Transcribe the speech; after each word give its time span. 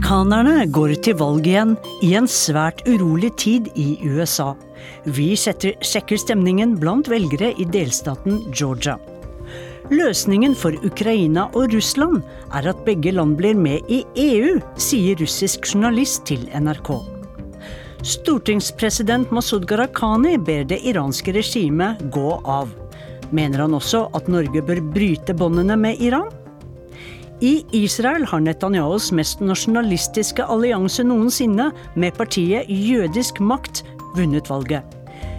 Amerikanerne 0.00 0.62
går 0.72 0.94
til 1.04 1.16
valg 1.20 1.44
igjen 1.44 1.74
i 2.00 2.14
en 2.16 2.24
svært 2.24 2.78
urolig 2.88 3.28
tid 3.36 3.66
i 3.76 3.98
USA. 4.00 4.54
Vi 5.04 5.34
setter, 5.36 5.74
sjekker 5.84 6.16
stemningen 6.16 6.72
blant 6.80 7.10
velgere 7.12 7.50
i 7.60 7.66
delstaten 7.68 8.38
Georgia. 8.48 8.94
Løsningen 9.92 10.56
for 10.56 10.72
Ukraina 10.88 11.50
og 11.52 11.76
Russland 11.76 12.22
er 12.56 12.70
at 12.72 12.80
begge 12.88 13.12
land 13.12 13.36
blir 13.36 13.52
med 13.52 13.92
i 13.92 14.00
EU, 14.16 14.56
sier 14.80 15.20
russisk 15.20 15.68
journalist 15.68 16.24
til 16.32 16.48
NRK. 16.48 16.94
Stortingspresident 18.00 19.28
Masud 19.36 19.68
Gharahkhani 19.68 20.38
ber 20.40 20.64
det 20.64 20.80
iranske 20.80 21.36
regimet 21.36 22.00
gå 22.08 22.38
av. 22.48 22.72
Mener 23.36 23.66
han 23.66 23.76
også 23.76 24.06
at 24.16 24.32
Norge 24.32 24.64
bør 24.64 24.80
bryte 24.96 25.36
båndene 25.36 25.76
med 25.76 26.00
Iran? 26.00 26.32
I 27.40 27.64
Israel 27.72 28.26
har 28.28 28.42
Netanyahus 28.44 29.06
mest 29.16 29.40
nasjonalistiske 29.40 30.44
allianse 30.44 31.06
noensinne, 31.08 31.70
med 31.96 32.12
partiet 32.18 32.68
Jødisk 32.68 33.40
makt, 33.40 33.80
vunnet 34.12 34.50
valget. 34.52 34.84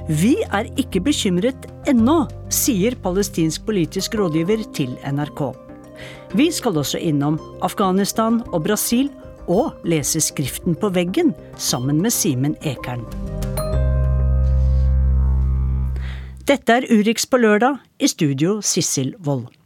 Vi 0.10 0.34
er 0.50 0.66
ikke 0.82 1.04
bekymret 1.05 1.68
ennå, 1.86 2.24
sier 2.50 2.98
palestinsk 3.04 3.68
politisk 3.70 4.18
rådgiver 4.18 4.66
til 4.74 4.98
NRK. 5.05 5.44
Vi 6.34 6.50
skal 6.50 6.82
også 6.82 6.98
innom 6.98 7.38
Afghanistan 7.62 8.41
og 8.49 8.66
Brasil, 8.66 9.12
og 9.46 9.77
lese 9.86 10.22
skriften 10.22 10.74
på 10.77 10.90
veggen 10.94 11.36
sammen 11.58 12.02
med 12.02 12.13
Simen 12.18 12.57
Ekern. 12.66 13.05
Dette 16.49 16.82
er 16.82 16.90
Urix 16.90 17.29
på 17.29 17.38
lørdag, 17.38 17.77
i 18.02 18.10
studio 18.10 18.57
Sissel 18.66 19.13
Wold. 19.22 19.60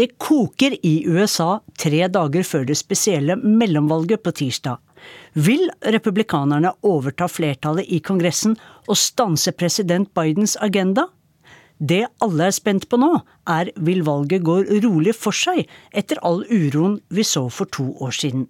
Det 0.00 0.14
koker 0.16 0.72
i 0.86 1.02
USA 1.04 1.58
tre 1.76 2.06
dager 2.08 2.44
før 2.48 2.62
det 2.64 2.78
spesielle 2.80 3.34
mellomvalget 3.36 4.22
på 4.24 4.32
tirsdag. 4.38 4.78
Vil 5.36 5.66
republikanerne 5.92 6.70
overta 6.88 7.26
flertallet 7.28 7.90
i 7.92 7.98
Kongressen 8.00 8.54
og 8.86 8.96
stanse 8.96 9.52
president 9.52 10.08
Bidens 10.16 10.54
agenda? 10.56 11.04
Det 11.76 12.06
alle 12.24 12.46
er 12.48 12.56
spent 12.56 12.86
på 12.88 12.96
nå, 13.02 13.10
er 13.44 13.72
vil 13.76 14.00
valget 14.06 14.46
gå 14.46 14.56
rolig 14.86 15.12
for 15.18 15.36
seg 15.36 15.66
etter 15.92 16.22
all 16.24 16.46
uroen 16.48 16.96
vi 17.12 17.26
så 17.34 17.44
for 17.52 17.68
to 17.68 17.90
år 18.00 18.16
siden. 18.22 18.48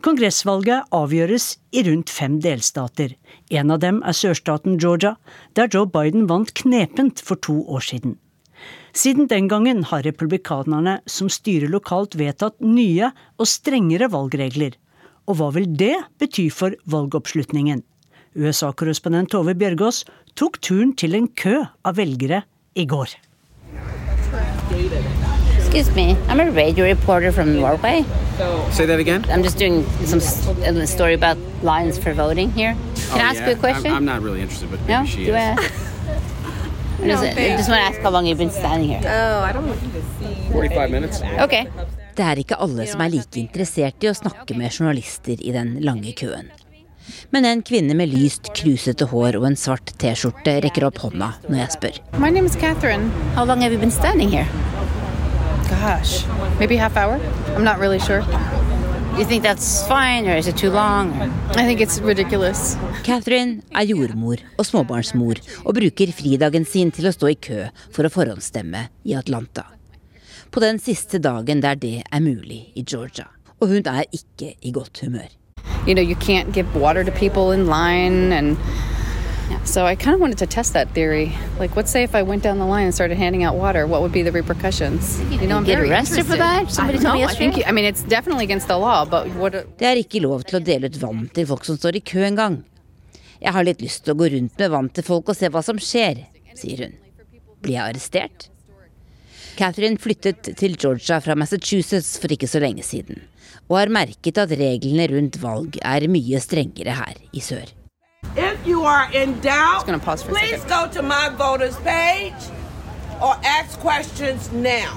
Kongressvalget 0.00 0.88
avgjøres 0.96 1.50
i 1.76 1.84
rundt 1.90 2.08
fem 2.08 2.40
delstater. 2.40 3.18
En 3.52 3.76
av 3.76 3.84
dem 3.84 4.00
er 4.00 4.16
sørstaten 4.16 4.80
Georgia, 4.80 5.18
der 5.52 5.68
Joe 5.68 5.84
Biden 5.84 6.24
vant 6.32 6.56
knepent 6.56 7.20
for 7.20 7.36
to 7.36 7.60
år 7.68 7.84
siden. 7.84 8.16
Siden 8.92 9.28
den 9.30 9.48
gangen 9.48 9.84
har 9.84 10.02
republikanerne 10.02 10.98
som 11.06 11.30
styrer 11.30 11.70
lokalt 11.70 12.16
vedtatt 12.18 12.58
nye 12.60 13.12
og 13.38 13.46
strengere 13.48 14.10
valgregler. 14.10 14.74
Og 15.30 15.38
hva 15.38 15.50
vil 15.54 15.68
det 15.78 15.94
bety 16.18 16.48
for 16.50 16.74
valgoppslutningen? 16.90 17.84
USA-korrespondent 18.34 19.30
Tove 19.30 19.54
Bjørgaas 19.58 20.04
tok 20.38 20.60
turen 20.62 20.94
til 20.94 21.14
en 21.18 21.28
kø 21.28 21.56
av 21.84 21.98
velgere 21.98 22.44
i 22.74 22.86
går. 22.86 23.14
Excuse 25.58 25.94
me, 25.94 26.16
I'm 26.28 26.40
a 26.40 26.50
radio 26.50 26.84
reporter 26.84 27.30
from 27.30 27.54
Norway. 27.54 28.04
Say 28.72 28.86
that 28.86 28.98
again? 28.98 29.24
I'm 29.30 29.42
just 29.42 29.58
doing 29.58 29.84
some 30.04 30.20
a 30.20 30.86
story 30.86 31.14
about 31.14 31.36
lines 31.62 31.98
for 31.98 32.12
voting 32.12 32.50
here. 32.50 32.74
Can 33.10 33.20
oh, 33.20 33.24
I 33.24 33.30
ask 33.30 33.40
yeah. 33.40 33.50
you 33.50 33.52
a 33.52 33.56
question? 33.56 33.90
I'm, 33.90 33.98
I'm, 33.98 34.04
not 34.04 34.22
really 34.22 34.40
interested, 34.40 34.70
but 34.70 34.80
maybe 34.80 34.92
no? 34.92 35.04
she 35.04 35.26
Do 35.26 35.34
is. 35.34 35.58
I? 35.58 35.89
Det 42.16 42.24
er 42.26 42.40
ikke 42.42 42.58
alle 42.60 42.86
som 42.90 43.00
er 43.00 43.12
like 43.14 43.40
interessert 43.40 44.04
i 44.04 44.10
å 44.10 44.16
snakke 44.16 44.56
med 44.58 44.74
journalister 44.74 45.40
i 45.40 45.54
den 45.54 45.78
lange 45.84 46.12
køen. 46.18 46.50
Men 47.32 47.46
en 47.48 47.62
kvinne 47.66 47.96
med 47.96 48.12
lyst, 48.12 48.52
krusete 48.54 49.08
hår 49.10 49.38
og 49.40 49.48
en 49.48 49.56
svart 49.58 49.94
T-skjorte 50.02 50.58
rekker 50.66 50.86
opp 50.90 51.00
hånda 51.02 51.32
når 51.48 51.58
jeg 51.62 51.74
spør. 51.76 52.00
My 52.18 52.30
name 52.30 52.46
is 52.46 52.56
Catherine. 52.56 53.08
How 53.34 53.44
long 53.48 53.64
have 53.64 53.72
you 53.72 53.80
been 53.80 53.94
standing 53.94 54.28
here? 54.28 54.46
Gosh, 55.70 56.26
maybe 56.58 56.76
half 56.76 56.96
hour. 56.96 57.18
I'm 57.56 57.64
not 57.64 57.78
really 57.78 57.98
sure. 57.98 58.22
You 59.20 59.26
think 59.26 59.42
that's 59.42 59.86
fine, 59.86 60.26
or 60.26 60.34
is 60.34 60.46
it 60.48 60.56
too 60.56 60.70
long? 60.70 61.12
I 61.50 61.66
think 61.66 61.82
it's 61.82 62.00
ridiculous. 62.00 62.74
Catherine 63.04 63.60
er 63.76 63.84
jordmor 63.84 64.40
og 64.56 64.64
småbarnsmor 64.64 65.42
og 65.66 65.74
bruker 65.76 66.08
fridagen 66.16 66.64
sin 66.64 66.88
til 66.88 67.10
å 67.10 67.12
stå 67.12 67.28
i 67.28 67.36
kø 67.36 67.66
for 67.92 68.08
å 68.08 68.10
forhåndsstemme 68.14 68.86
i 69.04 69.12
Atlanta. 69.18 69.66
På 70.48 70.64
den 70.64 70.80
siste 70.80 71.20
dagen 71.20 71.60
der 71.60 71.76
det 71.76 71.98
er 72.00 72.24
mulig 72.24 72.72
i 72.72 72.80
Georgia. 72.80 73.26
Og 73.60 73.68
hun 73.74 73.92
er 73.92 74.08
ikke 74.08 74.54
i 74.56 74.72
godt 74.72 75.04
humør. 75.04 75.28
You 75.86 75.92
know, 75.92 76.00
you 76.00 76.16
can't 76.16 76.54
give 76.56 76.72
water 76.74 77.04
to 77.04 77.12
people 77.12 77.52
in 77.52 77.66
line 77.68 78.32
and 78.32 78.56
so 79.64 79.86
I 79.86 79.94
kind 79.94 80.14
of 80.14 80.20
wanted 80.20 80.38
to 80.38 80.46
test 80.46 80.72
that 80.72 80.88
theory. 80.90 81.32
Like, 81.58 81.76
let's 81.76 81.90
say 81.90 82.02
if 82.02 82.14
I 82.14 82.22
went 82.22 82.42
down 82.42 82.58
the 82.58 82.66
line 82.66 82.84
and 82.84 82.94
started 82.94 83.16
handing 83.16 83.44
out 83.44 83.56
water, 83.56 83.86
what 83.86 84.02
would 84.02 84.12
be 84.12 84.22
the 84.22 84.32
repercussions? 84.32 85.20
You 85.30 85.46
know, 85.46 85.58
I'm 85.58 85.64
get 85.64 85.80
arrested 85.80 86.26
for 86.26 86.36
that? 86.36 86.70
Somebody 86.70 86.98
told 86.98 87.14
me 87.14 87.20
yesterday. 87.20 87.64
I 87.64 87.72
mean, 87.72 87.84
it's 87.84 88.02
definitely 88.02 88.44
against 88.44 88.68
the 88.68 88.78
law, 88.78 89.04
but 89.04 89.28
what? 89.36 89.52
Det 89.52 89.86
er 89.86 90.00
ikke 90.02 90.20
lov 90.20 90.44
til 90.48 90.60
å 90.60 90.64
dele 90.64 90.90
ut 90.90 91.00
vann 91.02 91.28
til 91.34 91.46
folk 91.46 91.64
som 91.64 91.78
står 91.78 92.00
i 92.00 92.04
kø 92.12 92.24
engang. 92.26 92.62
Jeg 93.40 93.56
har 93.56 93.64
litt 93.64 93.80
lyst 93.80 94.04
til 94.04 94.14
å 94.14 94.20
gå 94.20 94.28
rundt 94.34 94.58
med 94.58 94.70
vann 94.70 94.90
til 94.92 95.06
folk 95.06 95.32
og 95.32 95.38
se 95.38 95.48
hva 95.48 95.62
som 95.64 95.80
skjer, 95.80 96.26
sier 96.58 96.84
hun. 96.84 96.96
Blir 97.64 97.78
jeg 97.78 97.84
arrestert? 97.86 98.48
Catherine 99.56 100.00
flyttet 100.00 100.54
til 100.56 100.76
Georgia 100.76 101.18
fra 101.20 101.36
Massachusetts 101.36 102.14
for 102.20 102.32
ikke 102.32 102.48
så 102.48 102.62
lenge 102.62 102.84
siden, 102.86 103.20
og 103.68 103.80
har 103.80 103.92
merket 103.92 104.40
at 104.40 104.54
reglene 104.56 105.08
rundt 105.10 105.40
valg 105.42 105.76
er 105.80 106.08
mye 106.08 106.40
strengere 106.40 106.96
her 106.96 107.20
i 107.32 107.44
sør. 107.44 107.68
If 108.36 108.66
you 108.66 108.84
are 108.84 109.08
in 109.12 109.40
doubt, 109.40 109.86
please 110.28 110.62
go 110.64 110.86
to 110.92 111.02
my 111.02 111.30
voters 111.36 111.76
page 111.82 112.42
or 113.20 113.34
ask 113.44 113.80
questions 113.80 114.52
now. 114.52 114.94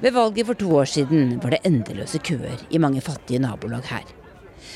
Ved 0.00 0.12
valget 0.12 0.46
for 0.46 0.54
to 0.54 0.76
år 0.76 0.84
siden 0.84 1.40
var 1.42 1.50
det 1.50 1.60
endeløse 1.64 2.18
køer 2.18 2.60
i 2.70 2.78
mange 2.78 3.00
fattige 3.00 3.38
nabolag 3.38 3.82
her. 3.88 4.04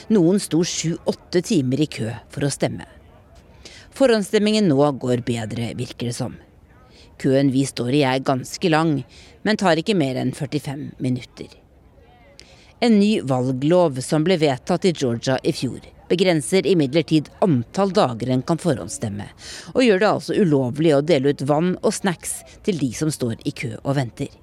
Noen 0.09 0.41
sto 0.41 0.65
sju-åtte 0.65 1.43
timer 1.45 1.85
i 1.85 1.87
kø 1.87 2.09
for 2.33 2.49
å 2.49 2.51
stemme. 2.51 2.89
Forhåndsstemmingen 3.93 4.71
nå 4.73 4.93
går 4.99 5.21
bedre, 5.27 5.75
virker 5.77 6.09
det 6.09 6.17
som. 6.17 6.39
Køen 7.21 7.53
vi 7.53 7.67
står 7.69 7.93
i 8.01 8.07
er 8.09 8.25
ganske 8.25 8.73
lang, 8.73 9.03
men 9.45 9.61
tar 9.61 9.77
ikke 9.77 9.95
mer 9.95 10.17
enn 10.17 10.33
45 10.33 10.95
minutter. 10.99 11.62
En 12.85 12.99
ny 12.99 13.21
valglov 13.23 14.01
som 14.03 14.25
ble 14.27 14.35
vedtatt 14.43 14.85
i 14.85 14.91
Georgia 14.91 15.37
i 15.47 15.53
fjor, 15.55 15.85
begrenser 16.11 16.67
imidlertid 16.67 17.29
antall 17.47 17.93
dager 17.95 18.33
en 18.35 18.41
kan 18.43 18.59
forhåndsstemme, 18.59 19.29
og 19.71 19.85
gjør 19.87 20.01
det 20.03 20.09
altså 20.09 20.35
ulovlig 20.35 20.91
å 20.97 21.05
dele 21.07 21.31
ut 21.31 21.45
vann 21.47 21.77
og 21.79 21.95
snacks 21.95 22.41
til 22.67 22.81
de 22.81 22.89
som 22.99 23.13
står 23.15 23.37
i 23.47 23.53
kø 23.55 23.71
og 23.85 23.95
venter. 24.01 24.35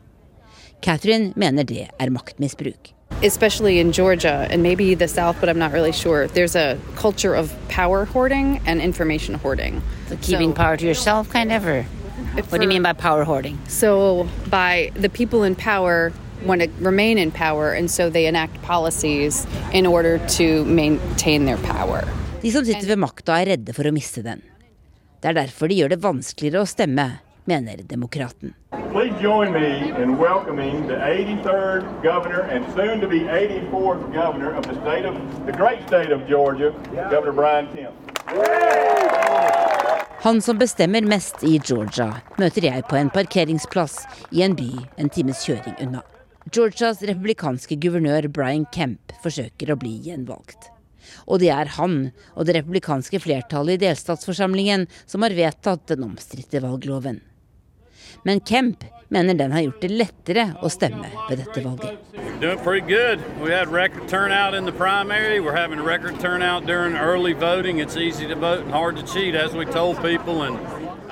Catherine 0.80 1.34
mener 1.36 1.68
det 1.68 1.90
er 2.00 2.16
maktmisbruk. 2.16 2.94
especially 3.22 3.80
in 3.80 3.92
Georgia 3.92 4.48
and 4.50 4.64
maybe 4.64 4.96
the 4.96 5.08
South, 5.08 5.36
but 5.42 5.50
I'm 5.50 5.60
not 5.60 5.74
really 5.74 5.92
sure. 5.92 6.28
There's 6.28 6.56
a 6.56 6.78
culture 6.96 7.34
of 7.34 7.52
power 7.68 8.06
hoarding 8.06 8.62
and 8.66 8.80
information 8.80 9.36
hoarding. 9.36 9.82
So 10.08 10.16
keeping 10.22 10.54
power 10.54 10.78
to 10.78 10.86
yourself, 10.86 11.30
kind 11.30 11.52
of, 11.52 11.68
or 11.68 11.84
what 12.48 12.60
do 12.60 12.62
you 12.62 12.70
mean 12.70 12.84
by 12.84 12.94
power 12.94 13.26
hoarding? 13.26 13.60
So, 13.68 14.30
by 14.50 14.92
the 14.96 15.10
people 15.10 15.44
in 15.44 15.56
power 15.58 16.14
want 16.46 16.62
to 16.62 16.70
remain 16.80 17.18
in 17.18 17.32
power, 17.32 17.72
and 17.72 17.90
so 17.92 18.10
they 18.10 18.28
enact 18.28 18.62
policies 18.62 19.46
in 19.74 19.86
order 19.86 20.20
to 20.38 20.66
maintain 20.66 21.46
their 21.46 21.58
power. 21.58 22.04
De 22.42 22.52
som 22.52 22.66
sitter 22.66 22.88
ved 22.88 23.00
makta 23.00 23.42
er 23.42 23.56
redde 23.56 23.74
for 23.76 23.88
å 23.88 23.92
miste 23.92 24.24
den. 24.24 24.42
Det 25.20 25.34
er 25.34 25.36
derfor 25.36 25.68
de 25.68 25.76
gjør 25.76 25.92
det 25.92 26.00
vanskeligere 26.04 26.64
å 26.64 26.70
stemme, 26.70 27.08
mener 27.50 27.82
demokraten. 27.84 28.54
Please 28.94 29.14
join 29.22 29.52
me 29.52 29.92
in 30.02 30.18
welcoming 30.18 30.88
the 30.88 30.96
83rd 30.96 31.84
governor 32.02 32.42
and 32.42 32.66
soon 32.74 33.02
to 33.02 33.08
be 33.08 33.20
84th 33.20 34.14
governor 34.14 34.54
of 34.56 34.64
the 34.66 34.76
state 34.82 35.06
of 35.06 35.16
the 35.46 35.52
great 35.52 35.86
state 35.88 36.12
of 36.12 36.28
Georgia, 36.28 36.72
Governor 37.12 37.34
Brian 37.34 37.68
Kemp. 37.76 37.94
Han 40.22 40.42
som 40.42 40.58
bestemmer 40.58 41.02
mest 41.02 41.44
i 41.44 41.60
Georgia, 41.64 42.10
møter 42.38 42.66
jeg 42.68 42.84
på 42.90 42.98
en 43.00 43.10
parkeringsplass 43.10 44.02
i 44.32 44.44
en 44.44 44.56
by 44.56 44.72
en 44.98 45.10
times 45.10 45.46
kjøring 45.48 45.78
unna. 45.80 46.04
Georgias 46.50 47.02
republikanske 47.06 47.76
guvernør 47.78 48.26
Brian 48.34 48.66
Kemp 48.74 49.14
forsøker 49.24 49.70
å 49.70 49.78
bli 49.80 49.92
gjenvalgt. 50.08 50.72
Og 51.30 51.42
det 51.44 51.52
er 51.54 51.70
han 51.78 51.98
og 52.34 52.48
det 52.48 52.56
republikanske 52.58 53.22
flertallet 53.22 53.78
i 53.78 53.84
delstatsforsamlingen 53.86 54.88
som 55.06 55.26
har 55.26 55.36
vedtatt 55.38 55.88
den 55.92 56.08
omstridte 56.08 56.62
valgloven. 56.64 57.22
Men 58.26 58.42
Kemp 58.42 58.84
mener 59.14 59.38
den 59.38 59.54
har 59.54 59.62
gjort 59.68 59.82
det 59.82 59.92
lettere 59.94 60.46
å 60.62 60.70
stemme 60.74 61.10
ved 61.30 61.42
dette 61.44 61.64
valget. 61.66 61.98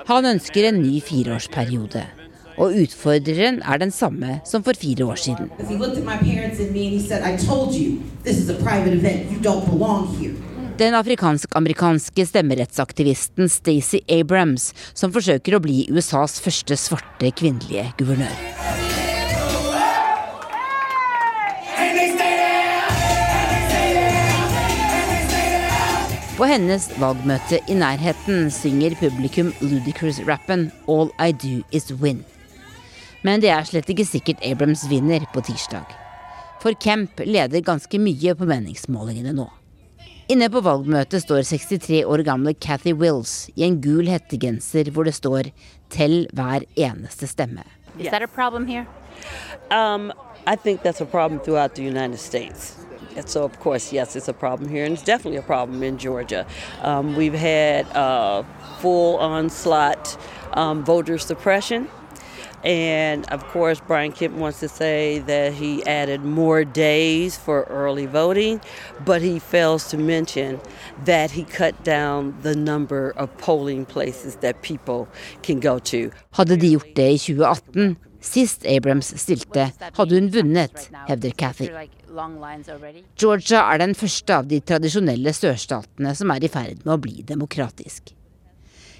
Han 0.07 0.31
ønsker 0.33 0.69
en 0.69 0.79
ny 0.81 1.01
fireårsperiode. 1.03 2.07
Og 2.57 2.73
utfordreren 2.83 3.59
er 3.61 3.81
den 3.81 3.91
samme 3.93 4.39
som 4.45 4.63
for 4.65 4.77
fire 4.77 5.05
år 5.05 5.19
siden. 5.21 5.51
Den 10.77 10.93
afrikansk-amerikanske 10.93 12.25
stemmerettsaktivisten 12.29 13.49
Stacey 13.49 14.01
Abrams, 14.13 14.71
som 14.93 15.13
forsøker 15.13 15.57
å 15.57 15.61
bli 15.61 15.87
USAs 15.89 16.37
første 16.41 16.77
svarte 16.77 17.31
kvinnelige 17.33 17.91
guvernør. 17.97 18.37
På 26.37 26.45
hennes 26.45 26.83
valgmøte 27.01 27.57
i 27.65 27.73
nærheten 27.73 28.51
synger 28.53 28.93
publikum 28.99 29.49
Ludicrous-rappen 29.57 30.69
'All 30.85 31.09
I 31.17 31.31
Do 31.33 31.63
Is 31.73 31.89
Win'. 31.89 32.36
Men 33.27 33.41
det 33.43 33.49
er 33.51 33.65
slett 33.67 33.89
ikke 33.91 34.07
sikkert 34.07 34.43
Abrams 34.47 34.85
vinner 34.87 35.25
på 35.33 35.41
tirsdag. 35.43 35.89
For 36.63 36.75
Kemp 36.79 37.19
leder 37.27 37.59
ganske 37.65 37.99
mye 37.99 38.33
på 38.39 38.47
meningsmålingene 38.47 39.33
nå. 39.35 39.49
Inne 40.31 40.47
på 40.51 40.61
valgmøtet 40.63 41.25
står 41.25 41.43
63 41.47 42.05
år 42.07 42.23
gamle 42.27 42.53
Cathy 42.55 42.93
Wills 42.95 43.49
i 43.55 43.65
en 43.67 43.77
gul 43.83 44.07
hettegenser 44.07 44.91
hvor 44.95 45.07
det 45.07 45.15
står 45.15 45.51
'Tell 45.89 46.27
hver 46.31 46.63
eneste 46.75 47.27
stemme'. 47.27 47.67
Is 47.99 48.11
that 48.11 48.23
a 48.23 48.27
problem 48.27 48.67
here? 48.67 48.85
Um, 49.71 50.13
I 50.45 50.55
think 50.55 50.83
that's 50.83 51.01
a 51.01 51.05
problem 51.05 51.39
throughout 51.39 51.75
the 51.75 51.83
United 51.83 52.19
States. 52.19 52.75
So, 53.25 53.43
of 53.43 53.59
course, 53.59 53.91
yes, 53.91 54.15
it's 54.15 54.29
a 54.29 54.33
problem 54.33 54.69
here, 54.69 54.85
and 54.85 54.93
it's 54.93 55.03
definitely 55.03 55.39
a 55.39 55.41
problem 55.41 55.83
in 55.83 55.97
Georgia. 55.97 56.45
Um, 56.83 57.15
we've 57.15 57.33
had 57.33 57.85
uh, 57.95 58.43
full 58.79 59.17
onslaught 59.17 60.17
um, 60.53 60.85
voter 60.85 61.17
suppression. 61.17 61.89
And 62.63 63.25
of 63.31 63.43
course, 63.47 63.79
Brian 63.79 64.11
Kemp 64.11 64.35
wants 64.35 64.59
to 64.59 64.67
say 64.67 65.19
that 65.19 65.53
he 65.53 65.85
added 65.85 66.23
more 66.23 66.63
days 66.63 67.37
for 67.37 67.63
early 67.69 68.05
voting, 68.05 68.61
but 69.05 69.21
he 69.21 69.39
fails 69.39 69.89
to 69.89 69.97
mention 69.97 70.59
that 71.05 71.31
he 71.31 71.43
cut 71.43 71.83
down 71.83 72.35
the 72.41 72.55
number 72.55 73.11
of 73.11 73.35
polling 73.37 73.85
places 73.85 74.37
that 74.37 74.61
people 74.61 75.07
can 75.43 75.59
go 75.59 75.79
to. 75.79 76.11
Hadde 76.33 76.57
de 76.57 76.73
gjort 76.73 76.95
det 76.95 77.07
i 77.13 77.17
2018, 77.17 77.95
sist 78.19 78.65
Abrams 78.65 79.13
stilte, 79.21 79.69
hadde 79.93 80.19
hun 80.19 80.33
vunnet, 80.33 80.89
hevder 81.07 81.31
Cathy. 81.37 81.69
Georgia 83.17 83.63
er 83.71 83.83
den 83.85 83.95
første 83.95 84.41
av 84.41 84.49
de 84.49 84.59
tradisjonelle 84.59 85.33
sørstatene 85.33 86.15
som 86.17 86.33
er 86.33 86.43
i 86.43 86.51
ferd 86.51 86.85
med 86.85 86.95
å 86.97 87.01
bli 87.01 87.21
demokratisk. 87.27 88.16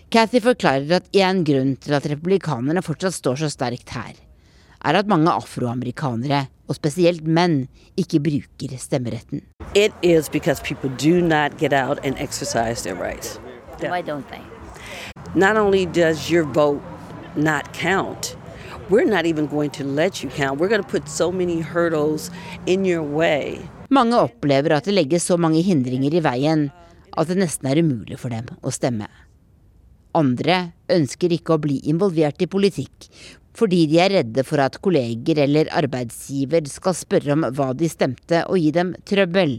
Cathy 0.07 0.39
forklarer 0.39 1.01
at 1.01 1.07
én 1.11 1.41
grunn 1.43 1.73
til 1.83 1.91
at 1.97 2.05
republikanerne 2.07 2.79
fortsatt 2.79 3.17
står 3.17 3.41
så 3.41 3.49
sterkt 3.51 3.89
her, 3.91 4.13
er 4.79 4.95
at 4.95 5.09
mange 5.11 5.27
afroamerikanere, 5.27 6.45
og 6.67 6.77
spesielt 6.77 7.27
menn, 7.27 7.65
ikke 7.99 8.21
bruker 8.23 8.77
stemmeretten. 8.79 9.41
It 9.75 9.91
is 10.01 10.29
because 10.29 10.63
people 10.63 10.89
do 10.95 11.19
not 11.19 11.57
get 11.59 11.73
out 11.73 11.99
and 12.05 12.15
exercise 12.23 12.83
their 12.83 12.95
rights. 12.95 13.35
Why 13.83 14.01
don't 14.01 14.23
they? 14.31 14.39
Not 15.35 15.57
only 15.57 15.85
does 15.85 16.31
your 16.31 16.45
vote 16.45 16.81
not 17.35 17.73
count, 17.73 18.37
we're 18.89 19.03
not 19.03 19.25
even 19.25 19.45
going 19.45 19.71
to 19.71 19.83
let 19.83 20.23
you 20.23 20.29
count. 20.29 20.61
We're 20.61 20.71
going 20.71 20.83
to 20.83 20.87
put 20.87 21.09
so 21.09 21.33
many 21.33 21.59
hurdles 21.59 22.31
in 22.65 22.85
your 22.85 23.03
way. 23.03 23.59
Mange 23.89 24.15
opplever 24.15 24.71
at 24.79 24.87
det 24.87 24.95
legges 24.95 25.27
så 25.27 25.35
mange 25.37 25.61
hindringer 25.67 26.15
i 26.15 26.23
veien 26.23 26.69
at 27.17 27.27
det 27.27 27.41
nesten 27.43 27.67
er 27.67 27.83
umulig 27.83 28.15
for 28.19 28.31
dem 28.31 28.47
å 28.63 28.71
stemme. 28.71 29.11
Andre 30.15 30.71
ønsker 30.89 31.33
ikke 31.35 31.55
å 31.55 31.61
bli 31.61 31.81
involvert 31.91 32.41
i 32.41 32.47
politikk 32.47 33.09
fordi 33.57 33.87
de 33.89 33.97
er 34.03 34.13
redde 34.13 34.43
for 34.45 34.61
at 34.61 34.77
kolleger 34.85 35.39
eller 35.47 35.71
arbeidsgiver 35.73 36.67
skal 36.69 36.93
spørre 36.97 37.33
om 37.33 37.47
hva 37.57 37.71
de 37.73 37.89
stemte 37.89 38.43
og 38.45 38.59
gi 38.61 38.69
dem 38.75 38.93
trøbbel, 39.09 39.57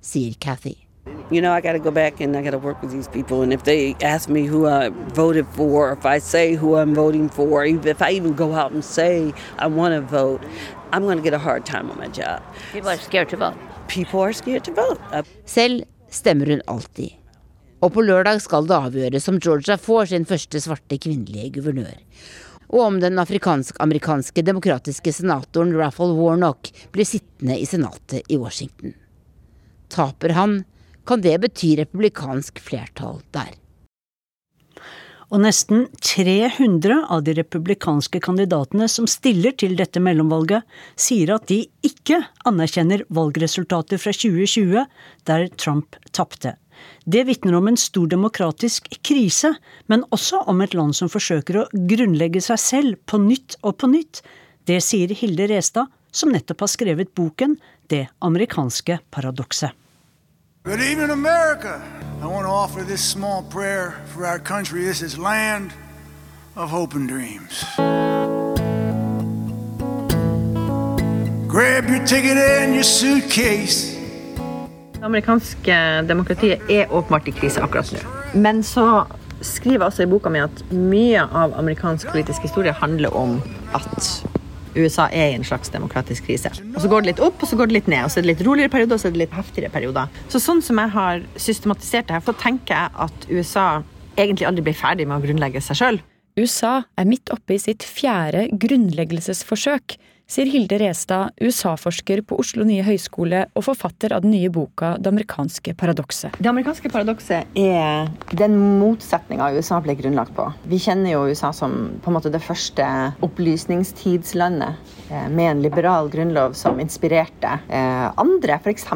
sier 0.00 0.32
Cathy. 0.40 0.78
You 1.30 1.42
know, 1.42 1.52
I 1.52 1.60
got 1.60 1.72
to 1.72 1.78
go 1.78 1.90
back 1.90 2.20
and 2.20 2.36
I 2.36 2.42
got 2.42 2.52
to 2.52 2.58
work 2.58 2.80
with 2.80 2.92
these 2.92 3.08
people. 3.08 3.42
And 3.42 3.52
if 3.52 3.64
they 3.64 3.94
ask 4.00 4.28
me 4.28 4.46
who 4.46 4.66
I 4.66 4.88
voted 5.12 5.46
for, 5.48 5.92
if 5.92 6.06
I 6.06 6.18
say 6.18 6.54
who 6.54 6.76
I'm 6.76 6.94
voting 6.94 7.28
for, 7.28 7.64
if 7.64 8.00
I 8.00 8.12
even 8.12 8.32
go 8.34 8.54
out 8.54 8.72
and 8.72 8.82
say 8.84 9.34
I 9.58 9.66
want 9.66 9.92
to 9.94 10.00
vote, 10.00 10.42
I'm 10.92 11.02
going 11.02 11.18
to 11.18 11.22
get 11.22 11.34
a 11.34 11.38
hard 11.38 11.66
time 11.66 11.90
on 11.90 11.98
my 11.98 12.08
job. 12.08 12.42
People 12.72 12.88
are 12.88 12.96
scared 12.96 13.28
to 13.30 13.36
vote. 13.36 13.58
People 13.88 14.20
are 14.20 14.32
scared 14.32 14.64
to 14.64 14.72
vote. 14.72 15.00
Selv 15.44 15.84
stemmer 16.08 16.46
hun 16.46 16.62
alltid. 16.66 17.23
Og 17.82 17.92
på 17.94 18.04
lørdag 18.04 18.40
skal 18.44 18.68
det 18.68 18.76
avgjøres 18.76 19.28
om 19.30 19.40
Georgia 19.42 19.76
får 19.80 20.12
sin 20.12 20.26
første 20.28 20.60
svarte 20.62 20.98
kvinnelige 21.00 21.56
guvernør. 21.58 21.96
Og 22.74 22.80
om 22.80 23.00
den 23.02 23.20
afrikansk-amerikanske 23.20 24.44
demokratiske 24.46 25.12
senatoren 25.12 25.74
Raffle 25.78 26.14
Warnock 26.16 26.70
blir 26.94 27.08
sittende 27.08 27.58
i 27.60 27.66
senatet 27.68 28.24
i 28.32 28.38
Washington. 28.40 28.94
Taper 29.92 30.34
han, 30.38 30.62
kan 31.04 31.20
det 31.20 31.36
bety 31.42 31.74
republikansk 31.82 32.58
flertall 32.64 33.20
der. 33.36 33.52
Og 35.32 35.40
nesten 35.42 35.86
300 36.04 37.06
av 37.10 37.24
de 37.26 37.34
republikanske 37.34 38.20
kandidatene 38.22 38.86
som 38.90 39.08
stiller 39.10 39.54
til 39.58 39.74
dette 39.78 40.00
mellomvalget, 40.02 40.62
sier 40.94 41.34
at 41.34 41.48
de 41.50 41.64
ikke 41.84 42.20
anerkjenner 42.46 43.02
valgresultatet 43.14 44.02
fra 44.02 44.14
2020, 44.14 44.84
der 45.26 45.48
Trump 45.58 45.98
tapte. 46.12 46.54
Det 47.04 47.24
vitner 47.28 47.54
om 47.58 47.68
en 47.68 47.76
stor 47.80 48.08
demokratisk 48.08 48.88
krise, 49.04 49.54
men 49.86 50.04
også 50.14 50.44
om 50.48 50.62
et 50.64 50.74
land 50.74 50.96
som 50.96 51.10
forsøker 51.12 51.60
å 51.60 51.68
grunnlegge 51.72 52.42
seg 52.44 52.60
selv 52.60 52.98
på 53.10 53.20
nytt 53.20 53.58
og 53.62 53.78
på 53.82 53.90
nytt. 53.92 54.22
Det 54.64 54.80
sier 54.84 55.12
Hilde 55.12 55.48
Restad, 55.50 55.92
som 56.14 56.32
nettopp 56.32 56.64
har 56.64 56.72
skrevet 56.72 57.14
boken 57.14 57.58
Det 57.90 58.06
amerikanske 58.24 58.98
paradokset. 59.12 59.70
Good 60.64 60.80
evening, 60.80 61.10
America. 61.10 61.82
I 62.22 62.26
want 62.26 62.46
to 62.46 62.50
offer 62.50 62.82
this 62.82 63.04
small 63.04 63.42
prayer 63.42 64.02
for 64.06 64.24
our 64.24 64.38
country. 64.38 64.84
This 64.84 65.02
is 65.02 65.18
land 65.18 65.74
of 66.56 66.70
hope 66.70 66.94
and 66.94 67.06
dreams. 67.06 67.64
Grab 71.46 71.88
your 71.88 72.04
ticket 72.06 72.38
and 72.38 72.74
your 72.74 72.82
suitcase. 72.82 73.93
Det 75.04 75.10
amerikanske 75.10 75.78
demokratiet 76.08 76.70
er 76.72 76.88
åpenbart 76.88 77.26
i 77.28 77.32
krise 77.36 77.60
akkurat 77.60 77.90
nå. 77.92 77.98
Men 78.40 78.62
så 78.64 79.02
skriver 79.44 79.92
jeg 79.92 80.06
i 80.06 80.08
boka 80.08 80.30
mi 80.32 80.40
at 80.40 80.62
mye 80.72 81.26
av 81.28 81.52
amerikansk 81.60 82.08
politisk 82.08 82.46
historie 82.46 82.72
handler 82.72 83.12
om 83.12 83.34
at 83.76 84.08
USA 84.72 85.10
er 85.12 85.34
i 85.34 85.36
en 85.36 85.44
slags 85.44 85.68
demokratisk 85.74 86.24
krise. 86.24 86.48
Og 86.70 86.80
Så 86.80 86.88
går 86.88 87.04
det 87.04 87.10
litt 87.10 87.20
opp, 87.20 87.36
og 87.36 87.50
så 87.50 87.58
går 87.60 87.68
det 87.68 87.76
litt 87.76 87.90
ned. 87.92 88.06
og 88.06 88.14
Så 88.14 88.22
er 88.22 88.24
det 88.24 88.30
litt 88.30 88.46
roligere 88.48 88.72
perioder, 88.72 88.96
og 88.96 89.02
så 89.02 89.10
er 89.10 89.12
det 89.12 89.22
litt 89.26 89.36
heftigere 89.36 89.70
perioder. 89.76 90.08
Så 90.32 90.40
Sånn 90.40 90.64
som 90.64 90.80
jeg 90.80 90.94
har 90.96 91.20
systematisert 91.36 92.08
det 92.08 92.16
her, 92.16 92.24
så 92.24 92.36
tenker 92.40 92.74
jeg 92.74 92.90
at 92.96 93.28
USA 93.28 93.68
egentlig 94.16 94.48
aldri 94.48 94.64
blir 94.70 94.80
ferdig 94.80 95.04
med 95.06 95.20
å 95.20 95.26
grunnlegge 95.26 95.60
seg 95.60 95.82
sjøl. 95.82 96.00
USA 96.40 96.80
er 96.96 97.04
midt 97.04 97.28
oppe 97.28 97.58
i 97.58 97.60
sitt 97.60 97.84
fjerde 97.84 98.48
grunnleggelsesforsøk, 98.56 99.98
sier 100.30 100.48
Hilde 100.48 100.78
Restad, 100.80 101.34
USA-forsker 101.40 102.22
på 102.26 102.38
Oslo 102.40 102.64
nye 102.66 102.84
høyskole 102.86 103.44
og 103.52 103.66
forfatter 103.66 104.14
av 104.16 104.24
den 104.24 104.32
nye 104.34 104.50
boka 104.52 104.94
Det 104.98 105.10
amerikanske 105.10 105.74
paradokset. 105.78 106.38
Det 106.38 106.48
amerikanske 106.50 106.90
paradokset 106.92 107.58
er 107.60 108.08
den 108.32 108.56
motsetninga 108.80 109.50
USA 109.54 109.80
ble 109.84 109.96
grunnlagt 109.98 110.34
på. 110.36 110.48
Vi 110.70 110.80
kjenner 110.80 111.14
jo 111.14 111.26
USA 111.28 111.52
som 111.56 111.76
på 112.02 112.10
en 112.10 112.18
måte 112.18 112.32
det 112.32 112.42
første 112.44 112.86
opplysningstidslandet 113.24 114.94
eh, 115.10 115.28
med 115.28 115.50
en 115.50 115.64
liberal 115.64 116.08
grunnlov 116.12 116.56
som 116.58 116.80
inspirerte 116.82 117.58
eh, 117.68 118.06
andre, 118.20 118.60
f.eks. 118.62 118.88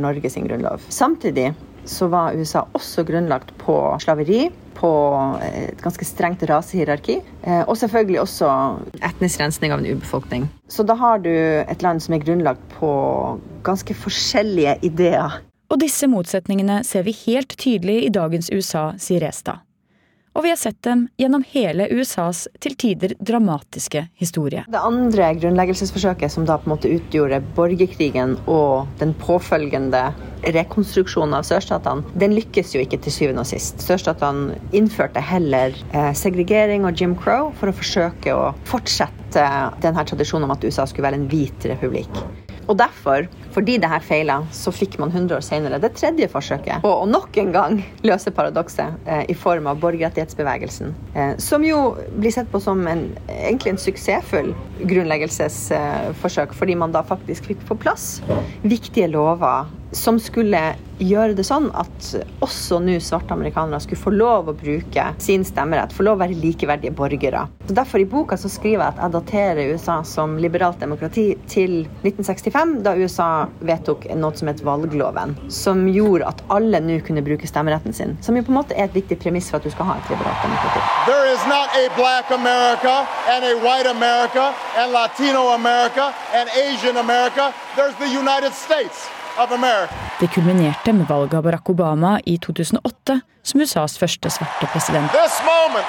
Norge 0.00 0.32
sin 0.32 0.48
grunnlov. 0.48 0.86
Samtidig 0.88 1.52
så 1.84 2.08
var 2.12 2.36
USA 2.36 2.64
også 2.76 3.04
grunnlagt 3.08 3.52
på 3.60 3.76
slaveri, 4.02 4.48
på 4.80 4.90
et 5.44 5.82
ganske 5.84 6.06
strengt 6.08 6.42
rasehierarki, 6.48 7.20
eh, 7.44 7.62
og 7.66 7.76
selvfølgelig 7.78 8.20
også 8.24 8.50
etnisk 9.10 9.42
rensning 9.42 9.74
av 9.74 9.82
en 9.82 9.90
urbefolkning. 9.92 10.48
Så 10.68 10.86
da 10.88 10.96
har 10.98 11.22
du 11.22 11.30
et 11.30 11.84
land 11.84 12.02
som 12.02 12.16
er 12.16 12.24
grunnlagt 12.24 12.64
på 12.78 12.90
ganske 13.66 13.94
forskjellige 13.94 14.78
ideer. 14.88 15.40
Og 15.70 15.78
disse 15.78 16.08
motsetningene 16.10 16.80
ser 16.86 17.04
vi 17.06 17.14
helt 17.26 17.54
tydelig 17.60 18.00
i 18.06 18.14
dagens 18.14 18.50
USA, 18.50 18.90
sier 18.98 19.22
Restad. 19.22 19.62
Og 20.30 20.44
vi 20.46 20.52
har 20.52 20.58
sett 20.60 20.78
dem 20.86 21.08
gjennom 21.18 21.42
hele 21.50 21.88
USAs 21.90 22.44
til 22.62 22.76
tider 22.78 23.16
dramatiske 23.18 24.04
historie. 24.20 24.62
Det 24.70 24.78
andre 24.78 25.32
grunnleggelsesforsøket, 25.40 26.30
som 26.32 26.46
da 26.46 26.58
på 26.60 26.68
en 26.68 26.74
måte 26.76 26.92
utgjorde 26.94 27.40
borgerkrigen 27.56 28.36
og 28.46 28.90
den 29.02 29.14
påfølgende 29.18 30.04
rekonstruksjonen 30.54 31.34
av 31.36 31.48
sørstatene, 31.48 32.06
den 32.22 32.36
lykkes 32.38 32.76
jo 32.76 32.84
ikke 32.84 33.00
til 33.02 33.16
syvende 33.16 33.44
og 33.44 33.50
sist. 33.50 33.82
Sørstatene 33.84 34.60
innførte 34.76 35.22
heller 35.24 35.74
eh, 35.90 36.12
segregering 36.16 36.86
og 36.88 37.00
Jim 37.00 37.16
Crow 37.18 37.50
for 37.58 37.72
å 37.72 37.76
forsøke 37.76 38.36
å 38.36 38.52
fortsette 38.70 39.48
denne 39.82 40.06
tradisjonen 40.06 40.46
om 40.46 40.54
at 40.54 40.64
USA 40.64 40.86
skulle 40.86 41.10
være 41.10 41.20
en 41.20 41.28
hvit 41.30 41.68
republikk. 41.74 42.22
Og 42.70 42.76
derfor, 42.78 43.26
fordi 43.50 43.78
det 43.82 43.90
her 43.90 44.02
feila, 44.04 44.36
så 44.54 44.70
fikk 44.70 44.96
man 45.02 45.10
100 45.10 45.40
år 45.40 45.42
senere 45.42 45.80
det 45.82 45.90
tredje 45.98 46.28
forsøket 46.30 46.84
på 46.84 46.92
å 47.02 47.08
nok 47.10 47.34
en 47.42 47.50
gang 47.54 47.80
løse 48.06 48.30
paradokset 48.34 49.10
eh, 49.10 49.24
i 49.32 49.34
form 49.34 49.66
av 49.70 49.80
borgerrettighetsbevegelsen. 49.82 50.94
Eh, 51.14 51.32
som 51.42 51.66
jo 51.66 51.80
blir 52.14 52.34
sett 52.34 52.50
på 52.52 52.62
som 52.62 52.84
en, 52.86 53.08
egentlig 53.40 53.74
en 53.74 53.82
suksessfull 53.82 54.52
grunnleggelsesforsøk, 54.80 56.54
fordi 56.54 56.78
man 56.78 56.94
da 56.94 57.02
faktisk 57.06 57.50
fikk 57.50 57.66
på 57.66 57.78
plass 57.82 58.08
viktige 58.62 59.10
lover 59.10 59.66
som 59.92 60.20
skulle 60.20 60.60
gjøre 61.00 61.32
det 61.34 61.44
sånn 61.48 61.70
at 61.78 62.10
også 62.44 62.78
nå 62.84 62.98
svarte 63.02 63.32
amerikanere 63.32 63.80
skulle 63.80 64.00
få 64.02 64.12
lov 64.12 64.50
å 64.50 64.54
bruke 64.56 65.06
sin 65.22 65.44
stemmerett, 65.48 65.94
få 65.96 66.04
lov 66.04 66.18
å 66.18 66.22
være 66.22 66.36
likeverdige 66.36 66.92
borgere. 66.96 67.46
Så 67.66 67.76
Derfor 67.76 68.02
i 68.02 68.08
boka 68.08 68.36
så 68.36 68.50
skriver 68.52 68.84
jeg 68.84 68.92
at 68.92 69.00
jeg 69.00 69.14
daterer 69.14 69.72
USA 69.72 70.00
som 70.04 70.36
liberalt 70.40 70.80
demokrati 70.82 71.24
til 71.48 71.86
1965, 72.04 72.74
da 72.84 72.94
USA 73.00 73.30
vedtok 73.64 74.06
noe 74.20 74.36
som 74.36 74.50
het 74.52 74.60
valgloven, 74.66 75.32
som 75.52 75.86
gjorde 75.88 76.28
at 76.28 76.42
alle 76.52 76.82
nå 76.84 76.98
kunne 77.06 77.24
bruke 77.24 77.48
stemmeretten 77.48 77.96
sin. 77.96 78.18
Som 78.24 78.36
jo 78.36 78.44
på 78.44 78.52
en 78.52 78.60
måte 78.60 78.76
er 78.76 78.90
et 78.90 78.98
viktig 78.98 79.16
premiss 79.22 79.48
for 79.50 79.60
at 79.60 79.68
du 79.68 79.72
skal 79.72 79.88
ha 79.88 79.96
et 79.96 80.12
liberalt 80.12 80.44
demokrati. 80.44 80.84
There 81.08 81.30
is 81.32 81.40
not 81.48 81.72
a 81.80 81.88
black 81.96 82.28
America 82.30 83.06
and 83.32 83.48
a 83.48 83.54
white 83.64 83.88
America 83.88 84.52
and 84.76 84.92
Latino 84.92 85.54
America 85.56 86.12
and 86.34 86.52
Asian 86.68 87.00
America. 87.00 87.54
There's. 87.76 89.19
Det 90.20 90.26
kulminerte 90.34 90.92
med 90.92 91.06
valget 91.08 91.34
av 91.34 91.42
Barack 91.42 91.70
Obama 91.70 92.20
i 92.24 92.38
2008 92.38 93.20
som 93.42 93.60
USAs 93.60 93.98
første 93.98 94.30
svarte 94.30 94.66
president. 94.72 95.12
Moment, 95.46 95.86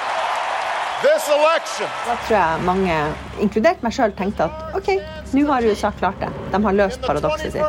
da 2.06 2.14
tror 2.26 2.36
jeg 2.36 2.62
mange, 2.64 2.96
inkludert 3.42 3.82
meg 3.82 3.92
sjøl, 3.92 4.12
tenkte 4.16 4.46
at 4.46 4.76
OK, 4.78 4.88
nå 5.34 5.42
har 5.50 5.66
USA 5.66 5.90
klart 5.98 6.20
det. 6.22 6.30
De 6.52 6.60
har 6.64 6.78
løst 6.78 7.02
paradokset 7.02 7.52
sitt. 7.52 7.62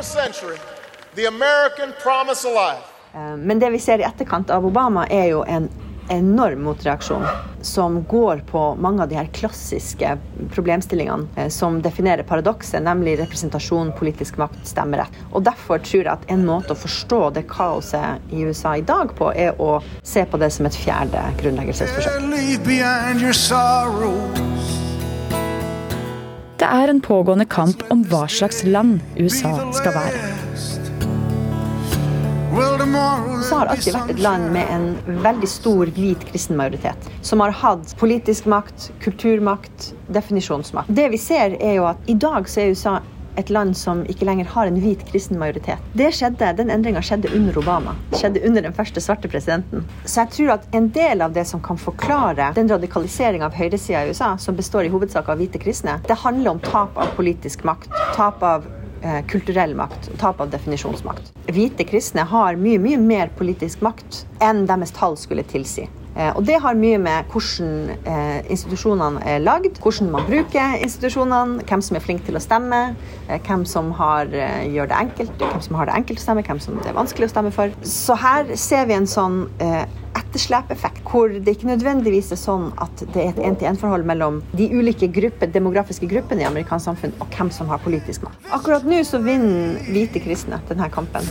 Eh, 3.14 3.36
men 3.38 3.60
det 3.60 3.70
vi 3.74 3.80
ser 3.82 4.00
i 4.00 4.08
etterkant 4.08 4.54
av 4.54 4.66
Obama, 4.66 5.08
er 5.10 5.32
jo 5.34 5.44
en 5.50 5.68
enorm 6.10 6.64
motreaksjon 6.68 7.26
som 7.62 8.04
går 8.04 8.44
på 8.50 8.76
mange 8.76 9.04
av 9.04 9.10
de 9.10 9.16
her 9.16 9.30
klassiske 9.36 10.18
problemstillingene 10.52 11.28
eh, 11.36 11.50
som 11.50 11.82
definerer 11.82 12.24
paradokset, 12.28 12.84
nemlig 12.84 13.18
representasjon, 13.20 13.94
politisk 14.00 14.38
makt, 14.42 14.60
stemmerett. 14.68 15.22
Og 15.32 15.44
Derfor 15.44 15.80
tror 15.84 16.04
jeg 16.04 16.12
at 16.12 16.28
en 16.32 16.46
måte 16.48 16.76
å 16.76 16.80
forstå 16.80 17.22
det 17.38 17.46
kaoset 17.52 18.34
i 18.34 18.44
USA 18.44 18.76
i 18.80 18.86
dag 18.88 19.16
på, 19.18 19.32
er 19.32 19.60
å 19.62 19.80
se 20.04 20.26
på 20.26 20.40
det 20.42 20.52
som 20.56 20.68
et 20.68 20.78
fjerde 20.78 21.24
grunnleggelsesforsøk. 21.42 22.20
Det 26.64 26.70
er 26.70 26.88
en 26.88 27.02
pågående 27.04 27.46
kamp 27.50 27.84
om 27.92 28.06
hva 28.08 28.24
slags 28.32 28.64
land 28.64 29.02
USA 29.20 29.58
skal 29.76 29.98
være. 29.98 30.83
USA 32.54 33.58
har 33.58 33.72
alltid 33.72 33.96
vært 33.96 34.12
et 34.14 34.20
land 34.22 34.52
med 34.54 34.70
en 34.70 34.84
veldig 35.26 35.48
stor 35.50 35.90
hvit 35.96 36.22
kristen 36.30 36.58
majoritet. 36.60 37.08
Som 37.26 37.42
har 37.42 37.54
hatt 37.64 37.96
politisk 37.98 38.46
makt, 38.52 38.92
kulturmakt, 39.02 39.90
definisjonsmakt. 40.14 40.92
Det 40.94 41.08
vi 41.14 41.20
ser 41.22 41.58
er 41.58 41.80
jo 41.80 41.88
at 41.90 42.06
i 42.06 42.14
dag 42.14 42.46
så 42.50 42.62
er 42.62 42.76
USA 42.76 43.00
et 43.42 43.50
land 43.50 43.74
som 43.78 44.04
ikke 44.06 44.28
lenger 44.30 44.46
har 44.54 44.70
en 44.70 44.78
hvit 44.78 45.02
kristen 45.08 45.40
majoritet. 45.42 45.82
Det 45.98 46.12
skjedde, 46.14 46.52
Den 46.60 46.70
endringa 46.70 47.02
skjedde 47.02 47.32
under 47.34 47.58
Obama. 47.58 47.96
Skjedde 48.14 48.44
under 48.46 48.62
den 48.62 48.78
første 48.78 49.02
svarte 49.02 49.32
presidenten. 49.32 49.88
Så 50.06 50.22
jeg 50.22 50.34
tror 50.36 50.54
at 50.60 50.68
en 50.78 50.92
del 50.94 51.26
av 51.26 51.34
det 51.34 51.48
som 51.50 51.62
kan 51.64 51.82
forklare 51.82 52.52
den 52.54 52.70
radikaliseringa 52.70 53.50
av 53.50 53.58
høyresida 53.58 54.06
i 54.06 54.14
USA, 54.14 54.36
som 54.38 54.56
består 54.56 54.86
i 54.86 54.94
hovedsak 54.94 55.30
av 55.34 55.42
hvite 55.42 55.58
kristne, 55.58 55.98
det 56.08 56.22
handler 56.22 56.54
om 56.54 56.62
tap 56.62 56.98
av 56.98 57.18
politisk 57.18 57.66
makt. 57.66 57.90
Tap 58.14 58.44
av 58.46 58.70
kulturell 59.28 59.74
makt 59.76 60.12
tap 60.22 60.40
av 60.44 60.52
definisjonsmakt. 60.54 61.34
Hvite 61.52 61.86
kristne 61.88 62.24
har 62.30 62.60
mye, 62.60 62.80
mye 62.82 63.00
mer 63.02 63.34
politisk 63.38 63.84
makt 63.84 64.24
enn 64.44 64.64
deres 64.70 64.94
tall 64.96 65.18
skulle 65.20 65.44
tilsi. 65.48 65.90
Eh, 66.16 66.30
og 66.38 66.46
det 66.46 66.60
har 66.62 66.78
mye 66.78 67.00
med 67.02 67.32
hvordan 67.34 67.90
eh, 68.06 68.44
institusjonene 68.54 69.24
er 69.26 69.42
lagd, 69.42 69.80
hvordan 69.82 70.12
man 70.14 70.28
bruker 70.28 70.78
institusjonene, 70.86 71.66
hvem 71.70 71.84
som 71.86 71.98
er 71.98 72.06
flink 72.06 72.26
til 72.28 72.38
å 72.38 72.44
stemme, 72.44 72.82
hvem 73.48 73.66
som 73.70 73.92
har, 73.98 74.30
gjør 74.70 74.92
det 74.92 75.00
enkelt, 75.00 75.34
hvem 75.42 75.66
som 75.66 75.80
har 75.80 75.90
det 75.90 75.98
enkelt 75.98 76.22
å 76.22 76.26
stemme, 76.28 76.46
hvem 76.46 76.62
som 76.64 76.80
det 76.82 76.94
er 76.94 77.00
vanskelig 77.00 77.30
å 77.30 77.34
stemme 77.34 77.54
for. 77.56 77.74
Så 77.88 78.18
her 78.22 78.54
ser 78.60 78.88
vi 78.90 78.98
en 79.00 79.10
sånn 79.10 79.44
etterslepeffekt, 80.34 81.04
hvor 81.06 81.30
det 81.30 81.54
ikke 81.54 81.70
nødvendigvis 81.70 82.32
er 82.34 82.40
sånn 82.42 82.72
at 82.82 83.04
det 83.14 83.22
er 83.22 83.30
et 83.34 83.42
én-til-én-forhold 83.46 84.06
mellom 84.10 84.40
de 84.58 84.66
ulike 84.74 85.08
gruppe, 85.14 85.46
demografiske 85.54 86.10
gruppene 86.10 86.42
i 86.42 86.48
amerikansk 86.48 86.90
samfunn 86.90 87.14
og 87.22 87.30
hvem 87.38 87.52
som 87.54 87.70
har 87.70 87.82
politisk 87.84 88.26
makt. 88.26 88.50
Akkurat 88.56 88.88
nå 88.88 89.04
så 89.06 89.22
vinner 89.22 89.78
hvite 89.94 90.24
kristne 90.24 90.58
denne 90.70 90.90
kampen. 90.94 91.30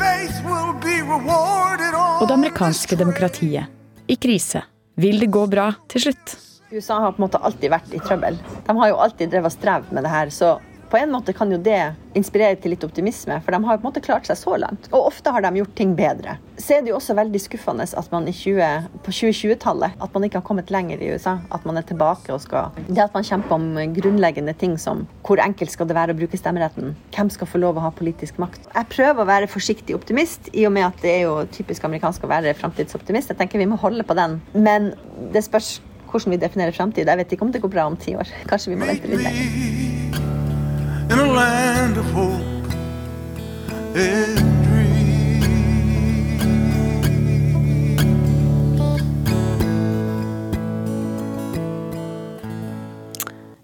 Og 2.20 2.24
det 2.28 2.36
amerikanske 2.36 2.98
demokratiet 3.00 3.66
i 4.06 4.16
krise. 4.16 4.62
Vil 4.94 5.18
det 5.18 5.32
gå 5.34 5.46
bra 5.50 5.72
til 5.90 6.06
slutt? 6.06 6.36
USA 6.72 7.00
har 7.02 7.12
på 7.12 7.20
en 7.20 7.26
måte 7.26 7.40
alltid 7.42 7.72
vært 7.72 7.90
i 7.92 8.00
trøbbel. 8.00 8.38
De 8.66 8.76
har 8.78 8.92
jo 8.92 9.00
alltid 9.02 9.32
drevet 9.32 9.50
og 9.50 9.56
strevd 9.56 9.90
med 9.92 10.06
det 10.06 10.12
her. 10.12 10.30
så 10.30 10.58
på 10.92 10.98
en 11.00 11.12
måte 11.12 11.32
kan 11.32 11.48
jo 11.48 11.56
det 11.56 11.94
inspirere 12.18 12.58
til 12.60 12.74
litt 12.74 12.82
optimisme, 12.84 13.38
for 13.40 13.54
de 13.54 13.64
har 13.64 13.78
på 13.78 13.80
en 13.80 13.88
måte 13.88 14.02
klart 14.04 14.26
seg 14.28 14.36
så 14.36 14.58
langt. 14.60 14.90
Og 14.92 15.08
ofte 15.08 15.32
har 15.32 15.40
de 15.40 15.62
gjort 15.62 15.72
ting 15.78 15.94
bedre. 15.96 16.34
Så 16.60 16.76
er 16.76 16.82
det 16.84 16.92
jo 16.92 16.98
også 16.98 17.16
veldig 17.16 17.40
skuffende 17.40 17.86
at 17.86 18.10
man 18.12 18.28
20, 18.28 18.90
på 19.00 19.14
2020-tallet 19.16 19.96
at 20.04 20.12
man 20.12 20.26
ikke 20.26 20.42
har 20.42 20.44
kommet 20.44 20.72
lenger 20.74 21.00
i 21.00 21.08
USA. 21.14 21.38
At 21.54 21.64
man 21.68 21.80
er 21.80 21.86
tilbake 21.88 22.34
og 22.34 22.42
skal 22.44 22.76
Det 22.90 23.00
at 23.00 23.16
man 23.16 23.24
kjemper 23.24 23.56
om 23.56 23.94
grunnleggende 23.96 24.52
ting 24.58 24.76
som 24.80 25.06
hvor 25.24 25.40
enkelt 25.40 25.72
skal 25.72 25.88
det 25.88 25.96
være 25.96 26.12
å 26.12 26.18
bruke 26.18 26.36
stemmeretten? 26.36 26.92
Hvem 27.16 27.32
skal 27.32 27.48
få 27.48 27.62
lov 27.62 27.80
å 27.80 27.86
ha 27.86 27.92
politisk 27.96 28.36
makt? 28.42 28.68
Jeg 28.74 28.90
prøver 28.92 29.24
å 29.24 29.28
være 29.32 29.48
forsiktig 29.50 29.96
optimist, 29.96 30.52
i 30.52 30.66
og 30.68 30.76
med 30.76 30.90
at 30.90 31.00
det 31.00 31.14
er 31.14 31.24
jo 31.24 31.38
typisk 31.56 31.88
amerikansk 31.88 32.28
å 32.28 32.32
være 32.34 32.52
framtidsoptimist. 32.60 33.32
Jeg 33.32 33.40
tenker 33.40 33.62
vi 33.62 33.70
må 33.72 33.80
holde 33.80 34.04
på 34.04 34.18
den. 34.18 34.42
Men 34.52 34.92
det 35.32 35.46
spørs 35.48 35.78
hvordan 36.12 36.36
vi 36.36 36.42
definerer 36.44 36.76
framtid. 36.76 37.08
Jeg 37.08 37.22
vet 37.22 37.32
ikke 37.32 37.48
om 37.48 37.56
det 37.56 37.64
går 37.64 37.72
bra 37.72 37.88
om 37.88 37.96
ti 37.96 38.12
år. 38.18 38.28
Kanskje 38.52 38.74
vi 38.74 38.80
må 38.82 38.92
vente 38.92 39.08
litt 39.08 39.24
lenger 39.24 40.41
in 41.10 41.18
a 41.18 41.32
land 41.32 41.96
of 41.98 42.06
hope 42.12 42.42
and 43.96 44.52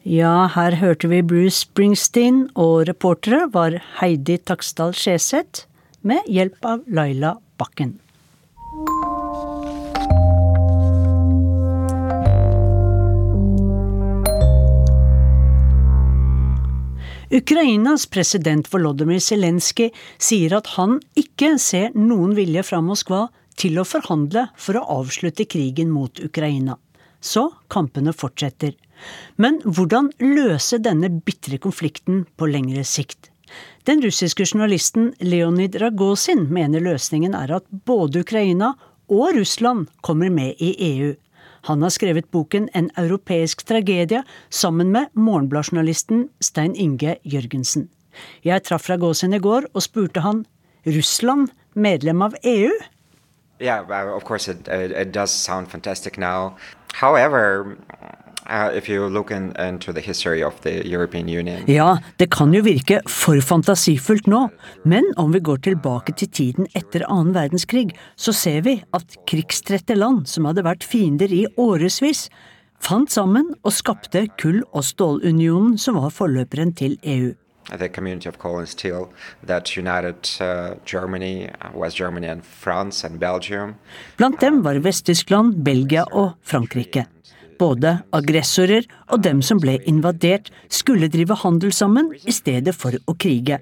Ja, 0.09 0.47
her 0.55 0.73
hørte 0.81 1.11
vi 1.11 1.19
Bruce 1.21 1.67
Springsteen, 1.67 2.47
og 2.57 2.87
reportere 2.89 3.43
var 3.53 3.77
Heidi 3.99 4.39
Taksdal 4.41 4.97
Skjeseth 4.97 5.67
med 6.01 6.25
hjelp 6.33 6.65
av 6.65 6.89
Laila 6.89 7.37
Bakken. 7.61 7.99
Ukrainas 17.31 18.07
president 18.07 18.69
Volodymyr 18.73 19.21
Zelenskyj 19.21 19.91
sier 20.17 20.55
at 20.57 20.71
han 20.79 20.95
ikke 21.21 21.59
ser 21.61 21.91
noen 21.93 22.33
vilje 22.33 22.63
fra 22.65 22.79
Moskva 22.81 23.27
til 23.61 23.77
å 23.77 23.85
forhandle 23.85 24.47
for 24.57 24.79
å 24.81 24.85
avslutte 25.03 25.45
krigen 25.45 25.91
mot 25.93 26.23
Ukraina. 26.25 26.79
Så 27.21 27.51
kampene 27.69 28.15
fortsetter. 28.17 28.73
Men 29.37 29.61
hvordan 29.61 30.09
løse 30.25 30.81
denne 30.81 31.11
bitre 31.13 31.61
konflikten 31.61 32.25
på 32.41 32.49
lengre 32.49 32.87
sikt? 32.89 33.29
Den 33.85 34.01
russiske 34.01 34.49
journalisten 34.49 35.13
Leonid 35.21 35.77
Ragozin 35.83 36.47
mener 36.49 36.81
løsningen 36.81 37.37
er 37.37 37.59
at 37.61 37.69
både 37.85 38.25
Ukraina 38.25 38.73
og 39.13 39.37
Russland 39.37 39.93
kommer 40.01 40.33
med 40.33 40.57
i 40.65 40.73
EU. 40.95 41.13
Han 41.69 41.83
har 41.85 41.93
skrevet 41.93 42.31
boken 42.33 42.71
En 42.75 42.91
europeisk 42.97 43.67
tragedie 43.69 44.23
sammen 44.51 44.93
med 44.93 45.11
Morgenbladjournalisten 45.13 46.29
Stein 46.41 46.75
Inge 46.75 47.19
Jørgensen. 47.25 47.91
Jeg 48.45 48.65
traff 48.65 48.89
Ragozin 48.89 49.37
i 49.37 49.39
går 49.39 49.69
og 49.75 49.85
spurte 49.85 50.25
han 50.25 50.47
Russland 50.87 51.51
medlem 51.75 52.23
av 52.25 52.39
EU? 52.43 52.73
Yeah, 53.61 53.85
of 54.15 54.25
course 54.25 54.49
it, 54.49 54.69
it 54.69 55.13
does 55.13 55.31
sound 55.31 55.69
fantastic 55.69 56.17
now. 56.17 56.57
However, 56.95 57.77
Uh, 58.49 58.73
ja, 61.69 61.89
det 62.17 62.31
kan 62.33 62.55
jo 62.57 62.63
virke 62.65 63.01
for 63.05 63.43
fantasifullt 63.45 64.31
nå, 64.33 64.47
men 64.89 65.05
om 65.21 65.35
vi 65.37 65.43
går 65.45 65.61
tilbake 65.67 66.15
til 66.17 66.31
tiden 66.33 66.71
etter 66.73 67.05
annen 67.13 67.35
verdenskrig, 67.37 67.93
så 68.17 68.33
ser 68.33 68.63
vi 68.65 68.79
at 68.97 69.19
krigstrette 69.29 69.99
land 69.99 70.25
som 70.33 70.49
hadde 70.49 70.65
vært 70.65 70.87
fiender 70.89 71.29
i 71.29 71.43
årevis, 71.61 72.31
fant 72.81 73.13
sammen 73.13 73.53
og 73.61 73.75
skapte 73.77 74.25
kull- 74.41 74.65
og 74.73 74.87
stålunionen 74.87 75.77
som 75.77 76.01
var 76.01 76.09
forløperen 76.17 76.73
til 76.73 76.97
EU. 77.05 77.35
The 77.77 77.89
community 77.89 78.29
of 78.29 78.39
coal 78.39 78.61
and 78.61 78.69
steel 78.69 79.13
that 79.45 79.77
united 79.77 80.25
uh, 80.41 80.77
Germany, 80.87 81.51
West 81.75 81.99
Germany 81.99 82.29
and 82.29 82.43
France 82.43 83.05
and 83.05 83.21
Belgium. 83.21 83.75
Blant 84.17 84.41
dem 84.41 84.63
var 84.65 84.81
Vest-Tyskland, 84.81 85.65
Belgia 85.65 86.07
og 86.13 86.33
Frankrike. 86.43 87.05
Både 87.59 87.99
aggressorer 88.15 88.87
og 89.11 89.23
dem 89.25 89.43
som 89.43 89.59
ble 89.63 89.79
invadert, 89.91 90.53
skulle 90.71 91.11
drive 91.11 91.37
handel 91.43 91.75
sammen 91.75 92.13
i 92.25 92.35
stedet 92.35 92.75
for 92.77 92.95
å 93.07 93.17
krige. 93.19 93.59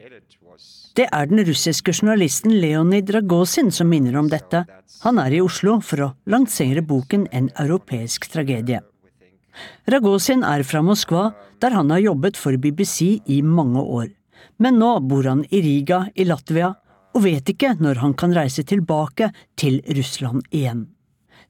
Det 0.96 1.06
er 1.12 1.28
den 1.28 1.42
russiske 1.44 1.92
journalisten 1.92 2.54
Leonid 2.56 3.10
Ragozin 3.12 3.68
som 3.72 3.88
minner 3.92 4.16
om 4.16 4.30
dette. 4.32 4.62
Han 5.04 5.18
er 5.20 5.34
i 5.36 5.42
Oslo 5.44 5.78
for 5.84 6.04
å 6.04 6.12
lansere 6.32 6.80
boken 6.80 7.26
En 7.32 7.50
europeisk 7.60 8.30
tragedie. 8.32 8.80
Ragosin 9.88 10.44
er 10.44 10.64
fra 10.64 10.82
Moskva, 10.84 11.30
der 11.60 11.76
han 11.76 11.92
har 11.92 12.00
jobbet 12.04 12.36
for 12.36 12.56
BBC 12.56 13.20
i 13.26 13.42
mange 13.42 13.80
år. 13.80 14.08
Men 14.56 14.80
nå 14.80 14.98
bor 15.04 15.28
han 15.28 15.44
i 15.50 15.60
Riga 15.60 16.06
i 16.14 16.24
Latvia, 16.24 16.72
og 17.16 17.24
vet 17.24 17.48
ikke 17.52 17.74
når 17.80 18.00
han 18.02 18.16
kan 18.16 18.34
reise 18.36 18.64
tilbake 18.64 19.30
til 19.56 19.80
Russland 19.96 20.44
igjen. 20.50 20.86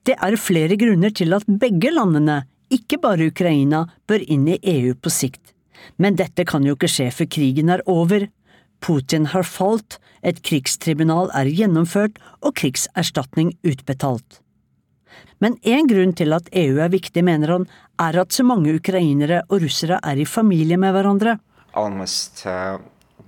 Det 0.07 0.15
er 0.23 0.37
flere 0.39 0.77
grunner 0.79 1.11
til 1.11 1.35
at 1.35 1.47
begge 1.61 1.91
landene, 1.91 2.45
ikke 2.71 2.99
bare 3.03 3.27
Ukraina, 3.33 3.87
bør 4.07 4.23
inn 4.23 4.45
i 4.47 4.61
EU 4.63 4.95
på 4.95 5.11
sikt. 5.11 5.51
Men 5.99 6.15
dette 6.19 6.45
kan 6.47 6.63
jo 6.63 6.77
ikke 6.77 6.91
skje 6.91 7.09
før 7.15 7.29
krigen 7.35 7.73
er 7.75 7.83
over. 7.91 8.29
Putin 8.79 9.27
har 9.33 9.43
falt, 9.43 9.99
et 10.23 10.39
krigstribunal 10.47 11.33
er 11.35 11.51
gjennomført 11.51 12.21
og 12.39 12.55
krigserstatning 12.63 13.57
utbetalt. 13.67 14.41
Men 15.43 15.59
én 15.67 15.91
grunn 15.91 16.15
til 16.15 16.33
at 16.39 16.49
EU 16.55 16.79
er 16.81 16.95
viktig, 16.95 17.25
mener 17.27 17.57
han, 17.57 17.69
er 17.99 18.23
at 18.23 18.33
så 18.33 18.47
mange 18.47 18.79
ukrainere 18.79 19.43
og 19.49 19.63
russere 19.67 19.99
er 20.05 20.23
i 20.23 20.25
familie 20.25 20.79
med 20.79 20.95
hverandre. 20.95 21.39
Almost 21.75 22.47
uh, 22.47 22.79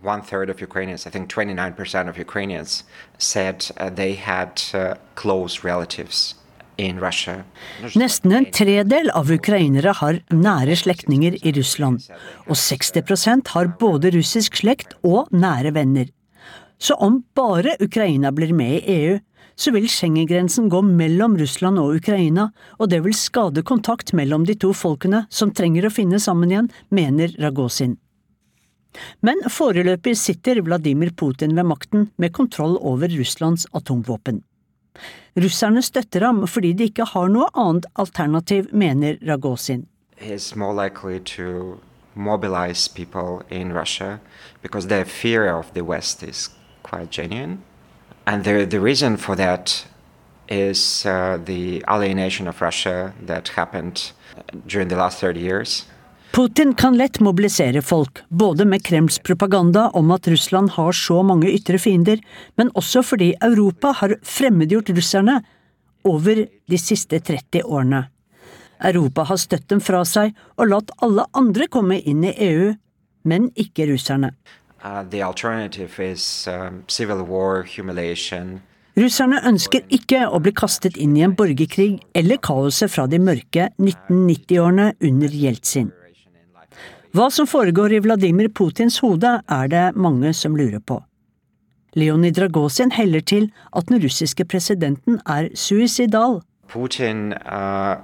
one 0.02 0.22
third 0.22 0.48
of 0.48 0.62
Ukrainians, 0.62 1.06
I 1.06 1.10
think 1.10 1.28
29% 1.28 2.08
of 2.08 2.18
Ukrainians, 2.18 2.84
said 3.18 3.70
uh, 3.80 3.90
they 3.90 4.14
had 4.14 4.62
uh, 4.74 4.94
close 5.16 5.64
relatives. 5.64 6.36
Nesten 6.78 8.34
en 8.36 8.46
tredel 8.54 9.10
av 9.10 9.32
ukrainere 9.34 9.96
har 9.98 10.20
nære 10.30 10.76
slektninger 10.78 11.40
i 11.42 11.52
Russland, 11.56 12.04
og 12.46 12.54
60% 12.54 13.50
har 13.54 13.72
både 13.80 14.12
russisk 14.14 14.60
slekt 14.60 14.94
og 15.02 15.26
nære 15.34 15.74
venner. 15.74 16.06
Så 16.78 16.94
om 17.02 17.24
bare 17.34 17.74
Ukraina 17.82 18.30
blir 18.30 18.54
med 18.54 18.78
i 18.78 18.94
EU, 18.94 19.16
så 19.58 19.72
vil 19.74 19.88
Schengen-grensen 19.90 20.68
gå 20.70 20.84
mellom 20.86 21.34
Russland 21.40 21.80
og 21.82 21.96
Ukraina, 21.98 22.52
og 22.78 22.92
det 22.92 23.02
vil 23.02 23.16
skade 23.18 23.64
kontakt 23.66 24.12
mellom 24.14 24.44
de 24.46 24.54
to 24.54 24.70
folkene 24.70 25.24
som 25.34 25.50
trenger 25.50 25.88
å 25.88 25.94
finne 25.94 26.20
sammen 26.22 26.52
igjen, 26.52 26.70
mener 26.94 27.34
Ragozin. 27.42 27.96
Men 29.20 29.42
foreløpig 29.50 30.14
sitter 30.18 30.62
Vladimir 30.62 31.10
Putin 31.10 31.58
ved 31.58 31.66
makten 31.66 32.06
med 32.16 32.32
kontroll 32.38 32.78
over 32.78 33.10
Russlands 33.18 33.66
atomvåpen. 33.74 34.44
Russerne 35.42 35.82
støtter 35.82 36.26
ham 36.26 36.46
fordi 36.46 36.72
de 36.72 36.88
ikke 36.90 37.04
har 37.04 37.28
noe 37.28 37.48
annet 37.56 37.86
alternativ, 37.96 38.68
mener 38.72 39.16
Ragozin. 39.28 39.86
Mobilize 42.14 42.88
people 42.88 43.46
in 43.48 43.72
Russia 43.72 44.18
because 44.60 44.88
their 44.88 45.04
fear 45.04 45.54
of 45.54 45.66
the 45.74 45.84
West 45.84 46.22
is 46.22 46.50
quite 46.82 47.10
genuine. 47.10 47.58
And 48.26 48.44
the, 48.44 48.66
the 48.66 48.80
reason 48.80 49.16
for 49.16 49.36
that 49.36 49.86
is 50.48 51.06
uh, 51.06 51.38
the 51.44 51.84
alienation 51.88 52.48
of 52.48 52.60
Russia 52.60 53.12
that 53.26 53.48
happened 53.48 54.12
during 54.66 54.88
the 54.88 54.96
last 54.96 55.20
30 55.20 55.40
years. 55.40 55.86
Putin 56.32 56.74
kan 56.74 56.96
lett 56.96 57.20
mobilisere 57.20 57.82
folk, 57.82 58.18
både 58.28 58.64
med 58.64 58.84
Kremls 58.84 59.18
propaganda 59.18 59.88
om 59.90 60.10
at 60.10 60.28
Russland 60.28 60.70
har 60.70 60.92
så 60.92 61.22
mange 61.22 61.48
ytre 61.50 61.78
fiender, 61.78 62.20
men 62.56 62.70
også 62.76 63.02
fordi 63.02 63.32
Europa 63.40 63.94
har 64.02 64.14
fremmedgjort 64.22 64.92
russerne 64.98 65.40
over 66.04 66.44
de 66.46 66.78
siste 66.78 67.20
30 67.20 67.64
årene. 67.64 68.04
Europa 68.84 69.24
har 69.26 69.40
støtt 69.40 69.68
dem 69.72 69.80
fra 69.82 70.04
seg 70.06 70.36
og 70.56 70.70
latt 70.70 70.92
alle 71.02 71.26
andre 71.34 71.66
komme 71.66 71.98
inn 71.98 72.22
i 72.28 72.34
EU, 72.50 72.72
men 73.24 73.50
ikke 73.56 73.88
russerne. 73.90 74.32
Uh, 74.84 75.02
is 75.98 76.46
um, 76.46 76.84
war. 77.28 77.66
Russerne 78.98 79.40
ønsker 79.46 79.82
ikke 79.90 80.28
å 80.28 80.38
bli 80.42 80.52
kastet 80.54 80.96
inn 80.96 81.16
i 81.16 81.24
en 81.26 81.34
borgerkrig 81.34 81.98
eller 82.14 82.38
kaoset 82.38 82.90
fra 82.90 83.08
de 83.10 83.18
mørke 83.18 83.70
1990-årene 83.78 84.92
under 85.02 85.34
Jeltsin. 85.34 85.90
Hva 87.16 87.30
som 87.32 87.46
foregår 87.48 87.94
i 87.96 87.98
Vladimir 88.04 88.50
Putins 88.52 88.98
hode, 89.00 89.30
er 89.48 89.68
det 89.72 89.84
mange 89.96 90.34
som 90.36 90.56
lurer 90.56 90.80
på. 90.84 90.98
Leonid 91.96 92.36
Dragosin 92.36 92.92
heller 92.92 93.20
til 93.24 93.48
at 93.76 93.88
den 93.88 94.02
russiske 94.02 94.44
presidenten 94.44 95.16
er 95.24 95.48
suicidal. 95.56 96.42
Putin 96.68 97.32
uh, 97.48 97.96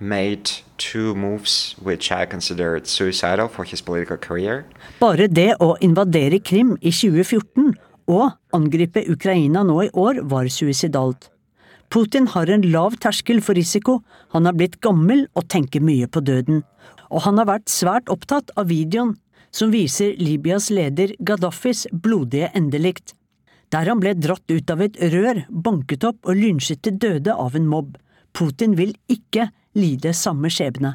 made 0.00 0.62
two 0.76 1.14
moves 1.14 1.76
which 1.78 2.10
I 2.10 2.26
considered 2.26 2.86
suicidal 2.86 3.48
for 3.48 3.62
his 3.62 3.82
political 3.82 4.16
career. 4.16 4.64
Bare 4.98 5.28
det 5.28 5.54
å 5.60 5.76
invadere 5.80 6.42
Krim 6.42 6.74
i 6.82 6.90
2014 6.90 7.76
og 8.10 8.30
angripe 8.52 9.06
Ukraina 9.06 9.62
nå 9.62 9.84
i 9.86 9.90
år 9.94 10.24
var 10.26 10.50
suicidalt. 10.50 11.30
Putin 11.88 12.26
har 12.28 12.50
en 12.52 12.66
lav 12.68 12.98
terskel 13.00 13.40
for 13.44 13.56
risiko, 13.56 14.00
han 14.34 14.44
har 14.44 14.56
blitt 14.56 14.80
gammel 14.84 15.24
og 15.34 15.48
tenker 15.48 15.80
mye 15.80 16.08
på 16.08 16.20
døden. 16.20 16.62
Og 17.08 17.24
han 17.24 17.40
har 17.40 17.48
vært 17.48 17.72
svært 17.72 18.10
opptatt 18.12 18.52
av 18.60 18.68
videoen 18.68 19.14
som 19.50 19.72
viser 19.72 20.12
Libyas 20.20 20.68
leder 20.74 21.14
Gaddafis 21.24 21.86
blodige 21.92 22.50
endelikt, 22.58 23.14
der 23.72 23.88
han 23.88 24.00
ble 24.00 24.14
dratt 24.16 24.44
ut 24.52 24.70
av 24.70 24.82
et 24.84 24.98
rør, 25.12 25.44
banket 25.48 26.04
opp 26.04 26.28
og 26.28 26.36
lynsjet 26.36 26.82
til 26.84 26.98
døde 27.00 27.32
av 27.32 27.56
en 27.56 27.68
mobb. 27.68 27.96
Putin 28.36 28.76
vil 28.76 28.94
ikke 29.08 29.48
lide 29.78 30.12
samme 30.16 30.52
skjebne. 30.52 30.94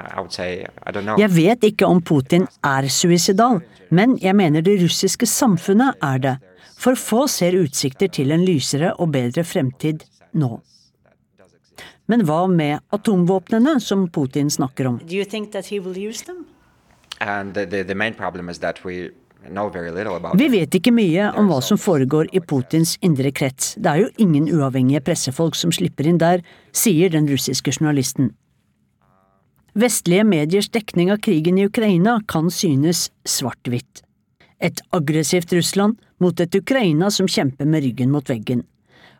Uh. 0.00 1.18
Jeg 1.20 1.30
vet 1.34 1.64
ikke 1.68 1.88
om 1.88 2.00
Putin 2.00 2.46
er 2.64 2.88
suicidal, 2.88 3.60
men 3.90 4.16
jeg 4.22 4.36
mener 4.36 4.64
det 4.64 4.78
russiske 4.80 5.28
samfunnet 5.28 6.00
er 6.04 6.22
det. 6.24 6.36
For 6.80 6.96
få 6.96 7.26
ser 7.28 7.58
utsikter 7.60 8.08
til 8.08 8.32
en 8.32 8.44
lysere 8.46 8.94
og 8.96 9.12
bedre 9.12 9.44
fremtid 9.44 10.06
nå. 10.32 10.54
Men 12.10 12.24
hva 12.26 12.46
med 12.50 12.80
atomvåpnene 12.94 13.76
som 13.84 14.08
Putin 14.10 14.48
snakker 14.50 14.88
om? 14.88 14.96
Vi 20.40 20.48
vet 20.56 20.74
ikke 20.80 20.92
mye 20.96 21.28
om 21.38 21.52
hva 21.52 21.60
som 21.64 21.80
foregår 21.80 22.32
i 22.32 22.42
Putins 22.42 22.96
indre 23.04 23.30
krets. 23.30 23.74
Det 23.76 23.92
er 23.92 24.02
jo 24.02 24.10
ingen 24.26 24.50
uavhengige 24.50 25.04
pressefolk 25.04 25.56
som 25.56 25.72
slipper 25.72 26.08
inn 26.10 26.20
der, 26.20 26.42
sier 26.72 27.12
den 27.12 27.28
russiske 27.30 27.76
journalisten. 27.76 28.34
Vestlige 29.78 30.26
mediers 30.26 30.68
dekning 30.72 31.12
av 31.14 31.22
krigen 31.22 31.60
i 31.60 31.68
Ukraina 31.70 32.18
kan 32.26 32.50
synes 32.50 33.10
svart-hvitt. 33.28 34.02
Et 34.60 34.80
aggressivt 34.92 35.52
Russland 35.52 35.96
mot 36.20 36.40
et 36.40 36.54
Ukraina 36.54 37.10
som 37.10 37.28
kjemper 37.28 37.64
med 37.64 37.84
ryggen 37.86 38.12
mot 38.12 38.28
veggen. 38.28 38.66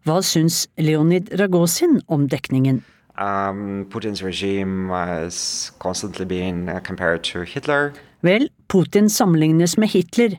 Hva 0.04 0.20
syns 0.24 0.66
Leonid 0.80 1.32
Ragozin 1.40 2.00
om 2.08 2.26
dekningen? 2.28 2.82
Um, 3.20 3.86
Putins 3.90 4.22
regime 4.22 4.88
has 4.88 5.72
constantly 5.78 6.24
been 6.24 6.68
uh, 6.68 6.80
compared 6.80 7.22
to 7.32 7.42
Hitler. 7.44 7.92
Vel, 8.22 8.48
Putin 8.68 9.08
sammenlignes 9.08 9.76
med 9.78 9.88
Hitler, 9.92 10.36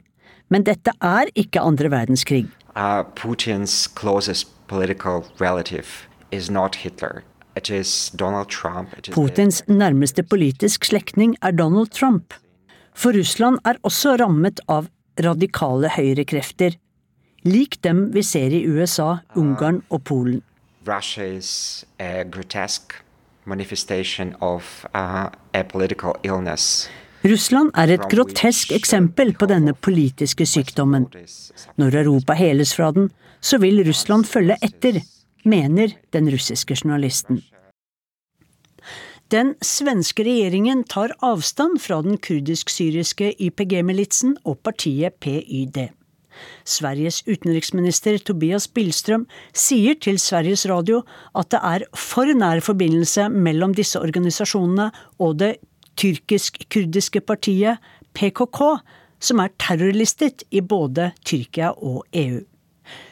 men 0.50 0.66
dette 0.66 0.94
er 1.02 1.30
ikke 1.36 1.62
andre 1.62 1.92
verdenskrig. 1.94 2.48
Uh, 2.76 3.04
Putins 3.16 3.88
closest 3.88 4.50
political 4.68 5.26
relative 5.40 6.08
is 6.32 6.50
not 6.50 6.76
Hitler. 6.76 7.24
It 7.56 7.70
is 7.70 8.12
Donald 8.16 8.50
Trump. 8.50 8.98
It 8.98 9.10
is 9.10 9.14
Putins 9.14 9.62
nærmeste 9.68 10.24
politisk 10.24 10.86
slektning 10.86 11.36
er 11.42 11.52
Donald 11.52 11.90
Trump. 11.90 12.34
For 12.93 13.15
Russland 13.15 13.60
er 13.65 13.80
også 13.88 14.17
rammet 14.19 14.60
av 14.69 14.89
radikale 15.21 15.89
høyrekrefter, 15.91 16.75
lik 17.47 17.80
dem 17.86 18.10
vi 18.13 18.23
ser 18.25 18.54
i 18.54 18.65
USA, 18.67 19.17
Ungarn 19.36 19.82
og 19.89 20.04
Polen. 20.08 20.41
Uh. 20.82 20.91
Russland 27.21 27.71
er 27.77 27.91
et 27.93 28.06
grotesk 28.10 28.71
eksempel 28.73 29.34
på 29.38 29.45
denne 29.49 29.73
politiske 29.73 30.45
sykdommen. 30.49 31.06
Når 31.77 31.97
Europa 32.04 32.34
heles 32.38 32.73
fra 32.73 32.91
den, 32.95 33.12
så 33.41 33.58
vil 33.62 33.84
Russland 33.86 34.25
følge 34.25 34.58
etter, 34.62 35.01
mener 35.45 35.93
den 36.13 36.30
russiske 36.34 36.77
journalisten. 36.77 37.41
Den 39.32 39.54
svenske 39.63 40.26
regjeringen 40.28 40.82
tar 40.91 41.13
avstand 41.24 41.78
fra 41.80 42.02
den 42.04 42.17
kurdisk-syriske 42.20 43.30
YPG-militsen 43.39 44.34
og 44.44 44.58
partiet 44.65 45.15
PYD. 45.24 45.86
Sveriges 46.67 47.22
utenriksminister 47.30 48.20
Tobias 48.28 48.67
Billström 48.67 49.24
sier 49.56 49.96
til 50.04 50.20
Sveriges 50.20 50.65
Radio 50.67 51.06
at 51.38 51.48
det 51.54 51.63
er 51.63 51.88
for 51.96 52.28
nær 52.36 52.60
forbindelse 52.65 53.30
mellom 53.32 53.76
disse 53.78 54.04
organisasjonene 54.04 54.89
og 55.24 55.39
det 55.39 55.54
tyrkisk-kurdiske 55.96 57.24
partiet 57.24 57.80
PKK, 58.12 58.60
som 59.22 59.39
er 59.39 59.56
terrorlistet 59.62 60.44
i 60.52 60.60
både 60.60 61.13
Tyrkia 61.24 61.72
og 61.78 62.04
EU. 62.12 62.41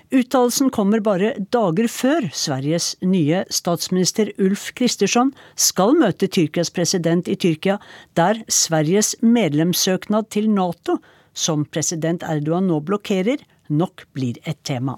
Uttalelsen 0.09 0.71
kommer 0.73 1.03
bare 1.05 1.35
dager 1.53 1.85
før 1.93 2.25
Sveriges 2.33 2.95
nye 3.05 3.43
statsminister 3.53 4.31
Ulf 4.41 4.71
Kristersson 4.73 5.29
skal 5.53 5.93
møte 5.99 6.25
Tyrkias 6.25 6.73
president 6.73 7.29
i 7.29 7.35
Tyrkia, 7.37 7.77
der 8.17 8.41
Sveriges 8.49 9.13
medlemssøknad 9.21 10.31
til 10.33 10.49
Nato, 10.49 10.97
som 11.37 11.67
president 11.69 12.25
Erdogan 12.25 12.71
nå 12.71 12.79
blokkerer, 12.89 13.37
nok 13.69 14.07
blir 14.17 14.41
et 14.49 14.57
tema. 14.65 14.97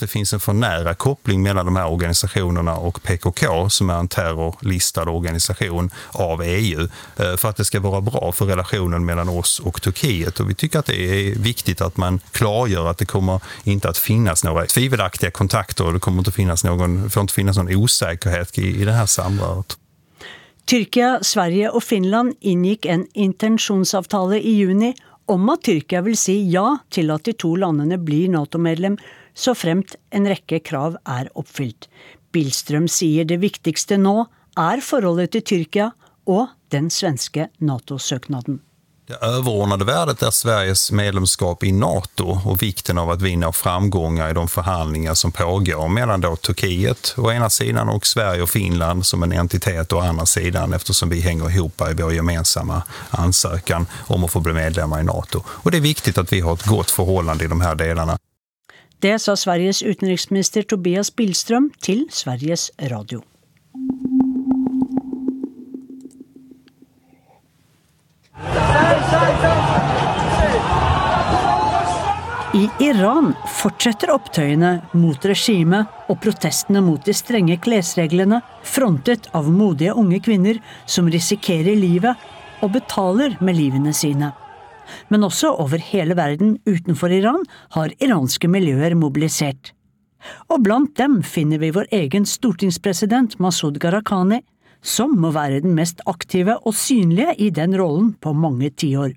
Det 0.00 0.06
finns 0.06 0.32
en 0.32 0.40
för 0.40 0.52
nära 0.52 0.94
koppling 0.94 1.42
mellan 1.42 1.64
de 1.66 1.76
här 1.76 1.86
organisationerna 1.86 2.76
och 2.76 3.02
PKK 3.02 3.70
som 3.70 3.90
är 3.90 3.98
en 3.98 4.08
terrorlistad 4.08 5.10
organisation 5.10 5.90
av 6.12 6.42
EU 6.42 6.88
eh, 7.16 7.36
för 7.36 7.48
att 7.48 7.56
det 7.56 7.64
ska 7.64 7.80
vara 7.80 8.00
bra 8.00 8.32
för 8.32 8.46
relationen 8.46 9.04
mellan 9.04 9.28
oss 9.28 9.60
och 9.60 9.82
Turkiet. 9.82 10.40
Och 10.40 10.50
vi 10.50 10.54
tycker 10.54 10.78
att 10.78 10.86
det 10.86 11.30
är 11.30 11.34
viktigt 11.34 11.80
att 11.80 11.96
man 11.96 12.20
klargör 12.32 12.90
att 12.90 12.98
det 12.98 13.06
kommer 13.06 13.40
inte 13.64 13.88
att 13.88 13.98
finnas 13.98 14.44
några 14.44 14.66
tvivelaktiga 14.66 15.30
kontakter 15.30 15.86
och 15.86 15.92
det 15.92 16.00
kommer 16.00 16.18
inte 16.18 16.32
finnas 16.32 16.64
någon, 16.64 17.10
får 17.10 17.20
inte 17.20 17.34
finnas 17.34 17.56
någon 17.56 17.76
osäkerhet 17.76 18.58
i, 18.58 18.80
i 18.80 18.84
det 18.84 18.92
här 18.92 19.06
samrøret. 19.06 19.76
Tyrkia, 20.70 21.18
Sverige 21.22 21.70
og 21.74 21.82
Finland 21.82 22.36
inngikk 22.40 22.86
en 22.86 23.06
intensjonsavtale 23.14 24.38
i 24.38 24.52
juni 24.60 24.92
om 25.26 25.48
at 25.50 25.64
Tyrkia 25.66 26.02
vil 26.06 26.14
si 26.18 26.36
ja 26.52 26.76
til 26.94 27.10
at 27.10 27.26
de 27.26 27.34
to 27.34 27.56
landene 27.58 27.98
blir 27.98 28.30
Nato-medlem, 28.30 28.98
så 29.40 29.54
fremt 29.56 29.96
en 30.10 30.28
rekke 30.28 30.60
krav 30.60 30.98
er 31.08 31.30
oppfylt. 31.38 31.88
Billstrøm 32.34 32.88
sier 32.88 33.26
det 33.26 33.40
viktigste 33.42 33.98
nå 33.98 34.26
er 34.60 34.82
forholdet 34.84 35.32
til 35.34 35.46
Tyrkia 35.52 35.92
og 36.30 36.50
den 36.70 36.90
svenske 36.92 37.48
Nato-søknaden. 37.58 38.60
Det 39.10 39.26
överordnade 39.26 39.84
värdet 39.84 40.22
är 40.22 40.30
Sveriges 40.30 40.92
medlemskap 40.92 41.64
i 41.64 41.72
NATO 41.72 42.40
och 42.44 42.62
vikten 42.62 42.98
av 42.98 43.10
att 43.10 43.22
vi 43.22 43.36
når 43.36 43.52
framgångar 43.52 44.30
i 44.30 44.32
de 44.32 44.48
förhandlingar 44.48 45.14
som 45.14 45.32
pågår 45.32 45.88
mellan 45.88 46.20
då 46.20 46.36
Turkiet 46.36 47.14
å 47.16 47.32
ena 47.32 47.50
sidan 47.50 47.88
och 47.88 48.06
Sverige 48.06 48.42
och 48.42 48.50
Finland 48.50 49.06
som 49.06 49.22
en 49.22 49.32
entitet 49.32 49.92
å 49.92 49.98
andra 49.98 50.26
sidan 50.26 50.72
eftersom 50.72 51.08
vi 51.08 51.20
hänger 51.20 51.50
ihop 51.50 51.80
i 51.90 51.94
vår 51.94 52.12
gemensamma 52.12 52.82
ansökan 53.10 53.86
om 54.06 54.24
att 54.24 54.32
få 54.32 54.40
bli 54.40 54.52
medlemmar 54.52 55.00
i 55.00 55.04
NATO. 55.04 55.42
Och 55.46 55.70
det 55.70 55.76
är 55.76 55.82
viktigt 55.82 56.18
att 56.18 56.32
vi 56.32 56.40
har 56.40 56.52
ett 56.54 56.66
gott 56.66 56.90
förhållande 56.90 57.44
i 57.44 57.48
de 57.48 57.60
här 57.60 57.74
delarna. 57.74 58.19
Det 59.00 59.18
sa 59.18 59.32
Sveriges 59.36 59.82
utenriksminister 59.82 60.62
Tobias 60.62 61.08
Billström 61.16 61.70
til 61.80 62.04
Sveriges 62.12 62.70
Radio. 62.90 63.22
I 72.54 72.66
Iran 72.84 73.32
fortsetter 73.48 74.12
opptøyene 74.12 74.74
mot 74.92 75.24
regimet 75.24 75.88
og 76.12 76.20
protestene 76.20 76.84
mot 76.84 77.00
de 77.06 77.16
strenge 77.16 77.56
klesreglene, 77.64 78.42
frontet 78.60 79.30
av 79.32 79.48
modige 79.48 79.96
unge 79.96 80.20
kvinner 80.20 80.60
som 80.84 81.08
risikerer 81.08 81.72
livet 81.72 82.28
og 82.60 82.74
betaler 82.76 83.40
med 83.40 83.56
livene 83.56 83.96
sine. 83.96 84.34
Men 85.08 85.26
også 85.26 85.52
over 85.62 85.82
hele 85.90 86.16
verden 86.18 86.58
utenfor 86.68 87.12
Iran 87.14 87.44
har 87.76 87.94
iranske 88.00 88.50
miljøer 88.50 88.96
mobilisert. 88.98 89.72
Og 90.52 90.64
blant 90.66 90.92
dem 91.00 91.20
finner 91.24 91.60
vi 91.62 91.72
vår 91.74 91.88
egen 91.96 92.26
stortingspresident 92.28 93.38
Masud 93.40 93.78
Gharahkhani, 93.80 94.42
som 94.82 95.16
må 95.20 95.32
være 95.36 95.62
den 95.64 95.74
mest 95.76 96.00
aktive 96.08 96.56
og 96.64 96.76
synlige 96.76 97.34
i 97.38 97.50
den 97.52 97.76
rollen 97.76 98.14
på 98.20 98.32
mange 98.36 98.70
tiår. 98.70 99.14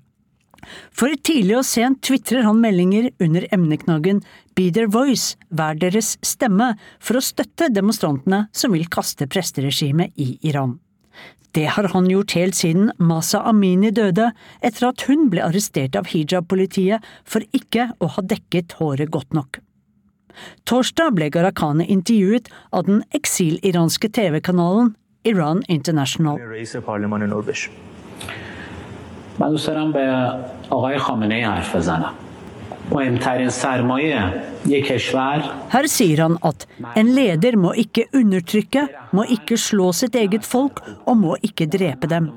For 0.96 1.12
tidlig 1.26 1.58
og 1.58 1.66
sent 1.68 2.00
tvitrer 2.06 2.46
han 2.46 2.62
meldinger 2.62 3.10
under 3.20 3.44
emneknaggen 3.52 4.22
Be 4.56 4.70
their 4.70 4.88
voice, 4.88 5.36
vær 5.50 5.76
deres 5.76 6.14
stemme, 6.24 6.72
for 7.02 7.18
å 7.18 7.24
støtte 7.24 7.72
demonstrantene 7.74 8.46
som 8.54 8.72
vil 8.72 8.88
kaste 8.88 9.28
presteregimet 9.28 10.14
i 10.16 10.38
Iran. 10.46 10.78
Det 11.57 11.65
har 11.73 11.87
han 11.93 12.09
gjort 12.09 12.35
helt 12.37 12.55
siden 12.55 12.91
Masa 13.01 13.41
Amini 13.49 13.89
døde, 13.91 14.29
etter 14.61 14.89
at 14.91 15.01
hun 15.09 15.29
ble 15.33 15.41
arrestert 15.41 15.97
av 15.97 16.11
hijab-politiet 16.11 17.05
for 17.25 17.41
ikke 17.57 17.89
å 17.99 18.11
ha 18.15 18.21
dekket 18.21 18.77
håret 18.77 19.09
godt 19.09 19.33
nok. 19.33 19.59
Torsdag 20.69 21.17
ble 21.17 21.31
Gharahkhani 21.33 21.89
intervjuet 21.89 22.51
av 22.71 22.85
den 22.87 23.01
eksil-iranske 23.17 24.11
TV-kanalen 24.13 24.93
Iran 25.25 25.63
International. 25.67 26.39
من 29.39 29.49
دوست 29.49 29.69
دارم 29.69 29.91
به 29.91 30.31
آقای 30.69 30.97
خامنه 30.97 31.35
ای 31.35 31.41
حرف 31.41 31.75
بزنم 31.75 32.13
her 35.74 35.86
sier 35.88 36.20
han 36.20 36.36
at 36.44 36.66
en 37.00 37.10
leder 37.16 37.56
må 37.56 37.72
ikke 37.80 38.04
undertrykke, 38.12 38.84
må 39.16 39.24
ikke 39.36 39.56
slå 39.60 39.88
sitt 39.96 40.14
eget 40.20 40.44
folk 40.46 40.82
og 41.06 41.16
må 41.16 41.38
ikke 41.46 41.66
drepe 41.72 42.10
dem. 42.12 42.30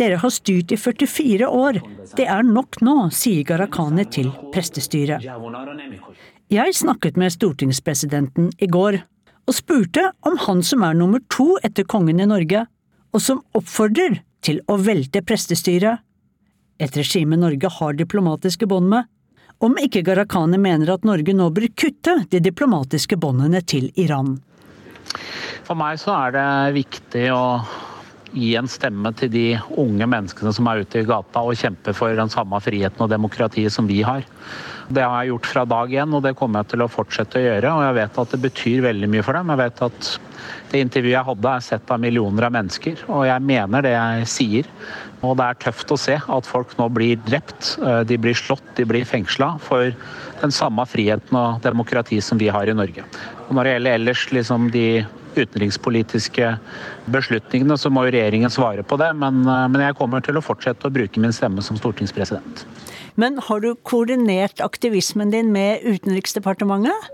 Dere 0.00 0.16
har 0.22 0.32
styrt 0.32 0.72
i 0.72 0.80
44 0.80 1.48
år, 1.48 1.80
det 2.16 2.26
er 2.26 2.42
nok 2.46 2.80
nå, 2.80 2.96
sier 3.12 3.44
Gharahkhani 3.48 4.08
til 4.12 4.32
prestestyret. 4.54 5.24
Jeg 6.52 6.76
snakket 6.76 7.16
med 7.20 7.32
stortingspresidenten 7.32 8.50
i 8.60 8.68
går, 8.68 9.02
og 9.48 9.56
spurte 9.56 10.10
om 10.28 10.36
han 10.46 10.62
som 10.64 10.84
er 10.86 10.94
nummer 10.96 11.20
to 11.32 11.56
etter 11.64 11.84
kongen 11.88 12.20
i 12.20 12.28
Norge, 12.28 12.66
og 13.12 13.20
som 13.20 13.42
oppfordrer 13.56 14.20
til 14.44 14.60
å 14.68 14.76
velte 14.80 15.22
prestestyret, 15.24 16.00
et 16.82 16.96
regime 16.96 17.36
Norge 17.38 17.68
har 17.70 17.94
diplomatiske 17.94 18.66
bånd 18.66 18.88
med, 18.90 19.06
om 19.62 19.76
ikke 19.78 20.02
Gharahkhani 20.06 20.58
mener 20.58 20.90
at 20.96 21.06
Norge 21.06 21.34
nå 21.36 21.48
bør 21.54 21.68
kutte 21.78 22.16
de 22.32 22.40
diplomatiske 22.42 23.18
båndene 23.20 23.62
til 23.62 23.90
Iran. 24.00 24.36
For 25.62 25.78
meg 25.78 26.00
så 26.02 26.14
er 26.26 26.34
det 26.34 26.48
viktig 26.80 27.28
å 27.34 27.44
gi 28.32 28.54
en 28.56 28.68
stemme 28.70 29.12
til 29.16 29.30
de 29.32 29.46
unge 29.80 30.08
menneskene 30.08 30.52
som 30.54 30.68
er 30.70 30.82
ute 30.82 31.02
i 31.02 31.08
gata 31.08 31.42
og 31.44 31.58
kjemper 31.58 31.96
for 31.96 32.14
den 32.16 32.32
samme 32.32 32.60
friheten 32.64 33.04
og 33.04 33.10
demokratiet 33.12 33.74
som 33.74 33.88
vi 33.88 34.00
har. 34.06 34.24
Det 34.92 35.04
har 35.04 35.22
jeg 35.22 35.32
gjort 35.32 35.48
fra 35.48 35.64
dag 35.68 35.94
én, 36.02 36.16
og 36.16 36.24
det 36.24 36.34
kommer 36.36 36.62
jeg 36.62 36.72
til 36.72 36.84
å 36.84 36.90
fortsette 36.90 37.38
å 37.38 37.44
gjøre. 37.44 37.70
Og 37.72 37.84
jeg 37.86 37.96
vet 38.00 38.18
at 38.22 38.34
det 38.34 38.40
betyr 38.42 38.84
veldig 38.88 39.08
mye 39.12 39.24
for 39.24 39.38
dem. 39.38 39.52
Jeg 39.52 39.60
vet 39.62 39.82
at 39.86 40.10
det 40.72 40.82
intervjuet 40.82 41.14
jeg 41.14 41.28
hadde, 41.28 41.52
er 41.52 41.64
sett 41.64 41.92
av 41.94 42.02
millioner 42.02 42.48
av 42.48 42.54
mennesker, 42.56 43.04
og 43.12 43.24
jeg 43.28 43.46
mener 43.46 43.84
det 43.84 43.94
jeg 43.94 44.28
sier. 44.32 44.70
Og 45.22 45.36
det 45.38 45.46
er 45.46 45.60
tøft 45.62 45.94
å 45.94 46.00
se 46.00 46.18
at 46.18 46.48
folk 46.48 46.74
nå 46.80 46.88
blir 46.92 47.20
drept, 47.28 47.76
de 48.08 48.18
blir 48.20 48.36
slått, 48.36 48.64
de 48.76 48.86
blir 48.88 49.06
fengsla 49.08 49.54
for 49.62 49.92
den 50.42 50.54
samme 50.54 50.84
friheten 50.90 51.38
og 51.38 51.62
demokrati 51.64 52.18
som 52.24 52.40
vi 52.40 52.50
har 52.52 52.68
i 52.68 52.76
Norge. 52.76 53.06
Og 53.46 53.54
når 53.54 53.68
det 53.68 53.74
gjelder 53.76 54.00
ellers 54.00 54.24
liksom 54.34 54.70
de 54.74 54.86
utenrikspolitiske 55.38 56.54
beslutningene, 57.12 57.78
så 57.78 57.90
må 57.92 58.06
jo 58.06 58.14
regjeringen 58.14 58.52
svare 58.52 58.84
på 58.86 58.98
det. 59.00 59.10
Men, 59.18 59.42
men 59.44 59.84
jeg 59.84 59.98
kommer 59.98 60.24
til 60.24 60.38
å 60.38 60.44
fortsette 60.44 60.88
å 60.88 60.94
bruke 60.94 61.22
min 61.22 61.34
stemme 61.34 61.64
som 61.64 61.78
stortingspresident. 61.80 62.66
Men 63.20 63.36
har 63.44 63.60
du 63.60 63.74
koordinert 63.84 64.62
aktivismen 64.64 65.32
din 65.32 65.52
med 65.52 65.84
Utenriksdepartementet? 65.84 67.10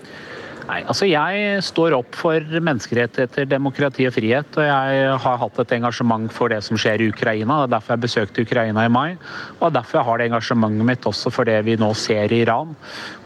Nei, 0.68 0.82
altså 0.84 1.06
Jeg 1.08 1.62
står 1.64 1.94
opp 1.96 2.16
for 2.18 2.44
menneskerettigheter, 2.44 3.46
demokrati 3.48 4.04
og 4.04 4.12
frihet. 4.12 4.58
Og 4.60 4.66
jeg 4.66 5.14
har 5.24 5.38
hatt 5.40 5.60
et 5.62 5.70
engasjement 5.78 6.26
for 6.34 6.52
det 6.52 6.58
som 6.66 6.76
skjer 6.76 7.00
i 7.00 7.06
Ukraina. 7.08 7.62
Det 7.62 7.70
er 7.70 7.72
derfor 7.72 7.94
jeg 7.94 8.02
besøkte 8.02 8.44
Ukraina 8.44 8.84
i 8.84 8.90
mai. 8.92 9.14
Og 9.62 9.72
derfor 9.72 10.00
jeg 10.00 10.08
har 10.10 10.20
det 10.20 10.26
engasjementet 10.28 10.88
mitt 10.90 11.08
også 11.08 11.32
for 11.32 11.48
det 11.48 11.56
vi 11.64 11.78
nå 11.80 11.88
ser 11.96 12.34
i 12.36 12.42
Iran. 12.44 12.76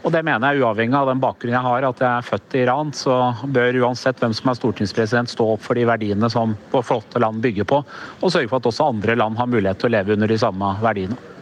Og 0.05 0.15
det 0.15 0.23
mener 0.23 0.55
jeg 0.55 0.63
uavhengig 0.63 0.95
av 1.01 1.11
den 1.11 1.23
bakgrunnen 1.23 1.57
jeg 1.57 1.67
har, 1.67 1.89
at 1.89 2.05
jeg 2.05 2.11
er 2.13 2.29
født 2.29 2.55
i 2.55 2.63
Iran, 2.63 2.95
så 2.95 3.19
bør 3.43 3.81
uansett 3.83 4.23
hvem 4.23 4.37
som 4.39 4.53
er 4.53 4.59
stortingspresident, 4.61 5.35
stå 5.35 5.49
opp 5.57 5.67
for 5.67 5.75
de 5.75 5.83
verdiene 5.89 6.31
som 6.31 6.55
vårt 6.71 6.87
flotte 6.87 7.19
land 7.19 7.43
bygger 7.43 7.67
på. 7.67 7.83
Og 8.21 8.31
sørge 8.31 8.47
for 8.47 8.63
at 8.63 8.71
også 8.71 8.87
andre 8.95 9.19
land 9.19 9.39
har 9.39 9.51
mulighet 9.51 9.83
til 9.83 9.91
å 9.91 9.95
leve 9.97 10.15
under 10.15 10.31
de 10.31 10.39
samme 10.39 10.75
verdiene. 10.83 11.32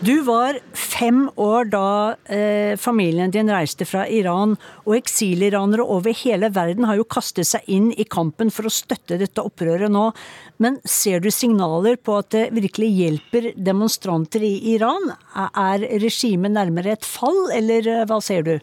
Du 0.00 0.22
var 0.24 0.56
fem 0.72 1.26
år 1.36 1.66
da 1.68 2.16
eh, 2.32 2.72
familien 2.80 3.30
din 3.30 3.50
reiste 3.52 3.84
fra 3.84 4.06
Iran, 4.08 4.54
og 4.86 4.94
eksiliranere 4.96 5.84
over 5.84 6.16
hele 6.22 6.48
verden 6.56 6.86
har 6.88 6.96
jo 6.96 7.04
kastet 7.04 7.44
seg 7.50 7.68
inn 7.68 7.90
i 7.92 8.06
kampen 8.08 8.48
for 8.48 8.64
å 8.64 8.72
støtte 8.72 9.18
dette 9.20 9.44
opprøret 9.44 9.92
nå. 9.92 10.06
Men 10.64 10.78
ser 10.88 11.20
du 11.20 11.28
signaler 11.28 12.00
på 12.00 12.16
at 12.16 12.30
det 12.32 12.46
virkelig 12.56 12.88
hjelper 12.96 13.50
demonstranter 13.60 14.40
i 14.48 14.54
Iran? 14.72 15.12
Er 15.36 15.84
regimet 16.00 16.56
nærmere 16.56 16.96
et 16.96 17.04
fall, 17.04 17.50
eller 17.52 18.06
hva 18.08 18.22
ser 18.24 18.48
du? 18.48 18.54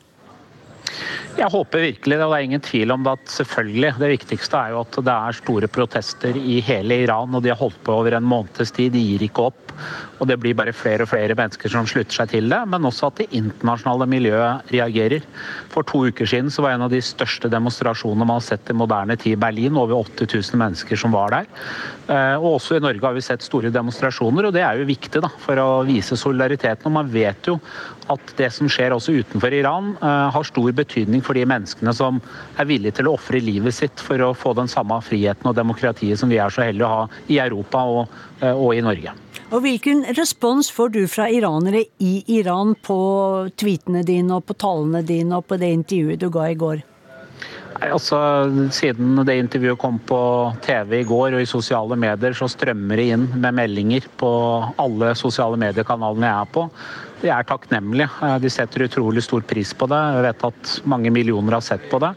Jeg 1.38 1.54
håper 1.54 1.86
virkelig 1.86 2.17
det, 2.17 2.26
og 2.26 2.34
det 2.34 2.41
er 2.41 2.50
ingen 2.50 2.65
tvil 2.65 2.97
om 2.97 3.06
det 3.06 3.13
at 3.13 3.30
selvfølgelig 3.36 3.93
det 4.02 4.13
viktigste 4.15 4.58
er 4.58 4.73
jo 4.73 4.82
at 4.82 5.02
det 5.06 5.21
er 5.30 5.41
store 5.43 5.69
protester 5.69 6.41
i 6.41 6.58
hele 6.65 7.04
Iran, 7.06 7.38
og 7.38 7.45
de 7.45 7.54
har 7.54 7.62
holdt 7.62 7.78
på 7.86 8.02
over 8.02 8.17
en 8.17 8.26
måneds 8.26 8.73
tid. 8.73 8.95
De 8.97 9.06
gir 9.06 9.30
ikke 9.30 9.52
opp. 9.52 9.67
Og 10.20 10.30
det 10.30 10.40
blir 10.42 10.58
bare 10.58 10.76
flere 10.76 11.06
og 11.06 11.12
flere 11.12 11.36
mennesker 11.38 11.72
som 11.72 11.88
slutter 11.90 12.22
seg 12.22 12.32
til 12.34 12.50
det, 12.52 12.62
men 12.70 12.88
også 12.90 13.12
at 13.12 13.22
det 13.22 13.30
internasjonale 13.38 14.08
miljøet 14.10 14.74
reagerer. 14.74 15.26
For 15.74 15.88
to 15.88 16.06
uker 16.10 16.30
siden 16.30 16.52
så 16.54 16.66
var 16.66 16.76
en 16.76 16.88
av 16.88 16.94
de 16.94 17.02
største 17.04 17.52
demonstrasjonene 17.52 18.26
man 18.26 18.40
har 18.40 18.48
sett 18.48 18.72
i 18.72 18.78
moderne 18.78 19.18
tid 19.20 19.36
i 19.36 19.42
Berlin. 19.42 19.78
Over 19.78 20.02
80 20.04 20.32
000 20.34 20.62
mennesker 20.62 21.00
som 21.00 21.13
var 21.16 21.36
der. 21.36 21.52
Eh, 22.08 22.36
og 22.40 22.58
også 22.58 22.78
i 22.78 22.84
Norge 22.84 23.04
har 23.04 23.16
vi 23.18 23.26
sett 23.26 23.46
store 23.46 23.72
demonstrasjoner, 23.74 24.48
og 24.48 24.56
det 24.56 24.63
er 24.66 24.80
jo 24.80 24.88
viktig 24.90 25.22
da, 25.24 25.32
for 25.44 25.60
å 25.62 25.70
vise 25.88 26.18
solidariteten. 26.20 26.88
Og 26.90 26.98
man 27.00 27.12
vet 27.12 27.52
jo 27.52 27.58
at 28.12 28.34
det 28.40 28.50
som 28.56 28.70
skjer 28.72 28.96
også 28.96 29.18
utenfor 29.20 29.54
Iran, 29.54 29.94
eh, 30.02 30.30
har 30.34 30.48
stor 30.48 30.72
betydning 30.72 31.24
for 31.26 31.38
de 31.38 31.46
menneskene 31.50 31.94
som 31.96 32.22
er 32.58 32.70
villige 32.70 33.00
til 33.00 33.10
å 33.10 33.16
ofre 33.18 33.42
livet 33.44 33.76
sitt 33.76 34.00
for 34.00 34.22
å 34.24 34.34
få 34.36 34.56
den 34.58 34.72
samme 34.72 35.00
friheten 35.04 35.50
og 35.50 35.56
demokratiet 35.58 36.20
som 36.20 36.32
vi 36.32 36.40
er 36.42 36.54
så 36.54 36.63
heldige 36.66 36.88
å 36.88 36.96
ha 36.96 37.08
i 37.28 37.40
Europa 37.44 37.84
og, 37.84 38.20
eh, 38.42 38.54
og 38.54 38.76
i 38.76 38.82
Norge. 38.82 39.27
Og 39.48 39.62
Hvilken 39.64 40.04
respons 40.18 40.68
får 40.76 40.90
du 40.92 41.06
fra 41.08 41.30
iranere 41.32 41.86
i 42.04 42.20
Iran 42.36 42.74
på 42.84 42.98
tweetene 43.56 44.02
dine 44.04 44.36
og 44.36 44.44
på 44.50 44.58
talene 44.60 45.00
dine 45.08 45.40
og 45.40 45.48
på 45.48 45.56
det 45.62 45.70
intervjuet 45.72 46.20
du 46.20 46.28
ga 46.34 46.50
i 46.52 46.58
går? 46.60 46.82
Nei, 47.78 47.88
altså, 47.94 48.20
Siden 48.74 49.22
det 49.24 49.38
intervjuet 49.40 49.80
kom 49.80 50.02
på 50.10 50.20
TV 50.66 50.98
i 51.00 51.08
går 51.08 51.38
og 51.38 51.44
i 51.44 51.48
sosiale 51.48 51.96
medier, 52.00 52.36
så 52.36 52.50
strømmer 52.52 53.00
det 53.00 53.06
inn 53.14 53.28
med 53.38 53.56
meldinger 53.56 54.08
på 54.20 54.32
alle 54.84 55.14
sosiale 55.16 55.60
mediekanalene 55.62 56.28
jeg 56.28 56.44
er 56.44 56.56
på. 56.58 56.66
De 57.22 57.32
er 57.34 57.46
takknemlige. 57.48 58.10
Eh, 58.28 58.36
de 58.44 58.52
setter 58.52 58.84
utrolig 58.86 59.24
stor 59.26 59.46
pris 59.48 59.72
på 59.78 59.88
det. 59.90 60.02
Jeg 60.18 60.26
vet 60.28 60.48
at 60.50 60.74
mange 60.92 61.14
millioner 61.14 61.56
har 61.58 61.64
sett 61.66 61.88
på 61.90 62.02
det. 62.04 62.12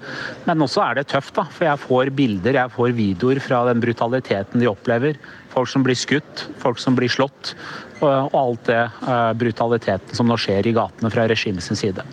Men 0.49 0.67
også 0.67 0.83
er 0.85 0.99
det 0.99 1.07
tøft, 1.13 1.37
da. 1.39 1.47
For 1.47 1.69
jeg 1.69 1.85
får 1.87 2.11
bilder, 2.17 2.59
jeg 2.65 2.75
får 2.75 2.97
videoer 2.99 3.41
fra 3.45 3.63
den 3.71 3.85
brutaliteten 3.85 4.61
de 4.61 4.69
opplever. 4.69 5.21
Folk 5.51 5.71
som 5.71 5.85
blir 5.87 5.99
skutt, 5.99 6.47
folk 6.63 6.79
som 6.79 6.97
blir 6.99 7.11
slått. 7.11 7.55
Og 8.01 8.35
alt 8.37 8.67
det 8.71 8.81
eh, 8.81 9.31
brutaliteten 9.37 10.17
som 10.17 10.31
nå 10.31 10.39
skjer 10.41 10.71
i 10.71 10.75
gatene 10.77 11.11
fra 11.13 11.27
regimets 11.29 11.69
side. 11.77 12.05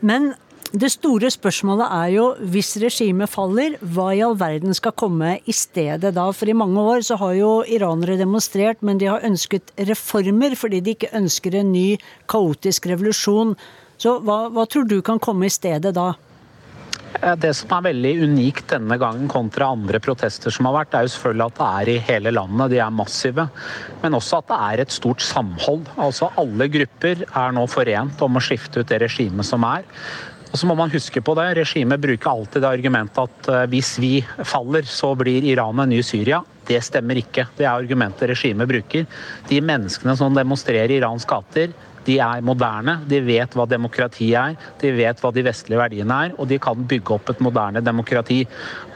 Men 0.00 0.32
det 0.76 0.88
store 0.92 1.28
spørsmålet 1.30 1.92
er 1.94 2.08
jo, 2.16 2.24
hvis 2.52 2.74
regimet 2.82 3.30
faller, 3.30 3.76
hva 3.80 4.08
i 4.16 4.22
all 4.24 4.34
verden 4.38 4.74
skal 4.74 4.94
komme 4.98 5.36
i 5.46 5.54
stedet 5.54 6.10
da? 6.16 6.26
For 6.34 6.50
i 6.50 6.56
mange 6.58 6.82
år 6.82 7.04
så 7.06 7.18
har 7.20 7.36
jo 7.38 7.50
iranere 7.62 8.18
demonstrert, 8.18 8.82
men 8.82 8.98
de 8.98 9.08
har 9.08 9.24
ønsket 9.26 9.70
reformer 9.88 10.56
fordi 10.58 10.82
de 10.82 10.96
ikke 10.96 11.14
ønsker 11.16 11.60
en 11.60 11.70
ny 11.72 11.86
kaotisk 12.28 12.90
revolusjon. 12.90 13.54
Så 13.96 14.18
hva, 14.26 14.46
hva 14.52 14.66
tror 14.68 14.88
du 14.90 14.98
kan 15.06 15.22
komme 15.22 15.46
i 15.46 15.54
stedet 15.54 15.94
da? 15.96 16.14
Det 17.40 17.50
som 17.56 17.70
er 17.78 17.86
veldig 17.88 18.12
unikt 18.28 18.68
denne 18.74 18.98
gangen 19.00 19.28
kontra 19.30 19.70
andre 19.72 19.98
protester 20.04 20.52
som 20.52 20.68
har 20.68 20.76
vært, 20.76 20.94
er 20.94 21.06
jo 21.06 21.12
selvfølgelig 21.14 21.46
at 21.46 21.58
det 21.58 21.68
er 21.80 21.90
i 21.90 21.98
hele 22.10 22.32
landet, 22.34 22.74
de 22.74 22.80
er 22.82 22.92
massive. 22.94 23.46
Men 24.02 24.18
også 24.18 24.42
at 24.42 24.50
det 24.50 24.58
er 24.68 24.84
et 24.84 24.94
stort 24.94 25.24
samhold. 25.24 25.88
Altså 25.96 26.30
Alle 26.40 26.68
grupper 26.72 27.24
er 27.26 27.56
nå 27.56 27.66
forent 27.72 28.22
om 28.26 28.36
å 28.36 28.44
skifte 28.44 28.82
ut 28.82 28.90
det 28.92 29.00
regimet 29.06 29.48
som 29.48 29.64
er. 29.66 29.86
Og 30.52 30.60
så 30.60 30.68
må 30.68 30.76
man 30.78 30.92
huske 30.92 31.20
på 31.20 31.34
det, 31.36 31.48
Regimet 31.58 32.00
bruker 32.00 32.30
alltid 32.30 32.62
det 32.62 32.68
argumentet 32.70 33.18
at 33.18 33.48
eh, 33.52 33.64
hvis 33.72 33.96
vi 34.00 34.12
faller, 34.46 34.86
så 34.88 35.10
blir 35.18 35.44
Iran 35.44 35.82
en 35.82 35.90
ny 35.90 35.98
Syria. 36.06 36.38
Det 36.66 36.78
stemmer 36.82 37.18
ikke. 37.20 37.48
Det 37.58 37.66
er 37.66 37.74
argumentet 37.74 38.30
regimet 38.30 38.70
bruker. 38.70 39.04
De 39.50 39.58
menneskene 39.62 40.16
som 40.18 40.34
demonstrerer 40.34 40.94
i 40.94 40.96
Irans 41.00 41.26
gater, 41.28 41.74
de 42.06 42.18
er 42.22 42.44
moderne, 42.46 43.00
de 43.08 43.20
vet 43.24 43.54
hva 43.56 43.66
demokrati 43.68 44.30
er, 44.38 44.56
de 44.80 44.92
vet 44.96 45.20
hva 45.22 45.32
de 45.34 45.44
vestlige 45.46 45.80
verdiene 45.80 46.18
er, 46.26 46.34
og 46.38 46.48
de 46.50 46.58
kan 46.62 46.86
bygge 46.88 47.16
opp 47.16 47.32
et 47.32 47.42
moderne 47.44 47.82
demokrati. 47.84 48.42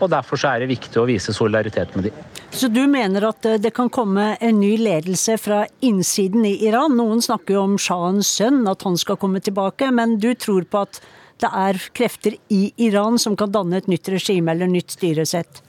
Og 0.01 0.11
Derfor 0.11 0.43
er 0.49 0.63
det 0.63 0.71
viktig 0.73 1.01
å 1.01 1.07
vise 1.09 1.35
solidaritet 1.35 1.95
med 1.97 2.09
dem. 2.09 2.27
Så 2.51 2.69
du 2.73 2.83
mener 2.91 3.29
at 3.29 3.47
eh, 3.47 3.61
det 3.63 3.73
kan 3.77 3.91
komme 3.93 4.35
en 4.43 4.61
ny 4.61 4.75
ledelse 4.81 5.37
fra 5.39 5.63
innsiden 5.87 6.47
i 6.49 6.57
Iran? 6.67 6.97
Noen 6.99 7.23
snakker 7.23 7.57
jo 7.57 7.65
om 7.69 7.79
shahens 7.79 8.31
sønn, 8.41 8.65
at 8.71 8.83
han 8.87 8.99
skal 8.99 9.19
komme 9.21 9.43
tilbake, 9.45 9.91
men 9.95 10.19
du 10.23 10.33
tror 10.35 10.67
på 10.67 10.83
at 10.83 11.03
det 11.41 11.51
er 11.57 11.79
krefter 11.97 12.37
i 12.53 12.63
Iran 12.85 13.19
som 13.23 13.37
kan 13.39 13.53
danne 13.55 13.79
et 13.81 13.89
nytt 13.89 14.11
regime 14.13 14.53
eller 14.53 14.69
nytt 14.71 14.99
styresett? 14.99 15.63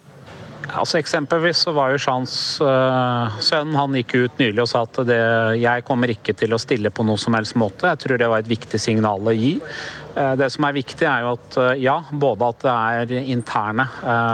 Altså 0.69 1.00
Eksempelvis 1.02 1.63
så 1.65 1.74
var 1.76 1.91
jo 1.91 2.00
Jeans 2.00 2.34
uh, 2.63 3.39
sønn 3.43 3.74
han 3.76 3.95
gikk 3.97 4.15
ut 4.15 4.41
nylig 4.41 4.63
og 4.63 4.69
sa 4.71 4.84
at 4.86 5.02
det, 5.08 5.21
jeg 5.60 5.86
kommer 5.88 6.13
ikke 6.13 6.36
til 6.38 6.56
å 6.56 6.60
stille 6.62 6.91
på 6.93 7.06
noe 7.08 7.19
som 7.19 7.36
helst 7.36 7.58
måte. 7.60 7.89
Jeg 7.89 8.04
tror 8.04 8.21
det 8.21 8.30
var 8.32 8.43
et 8.43 8.52
viktig 8.52 8.80
signal 8.80 9.28
å 9.28 9.36
gi. 9.36 9.56
Uh, 10.15 10.34
det 10.39 10.52
som 10.54 10.67
er 10.67 10.78
viktig, 10.78 11.08
er 11.08 11.26
jo 11.26 11.34
at 11.36 11.60
uh, 11.60 11.71
ja, 11.80 11.97
både 12.12 12.52
at 12.54 12.65
det 12.67 12.76
er 12.76 13.32
interne 13.34 13.88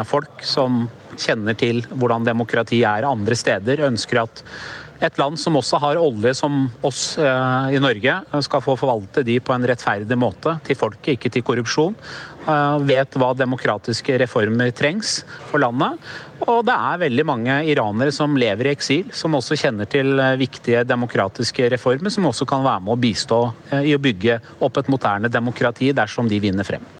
folk 0.10 0.44
som 0.46 0.86
kjenner 1.18 1.58
til 1.58 1.82
hvordan 1.96 2.28
demokrati 2.28 2.84
er 2.86 3.08
andre 3.08 3.38
steder, 3.38 3.88
ønsker 3.88 4.22
at 4.22 4.44
et 5.04 5.20
land 5.22 5.38
som 5.38 5.58
også 5.60 5.80
har 5.82 6.00
olje 6.02 6.34
som 6.38 6.66
oss 6.86 7.02
eh, 7.22 7.76
i 7.78 7.82
Norge, 7.82 8.16
skal 8.46 8.64
få 8.66 8.78
forvalte 8.80 9.24
de 9.26 9.38
på 9.40 9.54
en 9.54 9.68
rettferdig 9.70 10.18
måte 10.18 10.56
til 10.66 10.80
folket, 10.80 11.18
ikke 11.18 11.32
til 11.34 11.46
korrupsjon. 11.46 11.98
Eh, 12.48 12.78
vet 12.88 13.16
hva 13.20 13.34
demokratiske 13.36 14.16
reformer 14.22 14.72
trengs 14.72 15.20
for 15.50 15.60
landet. 15.60 16.00
Og 16.46 16.62
det 16.68 16.76
er 16.76 17.02
veldig 17.02 17.26
mange 17.28 17.58
iranere 17.68 18.14
som 18.16 18.38
lever 18.40 18.70
i 18.70 18.76
eksil, 18.76 19.10
som 19.12 19.36
også 19.36 19.58
kjenner 19.60 19.90
til 19.92 20.16
eh, 20.16 20.38
viktige 20.40 20.86
demokratiske 20.88 21.68
reformer, 21.76 22.14
som 22.14 22.30
også 22.30 22.48
kan 22.48 22.64
være 22.64 22.86
med 22.86 22.96
å 22.96 23.02
bistå 23.04 23.42
i 23.84 23.96
å 23.98 24.00
bygge 24.00 24.40
opp 24.64 24.80
et 24.80 24.94
moderne 24.94 25.32
demokrati 25.34 25.92
dersom 25.96 26.32
de 26.32 26.40
vinner 26.44 26.68
frem. 26.68 26.97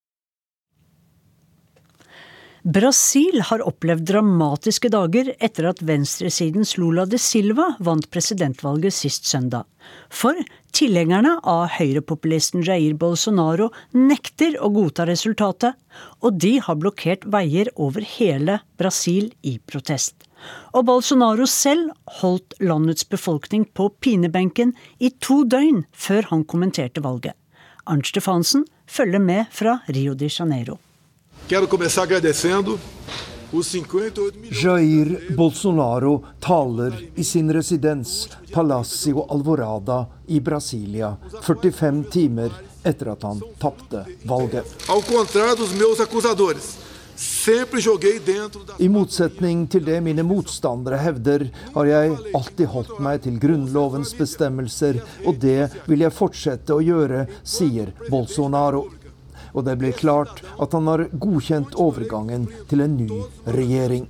Brasil 2.68 3.42
har 3.48 3.62
opplevd 3.64 4.10
dramatiske 4.10 4.90
dager 4.92 5.30
etter 5.40 5.70
at 5.70 5.80
venstresidens 5.88 6.74
Lula 6.76 7.06
de 7.08 7.16
Silva 7.16 7.70
vant 7.80 8.04
presidentvalget 8.12 8.92
sist 8.92 9.30
søndag. 9.30 9.64
For 10.12 10.36
tilhengerne 10.76 11.38
av 11.48 11.70
høyrepopulisten 11.78 12.66
Jair 12.68 12.98
Bolsonaro 13.00 13.70
nekter 13.96 14.58
å 14.60 14.68
godta 14.76 15.06
resultatet, 15.08 15.78
og 16.20 16.42
de 16.44 16.58
har 16.66 16.76
blokkert 16.82 17.24
veier 17.32 17.72
over 17.80 18.04
hele 18.18 18.58
Brasil 18.76 19.30
i 19.48 19.54
protest. 19.64 20.28
Og 20.76 20.90
Bolsonaro 20.90 21.48
selv 21.48 21.94
holdt 22.20 22.58
landets 22.60 23.08
befolkning 23.08 23.64
på 23.80 23.88
pinebenken 24.04 24.76
i 25.00 25.14
to 25.24 25.46
døgn 25.48 25.86
før 25.96 26.28
han 26.34 26.44
kommenterte 26.44 27.06
valget. 27.06 27.38
Arnt 27.88 28.12
Stefansen 28.12 28.68
følger 28.92 29.24
med 29.24 29.48
fra 29.56 29.80
Rio 29.88 30.18
de 30.20 30.28
Janeiro. 30.28 30.82
Quero 31.48 31.66
começar 31.66 32.04
agradecendo 32.04 32.78
os 33.54 33.68
58 33.68 34.38
Jair 34.52 35.34
Bolsonaro 35.34 36.22
taler 36.42 37.10
i 37.16 37.24
sin 37.24 37.50
residens 37.50 38.28
Palacio 38.52 39.26
Alvorada 39.30 40.10
i 40.28 40.42
Brasilia 40.42 41.18
45 41.42 42.04
timer 42.12 42.52
etter 42.84 43.14
at 43.14 43.24
han 43.24 43.40
tapte 43.58 44.04
valget. 44.26 44.66
I 48.78 48.90
motsetning 48.90 49.68
til 49.72 49.86
det 49.88 50.04
mine 50.04 50.28
motstandere 50.28 51.00
hevder, 51.00 51.48
har 51.74 51.86
jeg 51.86 52.18
alltid 52.36 52.68
holdt 52.76 53.00
meg 53.00 53.24
til 53.24 53.40
Grunnlovens 53.40 54.12
bestemmelser, 54.20 55.00
og 55.24 55.40
det 55.40 55.72
vil 55.88 56.04
jeg 56.04 56.14
fortsette 56.14 56.76
å 56.76 56.84
gjøre, 56.84 57.24
sier 57.48 57.96
Bolsonaro 58.12 58.90
og 59.58 59.66
det 59.66 59.76
blir 59.82 59.98
klart 59.98 60.44
at 60.62 60.74
han 60.78 60.88
har 60.88 61.08
godkjent 61.12 61.76
overgangen 61.82 62.46
til 62.70 62.86
en 62.86 62.98
ny 63.00 63.24
regjering. 63.58 64.06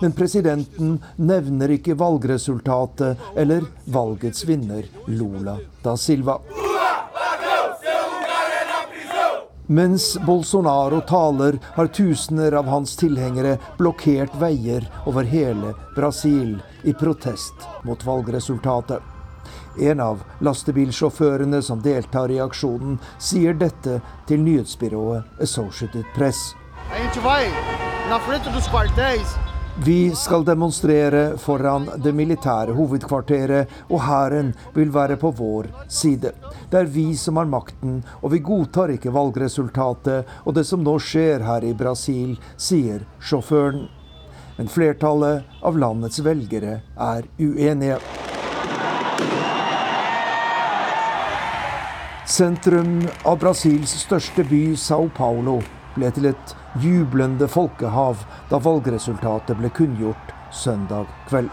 Men 0.00 0.12
presidenten 0.16 0.98
nevner 1.16 1.72
ikke 1.76 1.96
valgresultatet 2.00 3.20
eller 3.36 3.64
valgets 3.84 4.44
vinner, 4.48 4.84
Lula 5.08 5.58
da 5.84 5.96
Silva. 5.96 6.38
Mens 9.70 10.16
Bolsonaro 10.26 11.00
taler, 11.06 11.58
har 11.76 11.86
tusener 11.86 12.52
av 12.58 12.66
hans 12.66 12.96
tilhengere 12.98 13.54
blokkert 13.78 14.34
veier 14.40 14.88
over 15.06 15.28
hele 15.30 15.76
Brasil 15.94 16.56
i 16.82 16.92
protest 16.92 17.68
mot 17.86 18.02
valgresultatet. 18.06 19.19
En 19.78 20.00
av 20.00 20.22
lastebilsjåførene 20.38 21.62
som 21.62 21.82
deltar 21.82 22.30
i 22.30 22.40
aksjonen, 22.42 22.98
sier 23.18 23.54
dette 23.54 24.00
til 24.26 24.42
nyhetsbyrået 24.42 25.42
Associated 25.42 26.04
Press. 26.14 26.54
Vi 29.84 30.14
skal 30.14 30.44
demonstrere 30.44 31.38
foran 31.38 31.86
det 32.02 32.12
militære 32.12 32.74
hovedkvarteret, 32.74 33.70
og 33.88 34.02
hæren 34.02 34.50
vil 34.74 34.90
være 34.92 35.16
på 35.16 35.30
vår 35.30 35.70
side. 35.88 36.32
Det 36.70 36.80
er 36.80 36.90
vi 36.90 37.14
som 37.16 37.38
har 37.38 37.46
makten, 37.46 38.02
og 38.20 38.34
vi 38.34 38.42
godtar 38.44 38.90
ikke 38.90 39.14
valgresultatet 39.14 40.26
og 40.44 40.58
det 40.58 40.66
som 40.66 40.82
nå 40.82 40.98
skjer 40.98 41.46
her 41.46 41.64
i 41.64 41.72
Brasil, 41.72 42.34
sier 42.58 43.06
sjåføren. 43.22 43.86
Men 44.58 44.68
flertallet 44.68 45.62
av 45.64 45.78
landets 45.78 46.20
velgere 46.26 46.80
er 46.98 47.30
uenige. 47.38 47.96
Sentrum 52.30 53.08
av 53.26 53.38
Brasils 53.42 53.90
største 54.04 54.44
by, 54.46 54.76
Sao 54.78 55.08
Paulo, 55.16 55.56
ble 55.96 56.12
til 56.14 56.28
et 56.30 56.52
jublende 56.78 57.48
folkehav 57.50 58.22
da 58.46 58.60
valgresultatet 58.62 59.58
ble 59.58 59.66
kunngjort 59.74 60.30
søndag 60.54 61.10
kveld. 61.26 61.50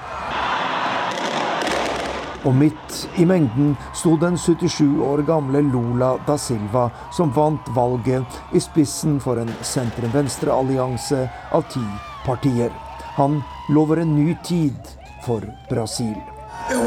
Og 2.45 2.53
midt 2.59 3.09
i 3.17 3.25
mengden 3.25 3.73
sto 3.89 4.13
den 4.21 4.37
77 4.37 5.01
år 5.01 5.25
gamle 5.25 5.65
Lula 5.65 6.11
da 6.29 6.37
Silva, 6.37 6.91
som 7.09 7.33
vant 7.33 7.73
valget 7.73 8.37
i 8.53 8.61
spissen 8.61 9.17
for 9.19 9.41
en 9.41 9.49
sentrum-venstre-allianse 9.65 11.25
av 11.57 11.65
ti 11.73 11.85
partier. 12.21 12.69
Han 13.17 13.41
lover 13.73 14.05
en 14.05 14.13
ny 14.13 14.37
tid 14.45 14.77
for 15.25 15.41
Brasil. 15.73 16.13
Jeg 16.69 16.77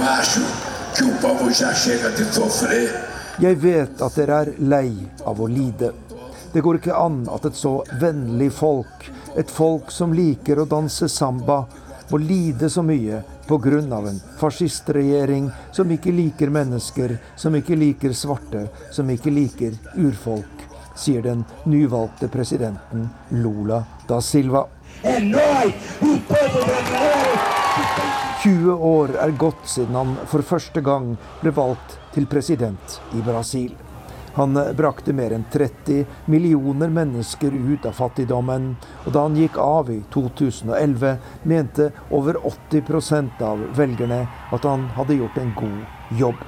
vet 3.49 4.03
at 4.03 4.17
dere 4.17 4.41
er 4.43 4.53
lei 4.59 4.93
av 5.25 5.41
å 5.41 5.47
lide. 5.49 5.93
Det 6.53 6.61
går 6.61 6.81
ikke 6.81 6.97
an 6.97 7.23
at 7.33 7.47
et 7.49 7.57
så 7.57 7.79
vennlig 8.01 8.51
folk, 8.53 9.07
et 9.39 9.51
folk 9.51 9.91
som 9.95 10.13
liker 10.13 10.61
å 10.61 10.69
danse 10.69 11.09
samba, 11.09 11.65
må 12.11 12.19
lide 12.19 12.71
så 12.71 12.83
mye 12.83 13.23
pga. 13.47 13.79
en 14.09 14.21
fascistregjering 14.39 15.51
som 15.73 15.91
ikke 15.91 16.13
liker 16.13 16.51
mennesker, 16.51 17.19
som 17.37 17.55
ikke 17.55 17.77
liker 17.77 18.13
svarte, 18.13 18.69
som 18.91 19.11
ikke 19.11 19.31
liker 19.31 19.73
urfolk, 19.97 20.67
sier 20.97 21.23
den 21.23 21.45
nyvalgte 21.65 22.29
presidenten 22.29 23.09
Lula 23.31 23.85
da 24.07 24.21
Silva. 24.21 24.67
20 28.43 28.73
år 28.73 29.11
er 29.21 29.31
gått 29.37 29.67
siden 29.69 29.95
han 29.95 30.13
for 30.25 30.41
første 30.41 30.81
gang 30.81 31.11
ble 31.43 31.51
valgt 31.53 31.99
til 32.15 32.25
president 32.25 32.95
i 33.13 33.21
Brasil. 33.21 33.75
Han 34.39 34.57
brakte 34.79 35.13
mer 35.13 35.35
enn 35.37 35.45
30 35.53 36.07
millioner 36.31 36.89
mennesker 36.89 37.53
ut 37.53 37.85
av 37.85 37.99
fattigdommen, 37.99 38.71
og 39.05 39.13
da 39.13 39.27
han 39.27 39.37
gikk 39.37 39.59
av 39.61 39.91
i 39.93 39.99
2011, 40.15 41.13
mente 41.45 41.91
over 42.09 42.41
80% 42.49 43.45
av 43.45 43.61
velgerne 43.77 44.23
at 44.25 44.65
han 44.65 44.89
hadde 44.97 45.19
gjort 45.21 45.37
en 45.43 45.53
god 45.61 46.19
jobb. 46.23 46.41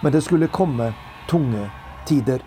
Men 0.00 0.16
det 0.16 0.24
skulle 0.24 0.48
komme 0.48 0.94
tunge 1.28 1.68
tider. 2.08 2.40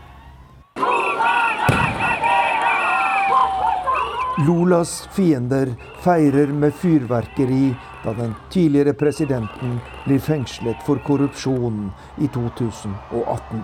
Lulas 4.48 5.04
fiender 5.12 5.76
feirer 6.02 6.48
med 6.48 6.74
fyrverkeri 6.74 7.76
da 8.04 8.14
den 8.14 8.36
tidligere 8.52 8.94
presidenten 8.94 9.80
blir 10.06 10.20
fengslet 10.20 10.86
for 10.86 11.02
korrupsjon 11.06 11.90
i 12.18 12.28
2018. 12.28 13.64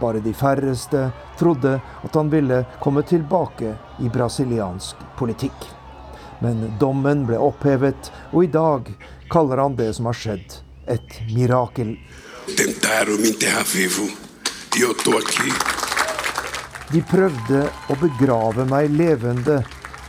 Bare 0.00 0.20
de 0.20 0.34
færreste 0.34 1.10
trodde 1.38 1.78
at 2.02 2.14
han 2.14 2.30
ville 2.30 2.64
komme 2.82 3.02
tilbake 3.02 3.76
i 4.02 4.10
brasiliansk 4.12 4.96
politikk. 5.18 5.70
Men 6.42 6.74
dommen 6.80 7.24
ble 7.28 7.38
opphevet, 7.38 8.10
og 8.32 8.44
i 8.44 8.50
dag 8.52 8.90
kaller 9.32 9.62
han 9.62 9.76
det 9.78 9.92
som 9.96 10.10
har 10.10 10.18
skjedd, 10.18 10.58
et 10.90 11.20
mirakel. 11.32 11.94
De 16.92 17.00
prøvde 17.08 17.62
å 17.88 17.96
begrave 18.02 18.66
meg 18.68 18.90
levende, 18.92 19.62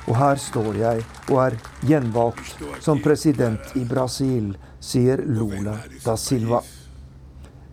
og 0.05 0.17
her 0.19 0.39
står 0.41 0.77
jeg 0.79 1.03
og 1.31 1.37
er 1.47 1.57
gjenvalgt 1.89 2.63
som 2.83 3.01
president 3.01 3.75
i 3.75 3.85
Brasil, 3.89 4.53
sier 4.79 5.21
Lula 5.25 5.79
da 6.03 6.15
Silva. 6.19 6.61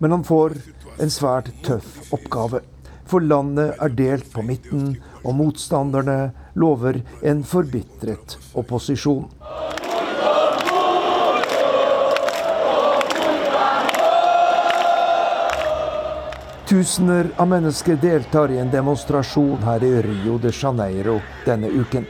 Men 0.01 0.16
han 0.16 0.25
får 0.25 0.57
en 1.03 1.12
svært 1.12 1.53
tøff 1.66 2.12
oppgave. 2.12 2.62
For 3.05 3.21
landet 3.21 3.77
er 3.83 3.92
delt 3.92 4.31
på 4.33 4.45
midten, 4.47 4.97
og 5.23 5.37
motstanderne 5.37 6.33
lover 6.57 7.03
en 7.23 7.45
forbitret 7.45 8.38
opposisjon. 8.57 9.29
Tusener 16.73 17.29
av 17.37 17.51
mennesker 17.53 17.99
deltar 18.01 18.51
i 18.51 18.57
en 18.62 18.71
demonstrasjon 18.73 19.61
her 19.66 19.85
i 19.85 19.92
Rio 20.07 20.38
de 20.40 20.55
Janeiro 20.57 21.18
denne 21.45 21.68
uken. 21.68 22.07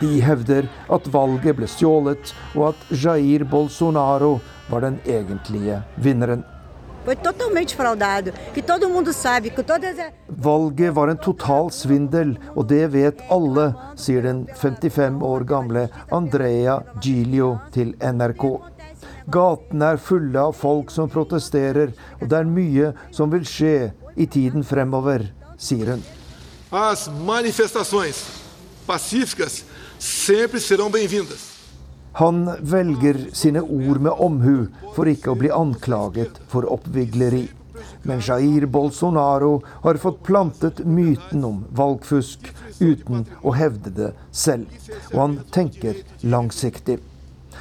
De 0.00 0.20
hevder 0.22 0.68
at 0.94 1.08
valget 1.10 1.56
ble 1.58 1.66
stjålet, 1.66 2.30
og 2.54 2.70
at 2.70 2.92
Jair 2.94 3.42
Bolsonaro 3.48 4.36
var 4.70 4.84
den 4.86 5.00
egentlige 5.06 5.82
vinneren. 5.96 6.44
Valget 10.28 10.94
var 10.94 11.08
en 11.08 11.20
total 11.24 11.70
svindel, 11.72 12.34
og 12.54 12.68
det 12.68 12.82
vet 12.92 13.22
alle, 13.32 13.66
sier 13.96 14.22
den 14.22 14.44
55 14.54 15.22
år 15.24 15.46
gamle 15.48 15.86
Andrea 16.12 16.78
Gilio 17.02 17.54
til 17.72 17.94
NRK. 17.98 18.44
Gatene 19.28 19.94
er 19.94 20.00
fulle 20.00 20.40
av 20.40 20.54
folk 20.56 20.92
som 20.92 21.08
protesterer, 21.12 21.90
og 22.20 22.28
det 22.28 22.38
er 22.38 22.48
mye 22.48 22.92
som 23.10 23.32
vil 23.32 23.44
skje 23.48 23.90
i 24.16 24.26
tiden 24.26 24.64
fremover, 24.64 25.26
sier 25.56 25.94
hun. 25.94 26.04
As 26.68 27.08
manifestações 27.24 28.20
pacíficas 28.88 29.64
Han 32.18 32.50
velger 32.60 33.16
sine 33.32 33.60
ord 33.62 34.00
med 34.00 34.12
omhu 34.12 34.66
for 34.96 35.10
ikke 35.10 35.32
å 35.32 35.38
bli 35.38 35.50
anklaget 35.54 36.40
for 36.50 36.66
oppvigleri. 36.66 37.46
Men 38.02 38.22
Jair 38.22 38.66
Bolsonaro 38.66 39.62
har 39.82 40.00
fått 40.02 40.22
plantet 40.26 40.84
myten 40.86 41.44
om 41.44 41.64
valgfusk 41.70 42.50
uten 42.80 43.26
å 43.42 43.54
hevde 43.54 43.92
det 43.94 44.10
selv. 44.30 44.66
Og 45.12 45.20
han 45.20 45.38
tenker 45.54 46.02
langsiktig. 46.20 46.98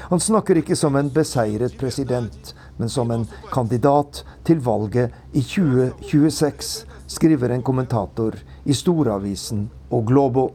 Han 0.10 0.22
snakker 0.22 0.62
ikke 0.62 0.78
som 0.78 0.96
en 0.96 1.10
beseiret 1.14 1.78
president, 1.80 2.54
men 2.78 2.90
som 2.90 3.12
en 3.12 3.26
kandidat 3.52 4.24
til 4.46 4.62
valget 4.62 5.14
i 5.34 5.42
2026, 5.42 6.86
skriver 7.08 7.50
en 7.54 7.66
kommentator 7.66 8.38
i 8.66 8.76
storavisen 8.78 9.68
og 9.90 10.06
Globo. 10.10 10.52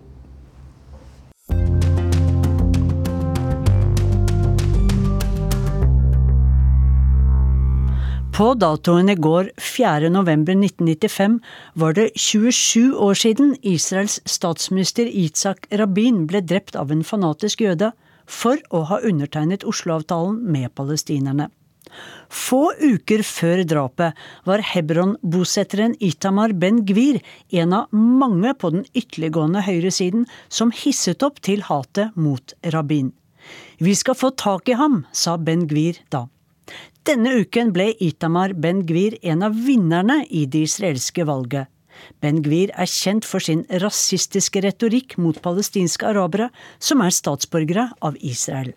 På 8.33 8.55
datoen 8.57 9.11
i 9.13 9.15
går, 9.15 9.51
4.11.1995, 9.61 11.35
var 11.75 11.93
det 11.93 12.07
27 12.17 12.95
år 12.97 13.15
siden 13.15 13.57
Israels 13.61 14.21
statsminister 14.25 15.05
Itzak 15.05 15.67
Rabin 15.69 16.25
ble 16.31 16.41
drept 16.41 16.79
av 16.81 16.95
en 16.95 17.05
fanatisk 17.05 17.61
jøde 17.61 17.91
for 18.25 18.57
å 18.73 18.87
ha 18.89 19.03
undertegnet 19.05 19.67
Oslo-avtalen 19.69 20.41
med 20.49 20.73
palestinerne. 20.73 21.51
Få 22.33 22.73
uker 22.81 23.23
før 23.27 23.63
drapet 23.69 24.19
var 24.49 24.65
Hebron-bosetteren 24.73 25.97
Itamar 26.01 26.55
Ben-Gvir 26.57 27.21
en 27.63 27.75
av 27.77 27.97
mange 27.97 28.55
på 28.59 28.73
den 28.75 28.87
ytterliggående 28.95 29.65
høyresiden 29.67 30.29
som 30.49 30.73
hisset 30.83 31.25
opp 31.27 31.43
til 31.45 31.65
hatet 31.69 32.17
mot 32.17 32.55
Rabin. 32.75 33.13
Vi 33.83 33.95
skal 33.99 34.17
få 34.17 34.31
tak 34.39 34.71
i 34.71 34.79
ham, 34.79 35.03
sa 35.13 35.37
Ben-Gvir 35.37 35.99
da. 36.15 36.27
Denne 37.03 37.35
uken 37.43 37.73
ble 37.75 37.89
Itamar 37.99 38.55
Ben-Gvir 38.55 39.19
en 39.27 39.43
av 39.43 39.57
vinnerne 39.67 40.23
i 40.31 40.45
det 40.47 40.69
israelske 40.69 41.27
valget. 41.27 41.67
Ben-Gvir 42.23 42.71
er 42.79 42.89
kjent 42.89 43.27
for 43.27 43.43
sin 43.43 43.65
rasistiske 43.83 44.63
retorikk 44.65 45.19
mot 45.19 45.39
palestinske 45.43 46.07
arabere, 46.09 46.49
som 46.79 47.03
er 47.03 47.15
statsborgere 47.15 47.91
av 48.01 48.17
Israel. 48.23 48.73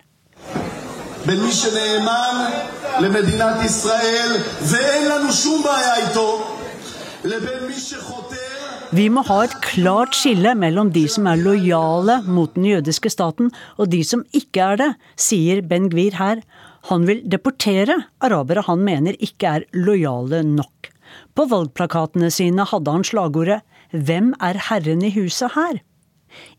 Vi 8.94 9.06
må 9.10 9.24
ha 9.26 9.38
et 9.42 9.56
klart 9.64 10.14
skille 10.14 10.52
mellom 10.54 10.92
de 10.94 11.02
som 11.10 11.26
er 11.26 11.40
lojale 11.42 12.20
mot 12.30 12.54
den 12.54 12.68
jødiske 12.70 13.10
staten, 13.10 13.50
og 13.74 13.90
de 13.90 14.04
som 14.06 14.22
ikke 14.38 14.68
er 14.68 14.78
det, 14.78 14.88
sier 15.18 15.64
Ben-Gvir 15.66 16.14
her. 16.20 16.44
Han 16.92 17.08
vil 17.10 17.24
deportere 17.26 17.98
arabere 18.22 18.62
han 18.68 18.86
mener 18.86 19.18
ikke 19.18 19.56
er 19.56 19.66
lojale 19.74 20.44
nok. 20.46 20.92
På 21.34 21.48
valgplakatene 21.50 22.30
sine 22.30 22.62
hadde 22.70 22.94
han 22.94 23.02
slagordet 23.02 23.66
'Hvem 23.90 24.30
er 24.40 24.62
herren 24.70 25.02
i 25.02 25.10
huset 25.10 25.58
her?' 25.58 25.82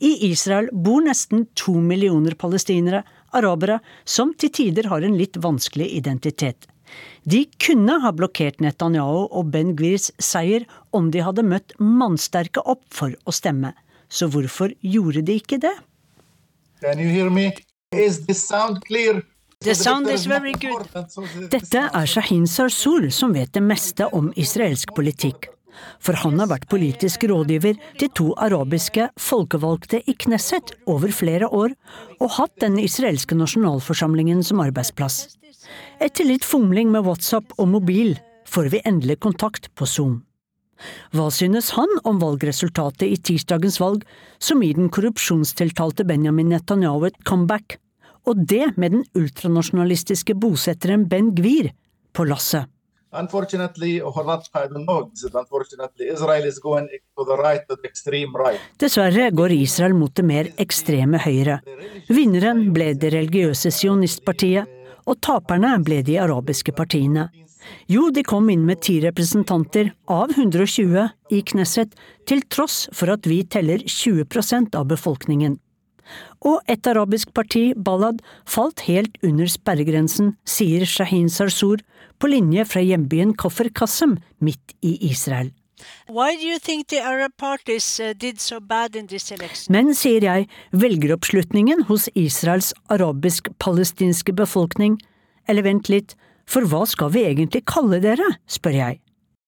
I 0.02 0.32
Israel 0.32 0.68
bor 0.74 1.02
nesten 1.06 1.48
to 1.56 1.80
millioner 1.80 2.36
palestinere, 2.36 3.04
arabere, 3.38 3.80
som 4.06 4.34
til 4.34 4.52
tider 4.54 4.90
har 4.92 5.06
en 5.06 5.18
litt 5.20 5.38
vanskelig 5.44 5.90
identitet. 6.00 6.68
De 7.28 7.44
kunne 7.60 7.98
ha 8.04 8.12
blokkert 8.16 8.62
Netanyahu 8.64 9.28
og 9.28 9.52
Ben 9.52 9.74
Gvirs 9.78 10.10
seier 10.24 10.66
om 10.96 11.12
de 11.12 11.24
hadde 11.26 11.44
møtt 11.44 11.76
mannsterke 11.80 12.64
opp 12.64 12.86
for 12.94 13.16
å 13.28 13.36
stemme. 13.36 13.74
Så 14.08 14.30
hvorfor 14.32 14.72
gjorde 14.82 15.26
de 15.28 15.36
ikke 15.42 15.60
det? 15.60 15.74
Can 16.82 17.02
you 17.02 17.10
hear 17.12 17.30
me? 17.30 17.52
Is 17.92 18.26
this 18.26 18.48
sound 18.48 18.84
clear? 18.88 19.24
The 19.60 19.74
sound 19.76 20.08
is 20.08 20.28
very 20.28 20.54
good. 20.54 20.86
Dette 21.50 21.90
er 21.90 22.06
Shahin 22.06 22.46
Sarsour, 22.48 23.10
som 23.10 23.34
vet 23.34 23.52
det 23.56 23.64
meste 23.66 24.06
om 24.14 24.30
israelsk 24.38 24.94
politikk. 24.96 25.50
For 26.00 26.18
han 26.24 26.40
har 26.42 26.50
vært 26.52 26.70
politisk 26.72 27.26
rådgiver 27.30 27.80
til 28.00 28.12
to 28.18 28.28
arabiske 28.38 29.10
folkevalgte 29.20 30.02
i 30.06 30.16
Knesset 30.18 30.76
over 30.90 31.14
flere 31.14 31.50
år, 31.50 31.74
og 32.22 32.36
hatt 32.38 32.56
den 32.64 32.78
israelske 32.82 33.38
nasjonalforsamlingen 33.38 34.44
som 34.46 34.64
arbeidsplass. 34.64 35.26
Etter 36.00 36.28
litt 36.28 36.46
fomling 36.48 36.94
med 36.94 37.06
WhatsApp 37.08 37.54
og 37.58 37.70
mobil 37.74 38.16
får 38.48 38.72
vi 38.74 38.84
endelig 38.88 39.20
kontakt 39.26 39.70
på 39.76 39.88
Zoom. 39.90 40.22
Hva 41.16 41.32
synes 41.34 41.72
han 41.74 41.90
om 42.06 42.20
valgresultatet 42.22 43.08
i 43.10 43.18
tirsdagens 43.18 43.80
valg, 43.82 44.04
som 44.38 44.62
gir 44.62 44.78
den 44.78 44.92
korrupsjonstiltalte 44.94 46.06
Benjamin 46.08 46.52
Netanyahu 46.54 47.08
et 47.10 47.18
comeback, 47.26 47.80
og 48.28 48.46
det 48.46 48.76
med 48.78 48.94
den 48.94 49.06
ultranasjonalistiske 49.18 50.36
bosetteren 50.38 51.08
Ben 51.10 51.34
Gvir 51.36 51.72
på 52.14 52.28
lasset? 52.30 52.70
Dessverre 58.84 59.30
går 59.32 59.52
Israel 59.56 59.96
mot 59.96 60.16
det 60.16 60.26
mer 60.28 60.50
ekstreme 60.60 61.22
høyre. 61.24 61.62
Vinneren 62.12 62.66
ble 62.76 62.92
det 63.00 63.14
religiøse 63.16 63.72
sionistpartiet, 63.72 64.68
og 65.08 65.22
taperne 65.24 65.72
ble 65.88 66.02
de 66.04 66.18
arabiske 66.20 66.76
partiene. 66.76 67.30
Jo, 67.88 68.10
de 68.12 68.24
kom 68.28 68.50
inn 68.52 68.66
med 68.68 68.82
ti 68.84 68.98
representanter 69.04 69.94
av 70.12 70.34
120 70.36 71.08
i 71.32 71.40
Knesset, 71.48 71.96
til 72.28 72.44
tross 72.52 72.86
for 72.96 73.12
at 73.16 73.28
vi 73.28 73.42
teller 73.48 73.84
20% 73.88 74.76
av 74.76 74.88
befolkningen. 74.92 75.58
Og 76.48 76.60
et 76.72 76.88
arabisk 76.88 77.34
parti, 77.36 77.72
Balad, 77.76 78.22
falt 78.48 78.86
helt 78.88 79.18
under 79.24 79.50
sperregrensen, 79.52 80.36
sier 80.48 80.86
Shahin 80.88 81.32
Sarsour, 81.32 81.82
på 82.20 82.30
linje 82.32 82.66
fra 82.66 82.82
hjembyen 82.82 83.34
Koffer 83.38 83.70
Kassem, 83.70 84.18
midt 84.40 84.76
i 84.82 84.98
Israel. 85.12 85.52
Why 86.10 86.36
do 86.36 86.48
you 86.48 86.60
think 86.60 86.88
the 86.88 87.00
Arab 87.00 87.38
parties 87.38 88.00
uh, 88.00 88.14
did 88.14 88.40
so 88.42 88.60
bad 88.60 88.96
in 88.96 89.08
this? 89.08 89.30
Men, 89.70 89.94
sier 89.96 90.24
jeg, 90.26 90.48
velgeroppslutningen 90.72 91.84
hos 91.90 92.10
Israels 92.16 92.74
arabisk-palestinske 92.90 94.34
befolkning 94.34 94.98
Eller 95.48 95.64
vent 95.64 95.88
litt, 95.88 96.16
for 96.48 96.68
hva 96.68 96.84
skal 96.88 97.12
vi 97.14 97.24
egentlig 97.24 97.64
kalle 97.72 98.02
dere, 98.04 98.26
spør 98.52 98.76
jeg. 98.76 99.00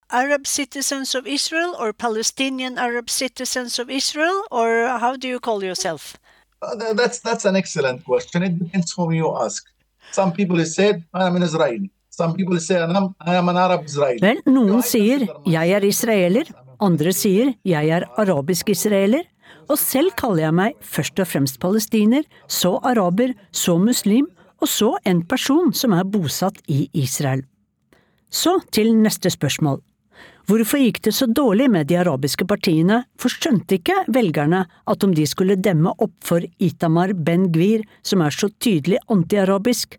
Arab 0.09 0.47
citizens 0.47 1.13
of 1.13 1.27
Israel 1.27 1.75
or 1.77 1.91
Palestinian 1.93 2.77
Arab 2.77 3.09
citizens 3.09 3.77
of 3.79 3.89
Israel, 3.89 4.41
or 4.49 4.87
how 4.99 5.15
do 5.15 5.27
you 5.27 5.39
call 5.39 5.63
yourself? 5.63 6.15
Uh, 6.61 6.93
that's 6.93 7.19
that's 7.19 7.45
an 7.45 7.55
excellent 7.55 8.03
question. 8.05 8.43
It 8.43 8.57
depends 8.57 8.93
who 8.93 9.11
you 9.11 9.35
ask. 9.37 9.67
Some 10.11 10.31
people 10.31 10.63
said 10.65 11.03
I'm 11.13 11.35
an 11.35 11.43
Israeli. 11.43 11.91
Some 12.19 12.35
say 12.59 12.75
I'm, 12.75 13.15
I'm 13.21 13.49
an 13.49 13.57
Arab 13.57 13.85
Israeli. 13.85 14.19
Vel, 14.19 14.41
noen 14.51 14.81
sier 14.83 15.23
jeg 15.47 15.71
er 15.71 15.85
israeler, 15.87 16.49
andre 16.83 17.13
sier 17.15 17.53
jeg 17.63 17.91
er 17.95 18.05
arabisk 18.19 18.73
israeler, 18.73 19.23
og 19.69 19.79
selv 19.79 20.11
kaller 20.19 20.49
jeg 20.49 20.55
meg 20.57 20.81
først 20.83 21.21
og 21.23 21.29
fremst 21.31 21.61
palestiner, 21.63 22.25
så 22.51 22.73
araber, 22.83 23.31
så 23.55 23.77
muslim, 23.79 24.27
og 24.59 24.67
så 24.67 24.89
en 25.07 25.21
person 25.23 25.71
som 25.71 25.95
er 25.95 26.03
bosatt 26.11 26.59
i 26.67 26.89
Israel. 26.91 27.45
Så 28.29 28.57
til 28.75 28.91
neste 28.99 29.31
spørsmål. 29.31 29.79
Hvorfor 30.49 30.81
gikk 30.81 30.99
det 31.05 31.13
så 31.15 31.29
dårlig 31.29 31.69
med 31.71 31.87
de 31.87 32.01
arabiske 32.01 32.43
partiene, 32.49 33.03
for 33.15 33.31
skjønte 33.31 33.77
ikke 33.77 33.95
velgerne 34.11 34.65
at 34.67 35.07
om 35.07 35.15
de 35.15 35.23
skulle 35.29 35.55
demme 35.55 35.95
opp 35.95 36.17
for 36.25 36.43
Itamar 36.59 37.13
Ben-Gvir, 37.15 37.87
som 38.03 38.25
er 38.25 38.35
så 38.35 38.51
tydelig 38.59 38.99
antiarabisk, 39.07 39.95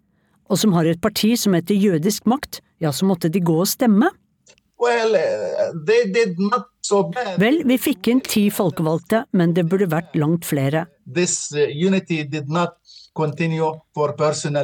og 0.51 0.59
som 0.59 0.75
har 0.75 0.89
et 0.91 1.01
parti 1.01 1.37
som 1.39 1.55
heter 1.55 1.79
jødisk 1.79 2.27
makt, 2.31 2.61
ja, 2.83 2.91
så 2.93 3.07
måtte 3.07 3.31
de 3.31 3.43
gå 3.43 3.55
og 3.63 3.69
stemme? 3.71 4.11
Well, 4.81 5.13
not 6.41 6.71
so. 6.81 7.03
Vel, 7.39 7.61
vi 7.69 7.77
fikk 7.79 8.09
inn 8.09 8.23
ti 8.25 8.47
folkevalgte, 8.55 9.27
men 9.37 9.53
det 9.55 9.67
burde 9.69 9.91
vært 9.93 10.17
langt 10.17 10.49
flere. 10.49 10.87
This 11.05 11.53
uh, 11.53 11.69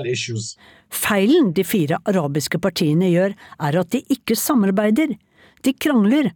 issues. 0.09 0.57
Feilen 0.89 1.53
de 1.53 1.65
fire 1.67 2.01
arabiske 2.09 2.59
partiene 2.63 3.11
gjør, 3.13 3.37
er 3.61 3.79
at 3.83 3.93
de 3.93 4.01
ikke 4.09 4.39
samarbeider. 4.41 5.13
De 5.63 5.75
krangler, 5.77 6.33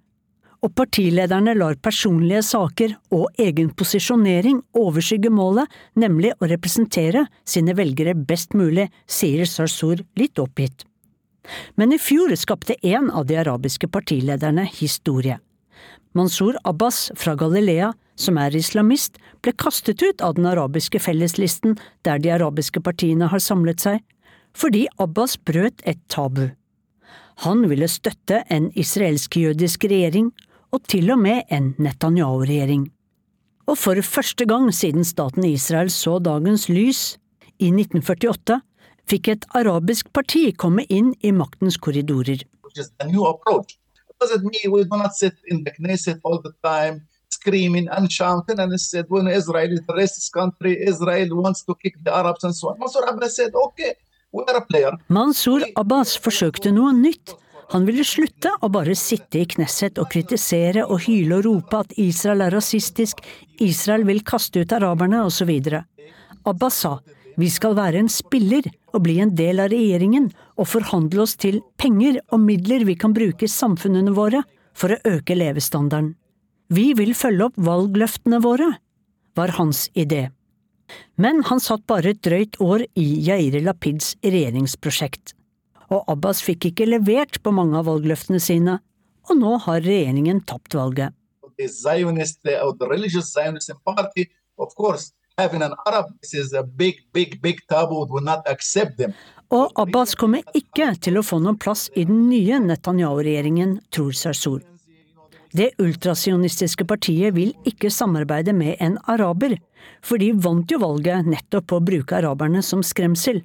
og 0.61 0.75
partilederne 0.77 1.55
lar 1.57 1.79
personlige 1.81 2.43
saker 2.45 2.93
og 3.17 3.41
egen 3.41 3.71
posisjonering 3.73 4.61
overskygge 4.77 5.33
målet, 5.33 5.69
nemlig 5.97 6.35
å 6.37 6.49
representere 6.51 7.25
sine 7.49 7.75
velgere 7.79 8.15
best 8.15 8.53
mulig, 8.57 8.91
sier 9.09 9.49
Sarsour 9.49 10.05
litt 10.21 10.39
oppgitt. 10.39 10.85
Men 11.81 11.95
i 11.97 11.99
fjor 11.99 12.35
skapte 12.37 12.77
en 12.87 13.09
av 13.11 13.27
de 13.27 13.39
arabiske 13.41 13.89
partilederne 13.89 14.67
historie. 14.69 15.39
Mansour 16.13 16.59
Abbas 16.65 17.09
fra 17.17 17.37
Galilea, 17.39 17.93
som 18.19 18.37
er 18.39 18.57
islamist, 18.57 19.17
ble 19.41 19.55
kastet 19.57 20.03
ut 20.03 20.21
av 20.21 20.37
den 20.37 20.49
arabiske 20.51 21.01
felleslisten 21.01 21.79
der 22.05 22.21
de 22.21 22.35
arabiske 22.35 22.83
partiene 22.85 23.31
har 23.33 23.41
samlet 23.41 23.81
seg, 23.81 24.01
fordi 24.53 24.89
Abbas 24.99 25.39
brøt 25.39 25.81
et 25.89 26.01
tabu. 26.13 26.51
Han 27.47 27.65
ville 27.71 27.89
støtte 27.89 28.43
en 28.53 28.69
israelsk-jødisk 28.77 29.87
regjering, 29.89 30.29
og 30.73 30.83
til 30.89 31.11
og 31.11 31.19
med 31.19 31.43
en 31.51 31.75
Netanyahu-regjering. 31.79 32.89
Og 33.67 33.79
for 33.79 34.01
første 34.03 34.47
gang 34.47 34.71
siden 34.75 35.05
staten 35.05 35.45
Israel 35.45 35.91
så 35.91 36.19
dagens 36.19 36.69
lys, 36.69 37.19
i 37.61 37.69
1948, 37.69 38.61
fikk 39.11 39.29
et 39.29 39.45
arabisk 39.55 40.13
parti 40.17 40.51
komme 40.57 40.87
inn 40.89 41.13
i 41.21 41.31
maktens 41.31 41.77
korridorer. 41.77 42.41
screaming 47.31 47.89
and 47.97 48.11
shouting 48.11 48.59
and 48.59 48.81
said 48.81 49.07
when 49.09 49.29
Israel 49.29 49.73
is 49.73 49.81
a 49.89 49.93
racist 49.93 50.33
country, 50.33 50.73
Israel 50.91 51.29
wants 51.43 51.63
to 51.63 51.75
kick 51.83 51.95
the 52.05 52.13
Arabs 52.13 52.45
and 52.45 52.55
so 52.55 52.69
on. 52.71 52.79
Mansour 52.79 53.05
Abbas 53.09 53.37
said, 53.37 53.53
okay, 53.55 53.95
Mansour 55.09 55.61
Abbas 55.77 56.17
forsøkte 56.19 56.73
noe 56.75 56.93
nytt. 56.95 57.35
Han 57.71 57.87
ville 57.87 58.03
slutte 58.03 58.51
å 58.61 58.69
bare 58.73 58.97
sitte 58.99 59.39
i 59.39 59.47
Knesset 59.47 60.01
og 60.03 60.09
kritisere 60.11 60.83
og 60.89 61.05
hyle 61.05 61.39
og 61.39 61.47
rope 61.47 61.85
at 61.85 61.95
Israel 62.03 62.43
er 62.49 62.55
rasistisk, 62.57 63.23
Israel 63.63 64.03
vil 64.09 64.25
kaste 64.27 64.65
ut 64.65 64.75
araberne, 64.75 65.23
osv. 65.23 65.53
Abbas 66.51 66.81
sa 66.83 66.97
vi 67.39 67.49
skal 67.49 67.77
være 67.79 68.03
en 68.03 68.11
spiller 68.11 68.67
og 68.93 69.05
bli 69.07 69.21
en 69.23 69.31
del 69.39 69.63
av 69.63 69.71
regjeringen 69.73 70.27
og 70.59 70.67
forhandle 70.69 71.23
oss 71.23 71.37
til 71.41 71.61
penger 71.81 72.19
og 72.35 72.43
midler 72.43 72.85
vi 72.89 72.99
kan 72.99 73.15
bruke 73.17 73.47
i 73.47 73.53
samfunnene 73.53 74.13
våre 74.17 74.43
for 74.77 74.93
å 74.93 75.01
øke 75.15 75.39
levestandarden. 75.39 76.17
Vi 76.71 76.93
vil 76.99 77.15
følge 77.19 77.49
opp 77.49 77.57
valgløftene 77.59 78.43
våre, 78.43 78.69
var 79.35 79.55
hans 79.57 79.89
idé. 79.95 80.29
Men 81.17 81.43
han 81.47 81.63
satt 81.63 81.87
bare 81.91 82.13
et 82.13 82.23
drøyt 82.27 82.59
år 82.63 82.85
i 82.99 83.07
Jair 83.27 83.57
Lapids 83.63 84.17
regjeringsprosjekt. 84.23 85.35
Og 85.91 86.05
Abbas 86.11 86.43
fikk 86.47 86.71
ikke 86.71 86.87
levert 86.87 87.41
på 87.43 87.53
mange 87.55 87.79
av 87.81 87.89
valgløftene 87.91 88.41
sine, 88.43 88.79
og 89.29 89.39
nå 89.39 89.57
har 89.67 89.83
regjeringen 89.85 90.43
tapt 90.47 90.77
valget. 90.79 91.15
Zionist, 91.61 92.41
the 92.43 92.87
religious 92.89 93.33
Zionist 93.35 93.73
party, 93.85 94.31
of 94.57 94.73
course, 94.77 95.13
having 95.37 95.63
an 95.63 95.75
Arab, 95.87 96.07
this 96.23 96.35
is 96.35 96.55
a 96.55 96.63
big, 96.63 96.95
big, 97.13 97.43
big 97.43 97.61
taboo, 97.69 98.07
will 98.09 98.25
not 98.25 98.47
accept 98.49 98.97
them. 98.97 99.13
Og 99.51 99.73
Abbas 99.77 100.15
kommer 100.15 100.47
ikke 100.55 100.93
til 101.03 101.19
å 101.19 101.27
få 101.27 101.41
noen 101.43 101.59
plass 101.59 101.89
i 101.99 102.05
den 102.07 102.29
nye 102.31 102.61
Netanyahu-regjeringen, 102.63 103.81
tror 103.91 104.15
Sarsour. 104.15 104.61
Det 105.51 105.73
ultrasionistiske 105.83 106.87
partiet 106.87 107.35
vil 107.35 107.51
ikke 107.67 107.91
samarbeide 107.91 108.55
med 108.55 108.79
en 108.79 109.01
araber, 109.11 109.57
for 110.07 110.23
de 110.23 110.31
vant 110.39 110.71
jo 110.71 110.79
valget 110.79 111.27
nettopp 111.27 111.67
på 111.67 111.81
å 111.81 111.85
bruke 111.85 112.21
araberne 112.21 112.63
som 112.63 112.85
skremsel, 112.87 113.43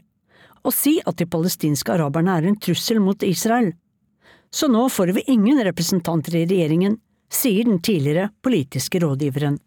og 0.66 0.74
si 0.74 0.98
at 1.06 1.20
de 1.22 1.28
palestinske 1.30 1.94
araberne 1.94 2.40
er 2.40 2.50
en 2.50 2.58
trussel 2.60 3.00
mot 3.04 3.24
Israel. 3.24 3.72
Så 4.50 4.70
nå 4.72 4.88
får 4.90 5.14
vi 5.18 5.26
ingen 5.32 5.62
representanter 5.68 6.40
i 6.40 6.46
regjeringen, 6.50 6.98
sier 7.32 7.66
den 7.68 7.82
tidligere 7.84 8.30
politiske 8.46 9.00
rådgiveren. 9.04 9.60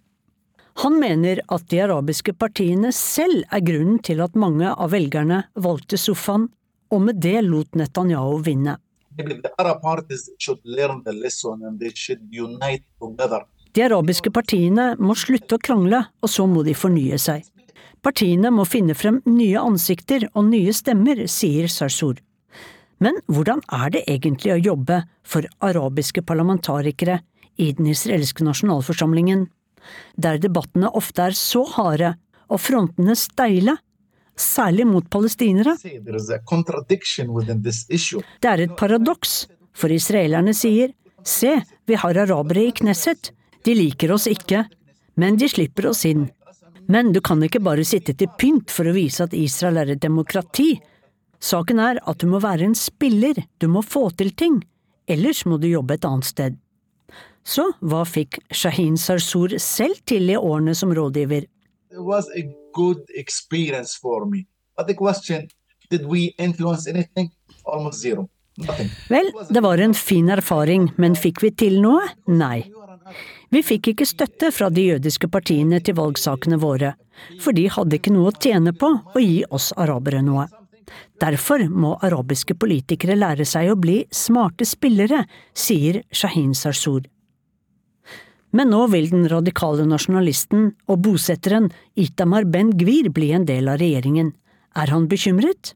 Han 0.82 0.98
mener 1.00 1.40
at 1.50 1.66
de 1.70 1.80
arabiske 1.82 2.32
partiene 2.38 2.92
selv 2.94 3.42
er 3.50 3.64
grunnen 3.66 3.98
til 3.98 4.22
at 4.22 4.36
mange 4.38 4.70
av 4.70 4.92
velgerne 4.94 5.42
valgte 5.58 5.98
sofaen, 5.98 6.46
og 6.94 7.02
med 7.04 7.18
det 7.20 7.40
lot 7.44 7.74
Netanyahu 7.76 8.38
vinne. 8.46 8.78
De 13.74 13.84
arabiske 13.84 14.30
partiene 14.32 14.86
må 15.02 15.18
slutte 15.18 15.58
å 15.58 15.62
krangle, 15.62 16.04
og 16.22 16.30
så 16.30 16.46
må 16.46 16.62
de 16.66 16.78
fornye 16.78 17.18
seg. 17.20 17.42
Partiene 18.04 18.50
må 18.54 18.64
finne 18.68 18.94
frem 18.94 19.20
nye 19.26 19.58
ansikter 19.60 20.28
og 20.34 20.48
nye 20.50 20.72
stemmer, 20.76 21.24
sier 21.26 21.68
Sarsour. 21.72 22.20
Men 23.02 23.18
hvordan 23.30 23.60
er 23.74 23.90
det 23.94 24.04
egentlig 24.10 24.54
å 24.54 24.62
jobbe 24.62 25.02
for 25.26 25.46
arabiske 25.64 26.22
parlamentarikere 26.26 27.20
i 27.58 27.72
den 27.74 27.90
israelske 27.90 28.46
nasjonalforsamlingen, 28.46 29.46
der 30.16 30.38
debattene 30.42 30.90
ofte 30.98 31.28
er 31.30 31.36
så 31.38 31.64
harde 31.76 32.14
og 32.48 32.60
frontene 32.62 33.14
steile 33.18 33.76
særlig 34.38 34.86
mot 34.86 35.06
palestinere. 35.10 35.74
Det 38.42 38.50
er 38.52 38.64
et 38.64 38.76
paradoks, 38.78 39.34
for 39.74 39.94
israelerne 39.94 40.54
sier 40.54 40.94
Se, 41.28 41.50
vi 41.84 41.96
har 41.98 42.16
arabere 42.16 42.62
i 42.68 42.72
Knesset. 42.72 43.32
De 43.66 43.74
liker 43.74 44.12
oss 44.14 44.28
ikke, 44.30 44.62
men 45.18 45.36
de 45.36 45.48
slipper 45.50 45.90
oss 45.90 46.04
inn. 46.08 46.28
Men 46.88 47.12
du 47.12 47.20
kan 47.20 47.42
ikke 47.44 47.60
bare 47.60 47.84
sitte 47.84 48.14
til 48.16 48.30
pynt 48.40 48.72
for 48.72 48.88
å 48.88 48.94
vise 48.96 49.26
at 49.26 49.36
Israel 49.36 49.82
er 49.82 49.92
et 49.92 50.00
demokrati. 50.00 50.78
Saken 51.38 51.82
er 51.84 52.00
at 52.08 52.22
du 52.22 52.26
må 52.32 52.40
være 52.40 52.64
en 52.64 52.76
spiller, 52.78 53.42
du 53.60 53.68
må 53.68 53.82
få 53.84 54.08
til 54.16 54.32
ting. 54.32 54.62
Ellers 55.08 55.44
må 55.44 55.58
du 55.60 55.68
jobbe 55.68 55.98
et 55.98 56.08
annet 56.08 56.28
sted. 56.28 56.56
Så 57.44 57.64
hva 57.80 58.02
fikk 58.08 58.40
Shahin 58.52 58.96
Sarsour 59.00 59.54
selv 59.62 60.00
til 60.08 60.32
i 60.32 60.36
årene 60.36 60.74
som 60.76 60.92
rådgiver? 60.96 61.46
It 61.92 62.02
was 62.04 62.28
a 62.36 62.44
good 62.76 63.04
experience 63.14 63.96
for 63.96 64.26
me. 64.26 64.46
But 64.76 64.86
the 64.86 64.94
question, 64.94 65.48
did 65.90 66.06
we 66.06 66.34
influence 66.38 66.88
anything? 66.88 67.30
Almost 67.64 68.00
zero. 68.00 68.28
Nothing. 68.56 68.90
Vel, 69.08 69.32
det 69.48 69.60
var 69.60 69.78
en 69.78 69.94
fin 69.94 70.28
erfaring, 70.28 70.90
men 70.96 71.16
fikk 71.16 71.42
vi 71.44 71.52
til 71.54 71.80
noe? 71.84 72.02
Nei. 72.26 72.66
Vi 73.48 73.62
fikk 73.64 73.92
ikke 73.94 74.06
støtte 74.08 74.50
fra 74.52 74.68
de 74.68 74.84
jødiske 74.90 75.28
partiene 75.32 75.80
til 75.80 75.96
valgsakene 75.96 76.58
våre, 76.60 76.92
for 77.40 77.56
de 77.56 77.64
hadde 77.72 77.96
ikke 77.96 78.12
noe 78.12 78.28
å 78.28 78.36
tjene 78.36 78.74
på 78.76 78.90
å 78.92 79.22
gi 79.22 79.40
oss 79.48 79.70
arabere 79.76 80.20
noe. 80.24 80.44
Derfor 81.20 81.64
må 81.68 81.94
arabiske 82.04 82.56
politikere 82.60 83.16
lære 83.16 83.46
seg 83.48 83.72
å 83.72 83.78
bli 83.80 84.02
smarte 84.12 84.68
spillere, 84.68 85.24
sier 85.56 86.02
Shahin 86.12 86.54
Sarsour. 86.56 87.08
Men 88.52 88.70
nå 88.72 88.86
vil 88.92 89.10
den 89.12 89.26
radikale 89.28 89.84
nasjonalisten 89.88 90.70
og 90.88 91.02
bosetteren 91.04 91.68
Itamar 92.00 92.46
Ben 92.48 92.70
Gvir 92.76 93.10
bli 93.12 93.32
en 93.36 93.44
del 93.48 93.68
av 93.68 93.80
regjeringen. 93.80 94.32
Er 94.76 94.92
han 94.92 95.08
bekymret? 95.08 95.74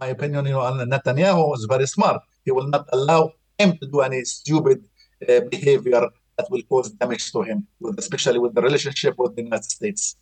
Opinion, 0.00 0.46
you 0.46 0.58
Netanyahu 0.86 1.54
is 1.54 1.66
very 1.68 1.86
smart. 1.86 2.22
He 2.44 2.50
will 2.50 2.66
not 2.66 2.88
allow 2.92 3.32
him 3.58 3.76
to 3.78 3.86
do 3.86 4.00
any 4.00 4.24
stupid 4.24 4.82
uh, 5.28 5.40
behavior 5.50 6.10
that 6.42 6.50
will 6.50 6.62
cause 6.68 6.90
damage 6.90 7.32
to 7.32 7.42
him, 7.42 7.66
with, 7.80 7.98
especially 7.98 8.38
with 8.38 8.54
the 8.54 8.62
relationship 8.62 9.14
with 9.18 9.36
the 9.36 9.42
United 9.42 9.70
States. 9.70 10.16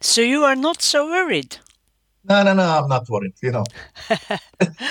So 0.00 0.20
you 0.20 0.44
are 0.44 0.56
not 0.56 0.82
so 0.82 1.06
worried? 1.06 1.56
No, 2.24 2.42
no, 2.44 2.54
no, 2.54 2.62
I'm 2.62 2.88
not 2.88 3.08
worried, 3.08 3.34
you 3.42 3.50
know. 3.50 3.64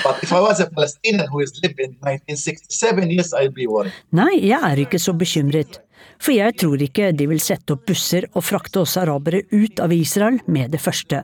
but 0.04 0.24
if 0.24 0.34
I 0.34 0.40
was 0.40 0.60
a 0.60 0.70
Palestinian 0.70 1.28
who 1.30 1.40
is 1.40 1.60
lived 1.64 1.80
in 1.80 1.92
1967, 2.02 3.12
yes, 3.12 3.34
I'd 3.34 3.54
be 3.54 3.68
worried. 3.68 3.94
Nei, 4.12 4.36
jeg 4.44 4.60
er 4.60 4.84
ikke 4.84 5.00
så 5.00 5.14
bekymret. 5.14 5.80
For 6.22 6.36
jeg 6.36 6.58
tror 6.60 6.82
ikke 6.82 7.12
de 7.16 7.28
vil 7.32 7.40
sette 7.40 7.74
opp 7.76 7.86
busser 7.88 8.28
og 8.34 8.44
frakte 8.44 8.84
oss 8.84 8.98
arabere 9.00 9.46
ut 9.52 9.80
av 9.80 9.94
Israel 9.96 10.42
med 10.48 10.76
det 10.76 10.82
første. 10.84 11.24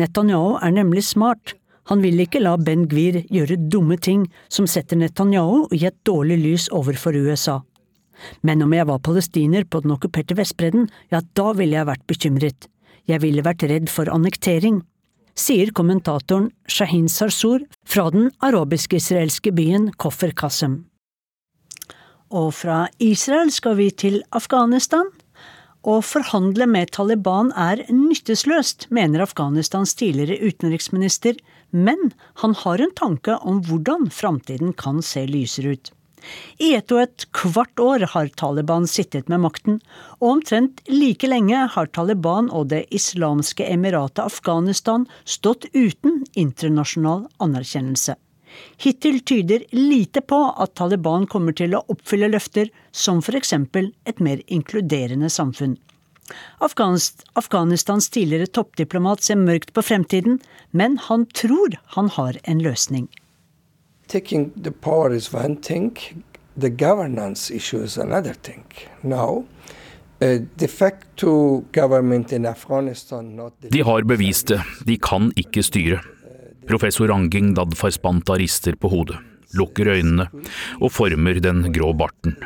Netanyahu 0.00 0.56
er 0.62 0.72
nemlig 0.76 1.04
smart. 1.04 1.54
Han 1.92 2.02
vil 2.02 2.18
ikke 2.24 2.40
la 2.42 2.56
Ben 2.56 2.88
Gvir 2.88 3.20
gjøre 3.30 3.60
dumme 3.70 4.00
ting 4.02 4.24
som 4.48 4.66
setter 4.66 4.98
Netanyahu 4.98 5.68
i 5.76 5.84
et 5.86 5.98
dårlig 6.08 6.40
lys 6.42 6.68
overfor 6.74 7.16
USA. 7.16 7.60
Men 8.42 8.64
om 8.64 8.72
jeg 8.72 8.88
var 8.88 9.04
palestiner 9.04 9.64
på 9.64 9.82
den 9.84 9.94
okkuperte 9.94 10.36
Vestbredden, 10.38 10.90
ja, 11.12 11.22
da 11.34 11.52
ville 11.56 11.76
jeg 11.78 11.90
vært 11.90 12.06
bekymret. 12.10 12.68
Jeg 13.06 13.22
ville 13.22 13.44
vært 13.46 13.62
redd 13.68 13.90
for 13.92 14.10
annektering 14.10 14.82
sier 15.36 15.70
kommentatoren 15.76 16.50
Shahin 16.68 17.08
Sarsour 17.12 17.64
fra 17.86 18.08
den 18.14 18.30
arabisk-israelske 18.44 19.52
byen 19.56 19.90
Koffer 20.00 20.32
Qasem. 20.32 20.84
Og 22.32 22.50
fra 22.58 22.86
Israel 22.98 23.52
skal 23.54 23.76
vi 23.78 23.90
til 23.92 24.22
Afghanistan. 24.34 25.12
Å 25.86 26.00
forhandle 26.02 26.66
med 26.66 26.90
Taliban 26.96 27.52
er 27.54 27.84
nyttesløst, 27.92 28.88
mener 28.90 29.22
Afghanistans 29.22 29.94
tidligere 29.94 30.40
utenriksminister, 30.42 31.36
men 31.70 32.10
han 32.42 32.56
har 32.64 32.82
en 32.82 32.94
tanke 32.98 33.36
om 33.46 33.60
hvordan 33.68 34.08
framtiden 34.10 34.74
kan 34.74 34.98
se 35.04 35.22
lysere 35.30 35.76
ut. 35.76 35.92
I 36.58 36.74
ett 36.74 36.92
og 36.94 37.02
et 37.02 37.26
kvart 37.36 37.80
år 37.82 38.06
har 38.12 38.28
Taliban 38.40 38.86
sittet 38.90 39.28
med 39.32 39.42
makten, 39.44 39.80
og 40.20 40.36
omtrent 40.36 40.82
like 40.88 41.28
lenge 41.28 41.66
har 41.74 41.90
Taliban 41.92 42.50
og 42.50 42.70
Det 42.72 42.84
islamske 42.94 43.66
emiratet 43.68 44.24
Afghanistan 44.24 45.06
stått 45.24 45.68
uten 45.74 46.24
internasjonal 46.34 47.26
anerkjennelse. 47.42 48.16
Hittil 48.80 49.20
tyder 49.20 49.64
lite 49.70 50.20
på 50.20 50.38
at 50.56 50.74
Taliban 50.74 51.26
kommer 51.26 51.52
til 51.56 51.74
å 51.76 51.84
oppfylle 51.92 52.30
løfter 52.32 52.70
som 52.92 53.20
f.eks. 53.20 53.52
et 53.52 54.20
mer 54.20 54.40
inkluderende 54.46 55.28
samfunn. 55.30 55.76
Afghanistans 56.58 58.08
tidligere 58.10 58.50
toppdiplomat 58.50 59.22
ser 59.22 59.38
mørkt 59.38 59.72
på 59.76 59.84
fremtiden, 59.84 60.40
men 60.70 60.98
han 61.08 61.26
tror 61.26 61.76
han 61.98 62.08
har 62.16 62.40
en 62.44 62.64
løsning. 62.64 63.06
Taking 64.08 64.52
the 64.62 64.70
power 64.70 65.12
is 65.12 65.32
one 65.32 65.56
thing, 65.56 65.96
the 66.56 66.70
governance 66.70 67.50
issue 67.50 67.82
is 67.82 67.98
another 67.98 68.34
thing. 68.34 68.64
Now, 69.02 69.44
uh, 70.20 70.38
de 73.70 73.82
har 73.82 74.02
bevist 74.02 74.46
det, 74.46 74.60
de 74.86 74.98
kan 74.98 75.32
ikke 75.36 75.62
styre. 75.62 76.00
Professor 76.66 77.08
Ranging 77.08 77.54
Dadfarspanta 77.54 78.34
rister 78.40 78.74
på 78.74 78.88
hodet, 78.90 79.18
lukker 79.54 79.86
øynene 79.86 80.26
og 80.80 80.90
former 80.92 81.38
den 81.40 81.72
grå 81.72 81.92
barten. 81.94 82.36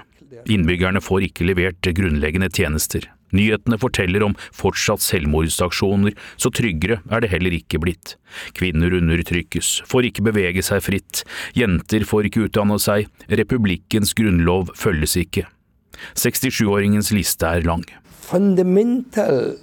Innbyggerne 0.51 1.01
får 1.01 1.31
ikke 1.31 1.47
levert 1.49 1.89
grunnleggende 1.97 2.49
tjenester. 2.53 3.07
Nyhetene 3.37 3.79
forteller 3.81 4.25
om 4.27 4.37
fortsatt 4.57 5.05
selvmordsaksjoner, 5.05 6.17
så 6.41 6.53
tryggere 6.55 7.01
er 7.11 7.23
det 7.23 7.33
heller 7.33 7.55
ikke 7.57 7.81
blitt. 7.83 8.17
Kvinner 8.59 8.95
undertrykkes, 8.99 9.81
får 9.91 10.11
ikke 10.11 10.27
bevege 10.31 10.65
seg 10.67 10.85
fritt, 10.87 11.25
jenter 11.57 12.07
får 12.09 12.31
ikke 12.31 12.47
utdanne 12.49 12.79
seg, 12.83 13.11
republikkens 13.31 14.15
grunnlov 14.19 14.73
følges 14.79 15.17
ikke. 15.21 15.47
67-åringens 16.15 17.13
liste 17.15 17.47
er 17.47 17.67
lang. 17.67 17.85
Fundamental 18.31 19.59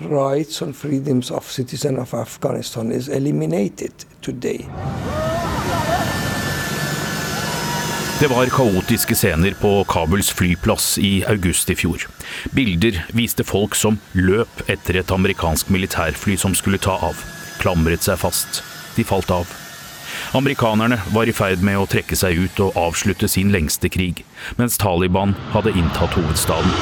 rights 0.00 0.62
and 0.62 0.74
freedoms 0.76 1.30
of 1.30 1.50
citizens 1.50 1.98
of 1.98 2.14
Afghanistan 2.14 2.92
is 2.92 3.08
eliminated 3.08 4.04
today. 4.22 4.66
Det 8.20 8.26
var 8.26 8.46
kaotiske 8.46 9.14
scener 9.14 9.52
på 9.60 9.84
Kabuls 9.84 10.30
flyplass 10.30 10.98
i 10.98 11.24
august 11.28 11.68
i 11.70 11.74
fjor. 11.76 12.06
Bilder 12.56 13.02
viste 13.12 13.44
folk 13.44 13.74
som 13.76 13.98
løp 14.16 14.62
etter 14.72 14.96
et 14.96 15.12
amerikansk 15.12 15.68
militærfly 15.68 16.38
som 16.40 16.54
skulle 16.56 16.80
ta 16.80 16.94
av. 17.10 17.20
Klamret 17.60 18.06
seg 18.08 18.16
fast. 18.22 18.62
De 18.96 19.04
falt 19.04 19.28
av. 19.36 19.52
Amerikanerne 20.32 20.96
var 21.12 21.28
i 21.28 21.34
ferd 21.36 21.60
med 21.60 21.76
å 21.76 21.84
trekke 21.92 22.16
seg 22.16 22.40
ut 22.40 22.62
og 22.64 22.80
avslutte 22.86 23.28
sin 23.28 23.52
lengste 23.52 23.92
krig, 23.92 24.24
mens 24.56 24.80
Taliban 24.80 25.36
hadde 25.52 25.76
inntatt 25.76 26.16
hovedstaden. 26.16 26.72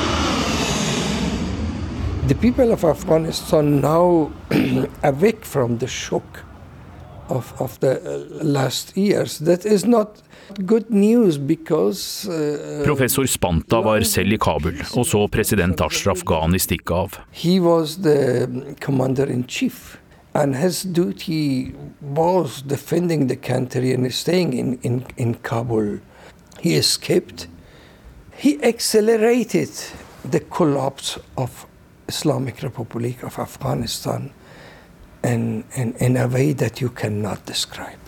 The 2.29 2.39
people 2.39 2.71
of 2.71 2.85
Afghanistan 2.85 3.81
now 3.81 4.31
awake 5.03 5.43
from 5.43 5.79
the 5.79 5.91
shock 5.91 6.45
of, 7.29 7.53
of 7.59 7.81
the 7.81 7.99
last 8.41 8.97
years. 8.97 9.39
That 9.39 9.67
is 9.67 9.85
not 9.85 10.23
good 10.67 10.91
news 10.91 11.39
because 11.39 12.29
uh, 12.29 12.85
Professor 12.85 13.27
Spanta 13.27 13.81
var 13.81 14.01
selv 14.01 14.33
i 14.33 14.39
Kabul 14.41 14.81
og 14.97 15.07
så 15.07 15.27
president 15.27 15.81
Ashraf 15.81 16.25
Ghani 16.27 16.59
stikke 16.59 16.95
av. 16.95 17.19
He 17.33 17.61
was 17.61 17.97
the 17.97 18.49
commander 18.81 19.27
in 19.27 19.45
chief. 19.49 19.99
And 20.35 20.57
his 20.57 20.83
duty 20.83 21.75
was 22.01 22.63
defending 22.63 23.29
the 23.29 23.37
country 23.37 23.93
and 23.93 24.13
staying 24.13 24.53
in, 24.53 24.79
in, 24.83 25.05
in 25.17 25.35
Kabul. 25.35 26.01
He 26.61 26.75
escaped. 26.75 27.47
He 28.37 28.59
accelerated 28.65 29.71
the 30.29 30.41
collapse 30.41 31.19
of 31.37 31.67
Islamic 32.09 32.63
Republic 32.63 33.23
of 33.23 33.39
Afghanistan 33.39 34.33
in, 35.23 35.65
in, 35.77 35.95
in 36.01 36.17
a 36.17 36.27
way 36.27 36.53
that 36.53 36.81
you 36.81 36.91
cannot 36.91 37.47
describe. 37.47 38.04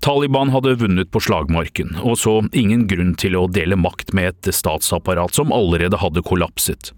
Taliban 0.00 0.52
hadde 0.54 0.76
vunnet 0.78 1.10
på 1.10 1.20
slagmarken, 1.20 1.96
og 2.06 2.20
så 2.22 2.36
ingen 2.54 2.84
grunn 2.86 3.16
til 3.18 3.34
å 3.34 3.48
dele 3.50 3.74
makt 3.76 4.12
med 4.14 4.30
et 4.30 4.50
statsapparat 4.54 5.34
som 5.34 5.50
allerede 5.54 5.98
hadde 5.98 6.22
kollapset. 6.22 6.92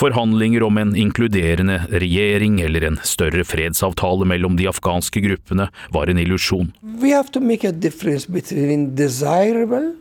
Forhandlinger 0.00 0.64
om 0.64 0.80
en 0.80 0.94
inkluderende 0.96 1.82
regjering 1.92 2.56
eller 2.64 2.88
en 2.88 2.96
større 3.04 3.44
fredsavtale 3.44 4.24
mellom 4.28 4.56
de 4.56 4.70
afghanske 4.72 5.20
gruppene 5.26 5.68
var 5.92 6.08
en 6.08 6.22
illusjon. 6.22 6.72
Vi 6.80 7.12
må 7.12 7.58
gjøre 7.60 7.74
en 7.74 7.84
a 7.84 8.32
mellom 8.32 8.88
desirable 8.96 9.94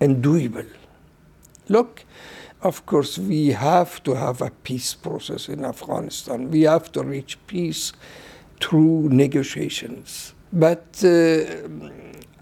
and 0.00 0.20
doable. 0.20 0.68
Look, 1.68 2.04
of 2.60 2.84
course, 2.84 3.18
we 3.18 3.52
have 3.52 4.02
to 4.02 4.14
have 4.14 4.42
a 4.42 4.50
peace 4.62 4.94
process 4.94 5.48
in 5.48 5.64
Afghanistan. 5.64 6.50
We 6.50 6.62
have 6.68 6.92
to 6.92 7.02
reach 7.02 7.38
peace 7.46 7.94
through 8.60 9.08
negotiations. 9.08 10.34
But 10.52 11.02
uh, 11.04 11.48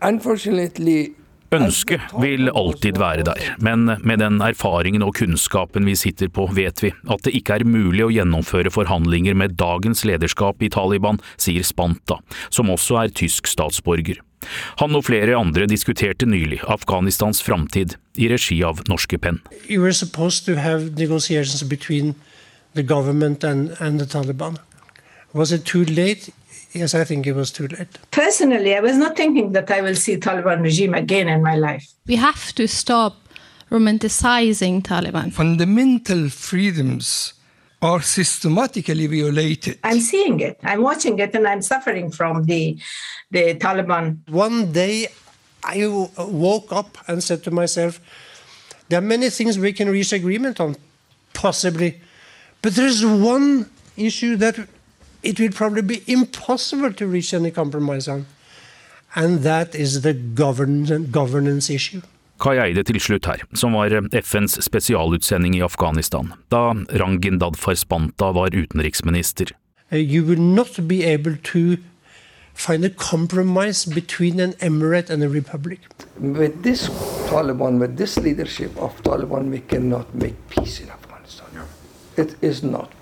unfortunately 0.03 1.15
Ønsket 1.51 2.13
vil 2.23 2.47
alltid 2.55 2.99
være 2.99 3.25
der, 3.27 3.41
men 3.59 3.89
med 4.07 4.21
den 4.23 4.37
erfaringen 4.39 5.03
og 5.03 5.17
kunnskapen 5.19 5.83
vi 5.89 5.97
sitter 5.99 6.31
på, 6.31 6.45
vet 6.55 6.79
vi 6.85 6.93
at 7.11 7.25
det 7.27 7.33
ikke 7.35 7.57
er 7.59 7.65
mulig 7.67 8.05
å 8.07 8.13
gjennomføre 8.15 8.71
forhandlinger 8.71 9.35
med 9.35 9.57
dagens 9.59 10.05
lederskap 10.07 10.63
i 10.63 10.71
Taliban, 10.71 11.19
sier 11.43 11.67
Spanta, 11.67 12.21
som 12.55 12.71
også 12.71 13.01
er 13.03 13.15
tysk 13.19 13.51
statsborger. 13.51 14.23
Han 14.79 14.95
og 14.95 15.09
flere 15.11 15.35
andre 15.35 15.67
diskuterte 15.67 16.29
nylig 16.31 16.63
Afghanistans 16.71 17.43
framtid 17.43 17.99
i 18.15 18.31
regi 18.31 18.63
av 18.63 18.85
Norske 18.87 19.19
Penn. 19.19 19.43
You 19.67 19.83
were 19.83 19.93
supposed 19.93 20.47
to 20.47 20.55
have 20.55 20.95
negotiations 20.95 21.65
between 21.67 22.15
and, 22.77 23.75
and 23.81 24.01
Taliban. 24.09 24.59
Was 25.35 25.51
it 25.51 25.65
too 25.65 25.85
late? 25.85 26.31
Yes, 26.73 26.95
I 26.95 27.05
think 27.05 27.27
it 27.27 27.33
was 27.33 27.51
too 27.51 27.67
late. 27.67 27.99
Personally, 28.11 28.77
I 28.77 28.81
was 28.81 28.97
not 28.97 29.17
thinking 29.17 29.53
that 29.53 29.71
I 29.71 29.81
will 29.81 29.97
see 29.97 30.17
Taliban 30.17 30.63
regime 30.63 30.95
again 30.95 31.29
in 31.29 31.43
my 31.43 31.57
life. 31.57 31.85
We 32.07 32.17
have 32.17 32.53
to 32.55 32.69
stop 32.69 33.17
romanticizing 33.71 34.83
Taliban. 34.83 35.33
Fundamental 35.33 36.29
freedoms 36.29 37.35
are 37.83 38.03
systematically 38.03 39.07
violated. 39.07 39.79
I'm 39.83 40.01
seeing 40.01 40.41
it. 40.41 40.61
I'm 40.63 40.83
watching 40.83 41.19
it, 41.19 41.35
and 41.35 41.47
I'm 41.47 41.63
suffering 41.63 42.11
from 42.11 42.45
the 42.45 42.79
the 43.31 43.55
Taliban. 43.55 44.19
One 44.29 44.73
day, 44.73 45.09
I 45.65 45.87
woke 46.19 46.73
up 46.73 46.99
and 47.09 47.23
said 47.23 47.43
to 47.45 47.51
myself, 47.51 48.01
"There 48.89 48.99
are 48.99 49.03
many 49.03 49.31
things 49.31 49.59
we 49.59 49.73
can 49.73 49.89
reach 49.89 50.13
agreement 50.13 50.61
on, 50.61 50.77
possibly, 51.33 52.01
but 52.63 52.75
there's 52.75 53.05
one 53.05 53.71
issue 53.97 54.37
that 54.37 54.57
it 55.23 55.41
will 55.41 55.53
probably 55.53 55.83
be 55.83 56.03
impossible 56.07 56.93
to 56.93 57.07
reach 57.07 57.35
any 57.35 57.51
compromise 57.51 58.09
on, 58.09 58.27
and 59.15 59.43
that 59.43 59.75
is 59.75 60.03
the 60.03 60.15
governance, 60.37 61.11
governance 61.13 61.71
issue." 61.71 62.01
Kai 62.41 62.57
Eide 62.57 62.83
til 62.83 63.01
slutt 63.01 63.27
her, 63.27 63.43
som 63.55 63.75
var 63.77 63.93
FNs 64.17 64.57
spesialutsending 64.65 65.57
i 65.59 65.61
Afghanistan 65.61 66.33
da 66.51 66.73
Rangin 66.73 67.41
Farspanta 67.57 68.33
var 68.33 68.55
utenriksminister. 68.57 69.47
You 69.93 70.25
will 70.25 70.41
not 70.41 70.89
be 70.89 71.05
able 71.05 71.37
to 71.53 71.77
find 72.55 72.85
a 72.85 72.91
compromise 72.91 73.85
between 73.95 74.41
an 74.41 74.55
emirate 74.61 75.11
and 75.11 75.23
a 75.23 75.29
republic. 75.29 75.81
With 76.19 76.63
this 76.63 76.89
Taliban, 77.29 77.79
with 77.79 77.97
this 77.97 78.17
leadership 78.17 78.71
of 78.79 78.93
Taliban, 79.03 79.51
we 79.51 79.59
cannot 79.59 80.15
make 80.15 80.35
peace 80.49 80.81
in 80.81 80.89
Afghanistan. 80.89 81.47
It 82.17 82.37
is 82.41 82.63
not. 82.63 83.00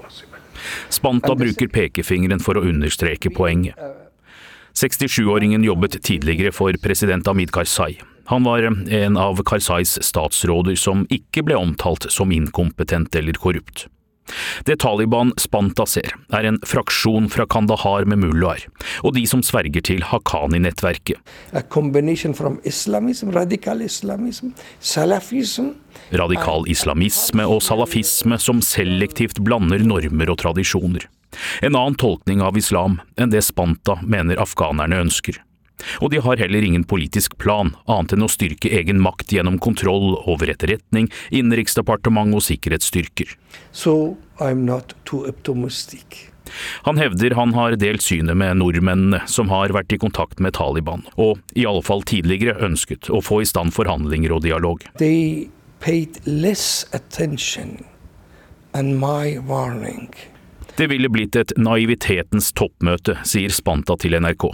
Spanta 0.93 1.35
bruker 1.39 1.71
pekefingeren 1.73 2.43
for 2.43 2.59
å 2.59 2.65
understreke 2.69 3.33
poenget. 3.35 3.79
67-åringen 4.79 5.65
jobbet 5.67 5.99
tidligere 6.07 6.53
for 6.55 6.77
president 6.83 7.29
Amid 7.29 7.51
Karzai. 7.55 7.99
Han 8.29 8.45
var 8.45 8.63
en 8.63 9.17
av 9.17 9.41
Karzais 9.43 9.97
statsråder 10.05 10.77
som 10.77 11.07
ikke 11.11 11.43
ble 11.49 11.57
omtalt 11.59 12.07
som 12.13 12.33
inkompetent 12.35 13.17
eller 13.17 13.39
korrupt. 13.41 13.87
Det 14.69 14.79
Taliban 14.83 15.33
Spanta 15.41 15.87
ser, 15.89 16.15
er 16.35 16.49
en 16.49 16.61
fraksjon 16.67 17.29
fra 17.33 17.47
Kandahar 17.51 18.07
med 18.09 18.23
mullaer, 18.23 18.65
og 19.03 19.15
de 19.17 19.25
som 19.29 19.43
sverger 19.45 19.85
til 19.85 20.05
Haqqani-nettverket. 20.05 21.21
Islamism, 22.69 23.31
Islamism, 23.89 24.49
Salafism. 24.81 25.73
Radikal 26.13 26.65
islamisme 26.71 27.45
og 27.49 27.63
salafisme 27.65 28.39
som 28.41 28.63
selektivt 28.65 29.41
blander 29.45 29.83
normer 29.85 30.31
og 30.33 30.39
tradisjoner. 30.45 31.09
En 31.63 31.77
annen 31.77 31.99
tolkning 31.99 32.41
av 32.45 32.57
islam 32.57 33.01
enn 33.21 33.33
det 33.33 33.45
Spanta 33.45 33.99
mener 34.03 34.41
afghanerne 34.41 35.03
ønsker. 35.05 35.37
Og 36.01 36.11
de 36.11 36.21
har 36.23 36.41
heller 36.41 36.65
ingen 36.65 36.85
politisk 36.85 37.37
plan, 37.39 37.75
annet 37.87 38.15
enn 38.17 38.27
å 38.27 38.31
styrke 38.31 38.71
egen 38.81 39.01
makt 39.03 39.33
gjennom 39.35 39.59
kontroll 39.63 40.17
over 40.27 40.51
etterretning, 40.51 41.11
innenriksdepartement 41.31 42.35
og 42.35 42.45
sikkerhetsstyrker. 42.49 43.37
So 43.73 44.17
I'm 44.39 44.67
not 44.67 44.95
too 45.05 45.27
optimistic. 45.29 46.31
Han 46.89 46.97
hevder 46.97 47.35
han 47.37 47.53
har 47.53 47.77
delt 47.77 48.03
synet 48.03 48.39
med 48.41 48.57
nordmennene 48.57 49.21
som 49.29 49.51
har 49.53 49.75
vært 49.77 49.93
i 49.93 49.99
kontakt 50.01 50.41
med 50.41 50.57
Taliban, 50.57 51.05
og 51.21 51.43
i 51.53 51.67
alle 51.69 51.85
fall 51.85 52.03
tidligere 52.09 52.57
ønsket 52.65 53.11
å 53.13 53.21
få 53.25 53.43
i 53.45 53.49
stand 53.49 53.75
forhandlinger 53.77 54.33
og 54.33 54.47
dialog. 54.47 54.87
They 54.97 55.51
paid 55.85 56.19
less 56.25 56.87
attention 56.93 57.85
and 58.73 58.97
my 58.99 59.37
warning. 59.39 60.09
Det 60.79 60.89
ville 60.89 61.11
blitt 61.11 61.37
et 61.37 61.53
naivitetens 61.59 62.53
toppmøte, 62.57 63.19
sier 63.27 63.53
Spanta 63.53 63.99
til 63.99 64.17
NRK 64.17 64.53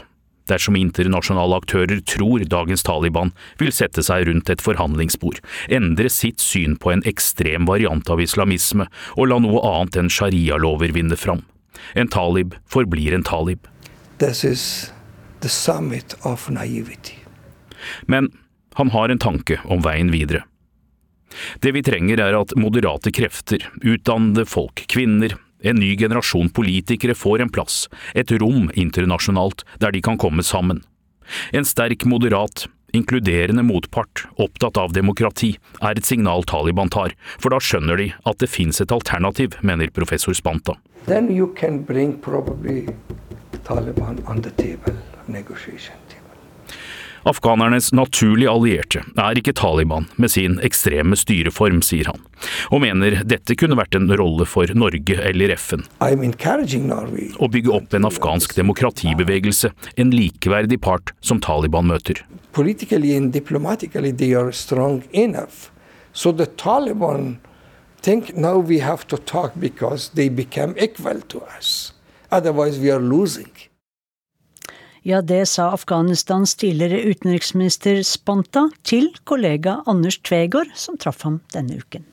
dersom 0.51 0.77
internasjonale 0.79 1.59
aktører 1.63 2.03
tror 2.09 2.45
dagens 2.49 2.85
Taliban 2.87 3.33
vil 3.61 3.73
sette 3.75 4.05
seg 4.05 4.29
rundt 4.29 4.51
et 4.53 4.65
forhandlingsbord, 4.65 5.41
endre 5.69 6.11
sitt 6.13 6.43
syn 6.45 6.77
på 6.81 6.93
en 6.95 7.05
ekstrem 7.09 7.69
variant 7.71 8.09
av 8.11 8.23
islamisme 8.23 8.89
og 9.17 9.31
la 9.31 9.41
noe 9.43 9.63
annet 9.69 10.01
enn 10.01 10.13
sharialover 10.13 10.95
vinne 10.97 11.19
fram. 11.19 11.45
En 11.95 12.09
talib 12.09 12.55
forblir 12.71 13.15
en 13.15 13.27
talib. 13.27 13.69
This 14.19 14.45
is 14.45 14.93
the 15.41 15.49
summit 15.49 16.15
of 16.23 16.49
naivety. 16.51 17.19
Men 18.07 18.31
han 18.75 18.91
har 18.91 19.09
en 19.09 19.19
tanke 19.19 19.61
om 19.65 19.83
veien 19.85 20.11
videre. 20.15 20.45
Det 21.61 21.73
vi 21.75 21.83
trenger 21.83 22.21
er 22.23 22.37
at 22.39 22.55
moderate 22.59 23.11
krefter, 23.15 23.65
utdannede 23.83 24.47
folk, 24.47 24.85
kvinner, 24.91 25.35
en 25.65 25.81
ny 25.81 25.95
generasjon 25.99 26.53
politikere 26.55 27.17
får 27.17 27.45
en 27.45 27.53
plass, 27.53 27.85
et 28.15 28.31
rom 28.41 28.71
internasjonalt 28.75 29.65
der 29.81 29.95
de 29.95 30.03
kan 30.05 30.21
komme 30.21 30.45
sammen. 30.45 30.85
En 31.57 31.65
sterk, 31.65 32.05
moderat, 32.05 32.67
inkluderende 32.95 33.65
motpart, 33.67 34.27
opptatt 34.37 34.79
av 34.79 34.93
demokrati, 34.95 35.55
er 35.81 35.99
et 35.99 36.07
signal 36.07 36.45
Taliban 36.47 36.93
tar, 36.93 37.17
for 37.41 37.55
da 37.55 37.59
skjønner 37.59 37.99
de 37.99 38.11
at 38.29 38.39
det 38.43 38.51
fins 38.53 38.81
et 38.85 38.95
alternativ, 38.95 39.59
mener 39.62 39.91
professor 39.91 40.37
Spanta. 40.37 40.77
Then 41.07 41.29
you 41.35 41.53
can 41.57 41.83
bring 41.83 42.19
probably 42.21 42.87
Taliban 43.65 44.23
on 44.27 44.43
the 44.43 44.51
table, 44.51 44.95
negotiation. 45.27 46.04
Afghanernes 47.25 47.87
naturlige 47.97 48.51
allierte 48.53 49.01
er 49.16 49.39
ikke 49.41 49.55
Taliban 49.57 50.05
med 50.20 50.29
sin 50.35 50.59
ekstreme 50.66 51.16
styreform, 51.16 51.79
sier 51.81 52.11
han, 52.11 52.20
og 52.68 52.83
mener 52.85 53.16
dette 53.25 53.57
kunne 53.57 53.79
vært 53.81 53.97
en 53.97 54.12
rolle 54.20 54.45
for 54.45 54.68
Norge 54.77 55.16
eller 55.31 55.55
FN. 55.57 55.87
Å 56.05 57.49
bygge 57.55 57.72
opp 57.72 57.97
en 57.97 58.09
afghansk 58.11 58.53
demokratibevegelse, 58.59 59.72
en 59.97 60.12
likeverdig 60.12 60.83
part 60.85 61.14
som 61.25 61.41
Taliban 61.41 61.89
møter. 61.89 62.20
Politically 62.53 63.16
and 63.16 63.33
diplomatically 63.33 64.12
they 64.12 64.35
are 64.37 64.53
strong 64.53 65.03
enough. 65.12 65.70
So 66.12 66.31
the 66.31 66.47
Taliban 66.47 67.39
think 68.03 68.37
now 68.37 68.59
we 68.59 68.81
have 68.81 69.09
to 69.09 69.16
talk 69.16 69.57
because 69.59 70.11
they 70.12 70.29
become 70.29 70.77
equal 70.77 71.22
to 71.33 71.41
us. 71.57 71.95
Otherwise 72.31 72.79
we 72.79 72.93
are 72.93 73.01
losing. 73.01 73.54
Ja, 75.07 75.19
det 75.21 75.43
sa 75.47 75.67
Afghanistans 75.77 76.55
tidligere 76.57 77.03
utenriksminister 77.13 77.99
Spanta 78.09 78.71
til 78.89 79.11
kollega 79.29 79.83
Anders 79.85 80.17
Tvegård, 80.25 80.71
som 80.81 80.97
traff 80.97 81.27
ham 81.27 81.43
denne 81.53 81.77
uken. 81.77 82.07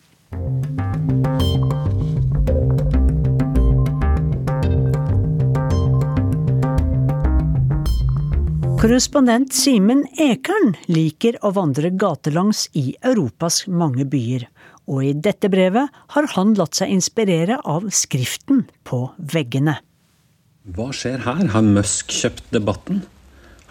Korrespondent 8.81 9.55
Simen 9.55 10.01
Ekern 10.19 10.73
liker 10.91 11.37
å 11.47 11.53
vandre 11.55 11.93
gatelangs 11.95 12.65
i 12.75 12.89
Europas 13.07 13.61
mange 13.71 14.03
byer, 14.03 14.43
og 14.91 15.05
i 15.07 15.13
dette 15.15 15.47
brevet 15.53 16.03
har 16.17 16.27
han 16.35 16.51
latt 16.59 16.81
seg 16.81 16.91
inspirere 16.91 17.61
av 17.63 17.87
skriften 17.95 18.65
på 18.83 19.05
veggene. 19.31 19.77
Hva 20.61 20.91
skjer 20.93 21.23
her? 21.25 21.47
Har 21.55 21.63
Musk 21.65 22.11
kjøpt 22.13 22.51
debatten? 22.53 22.99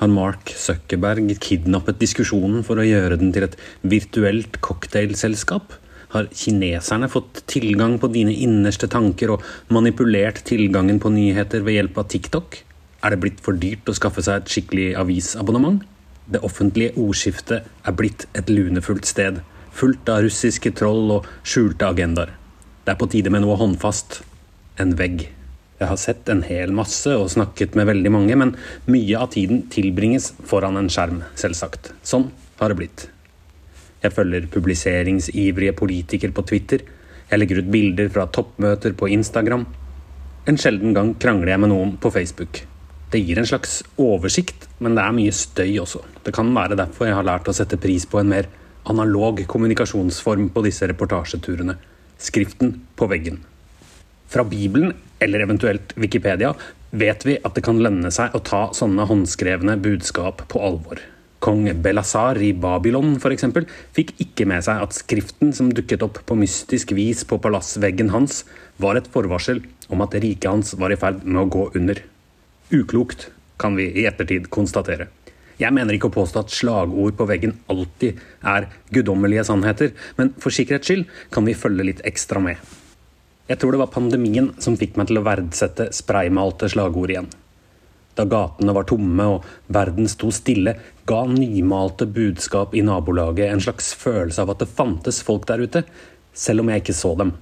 Har 0.01 0.09
Mark 0.11 0.51
Zuckerberg 0.59 1.29
kidnappet 1.39 2.01
diskusjonen 2.01 2.65
for 2.67 2.83
å 2.83 2.87
gjøre 2.89 3.21
den 3.21 3.31
til 3.31 3.47
et 3.47 3.55
virtuelt 3.87 4.59
cocktailselskap? 4.59 5.77
Har 6.17 6.27
kineserne 6.35 7.07
fått 7.07 7.45
tilgang 7.47 7.95
på 8.03 8.11
dine 8.11 8.35
innerste 8.35 8.91
tanker 8.91 9.37
og 9.37 9.47
manipulert 9.71 10.43
tilgangen 10.51 10.99
på 10.99 11.15
nyheter 11.15 11.63
ved 11.63 11.79
hjelp 11.79 12.03
av 12.03 12.11
TikTok? 12.11 12.59
Er 13.07 13.15
det 13.15 13.23
blitt 13.23 13.47
for 13.47 13.55
dyrt 13.55 13.87
å 13.87 13.95
skaffe 13.95 14.27
seg 14.27 14.43
et 14.43 14.51
skikkelig 14.51 14.91
avisabonnement? 14.99 15.87
Det 16.27 16.43
offentlige 16.43 16.99
ordskiftet 16.99 17.71
er 17.71 18.01
blitt 18.03 18.27
et 18.35 18.51
lunefullt 18.51 19.07
sted, 19.07 19.45
fullt 19.71 20.11
av 20.11 20.25
russiske 20.27 20.75
troll 20.75 21.21
og 21.21 21.35
skjulte 21.47 21.87
agendaer. 21.87 22.35
Det 22.83 22.97
er 22.97 22.99
på 22.99 23.15
tide 23.15 23.31
med 23.31 23.47
noe 23.47 23.63
håndfast. 23.63 24.25
En 24.83 24.99
vegg. 24.99 25.31
Jeg 25.81 25.89
har 25.89 25.97
sett 25.97 26.29
en 26.29 26.43
hel 26.45 26.75
masse 26.77 27.09
og 27.17 27.31
snakket 27.33 27.73
med 27.79 27.89
veldig 27.89 28.11
mange, 28.13 28.37
men 28.37 28.51
mye 28.93 29.17
av 29.17 29.31
tiden 29.33 29.63
tilbringes 29.73 30.35
foran 30.45 30.77
en 30.77 30.91
skjerm, 30.93 31.23
selvsagt. 31.41 31.95
Sånn 32.05 32.27
har 32.61 32.69
det 32.69 32.77
blitt. 32.83 33.07
Jeg 34.05 34.13
følger 34.13 34.49
publiseringsivrige 34.53 35.73
politikere 35.77 36.37
på 36.37 36.45
Twitter. 36.53 36.85
Jeg 37.31 37.41
legger 37.41 37.63
ut 37.63 37.73
bilder 37.73 38.13
fra 38.13 38.27
toppmøter 38.29 38.93
på 38.93 39.09
Instagram. 39.17 39.65
En 40.49 40.61
sjelden 40.61 40.93
gang 40.97 41.15
krangler 41.21 41.55
jeg 41.55 41.65
med 41.65 41.73
noen 41.73 41.97
på 42.01 42.13
Facebook. 42.13 42.63
Det 43.11 43.25
gir 43.25 43.41
en 43.41 43.49
slags 43.49 43.81
oversikt, 43.97 44.69
men 44.85 44.95
det 44.97 45.05
er 45.05 45.17
mye 45.17 45.33
støy 45.35 45.79
også. 45.81 46.05
Det 46.25 46.37
kan 46.37 46.53
være 46.57 46.77
derfor 46.79 47.09
jeg 47.09 47.17
har 47.17 47.27
lært 47.27 47.49
å 47.49 47.57
sette 47.57 47.81
pris 47.81 48.05
på 48.05 48.21
en 48.21 48.31
mer 48.37 48.53
analog 48.91 49.41
kommunikasjonsform 49.49 50.53
på 50.53 50.65
disse 50.69 50.93
reportasjeturene. 50.93 51.81
Skriften 52.21 52.77
på 53.01 53.09
veggen. 53.09 53.41
Fra 54.31 54.45
Bibelen, 54.47 54.93
eller 55.19 55.43
eventuelt 55.43 55.93
Wikipedia, 55.99 56.55
vet 56.91 57.25
vi 57.27 57.39
at 57.43 57.57
det 57.57 57.65
kan 57.67 57.81
lønne 57.83 58.13
seg 58.15 58.35
å 58.35 58.43
ta 58.47 58.69
sånne 58.75 59.07
håndskrevne 59.11 59.75
budskap 59.83 60.45
på 60.51 60.63
alvor. 60.63 61.01
Kong 61.41 61.65
Belasar 61.83 62.37
i 62.45 62.53
Babylon 62.53 63.15
eksempel, 63.33 63.65
fikk 63.97 64.13
ikke 64.21 64.47
med 64.47 64.63
seg 64.67 64.83
at 64.85 64.95
skriften 64.95 65.55
som 65.57 65.71
dukket 65.73 66.05
opp 66.05 66.21
på 66.29 66.37
mystisk 66.37 66.93
vis 66.93 67.25
på 67.25 67.41
palassveggen 67.41 68.13
hans, 68.13 68.45
var 68.77 69.01
et 69.01 69.09
forvarsel 69.11 69.63
om 69.89 70.05
at 70.05 70.15
riket 70.15 70.51
hans 70.51 70.75
var 70.77 70.93
i 70.93 71.01
ferd 71.01 71.25
med 71.25 71.43
å 71.43 71.49
gå 71.51 71.71
under. 71.81 72.03
Uklokt, 72.71 73.31
kan 73.61 73.75
vi 73.77 73.89
i 73.91 74.07
ettertid 74.09 74.47
konstatere. 74.53 75.09
Jeg 75.61 75.75
mener 75.77 75.97
ikke 75.97 76.09
å 76.09 76.15
påstå 76.15 76.45
at 76.45 76.53
slagord 76.55 77.19
på 77.19 77.27
veggen 77.29 77.59
alltid 77.73 78.21
er 78.47 78.71
guddommelige 78.95 79.45
sannheter, 79.49 79.91
men 80.17 80.33
for 80.41 80.55
sikkerhets 80.55 80.89
skyld 80.89 81.09
kan 81.35 81.49
vi 81.49 81.57
følge 81.59 81.91
litt 81.91 82.05
ekstra 82.09 82.41
med. 82.41 82.57
Jeg 83.51 83.59
tror 83.59 83.75
det 83.75 83.81
var 83.81 83.91
pandemien 83.91 84.53
som 84.63 84.77
fikk 84.79 84.95
meg 84.95 85.09
til 85.11 85.19
å 85.19 85.27
verdsette 85.27 85.89
spraymalte 85.97 86.69
slagord 86.71 87.11
igjen. 87.11 87.27
Da 88.15 88.23
gatene 88.31 88.75
var 88.77 88.87
tomme 88.87 89.25
og 89.27 89.47
verden 89.75 90.07
sto 90.11 90.31
stille, 90.35 90.77
ga 91.09 91.25
nymalte 91.27 92.07
budskap 92.07 92.77
i 92.79 92.85
nabolaget 92.87 93.51
en 93.51 93.63
slags 93.65 93.91
følelse 93.99 94.45
av 94.45 94.53
at 94.55 94.63
det 94.63 94.69
fantes 94.71 95.19
folk 95.27 95.49
der 95.51 95.65
ute, 95.65 95.83
selv 96.31 96.63
om 96.63 96.71
jeg 96.71 96.85
ikke 96.85 96.95
så 96.95 97.11
dem. 97.19 97.33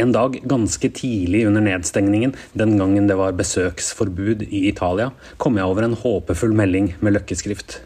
En 0.00 0.14
dag 0.14 0.38
ganske 0.48 0.88
tidlig 0.94 1.42
under 1.50 1.66
nedstengningen, 1.66 2.32
den 2.56 2.72
gangen 2.80 3.10
det 3.10 3.18
var 3.20 3.36
besøksforbud 3.36 4.46
i 4.48 4.62
Italia, 4.70 5.10
kom 5.36 5.60
jeg 5.60 5.68
over 5.68 5.84
en 5.84 5.98
håpefull 6.00 6.56
melding 6.56 6.94
med 7.02 7.18
løkkeskrift. 7.18 7.80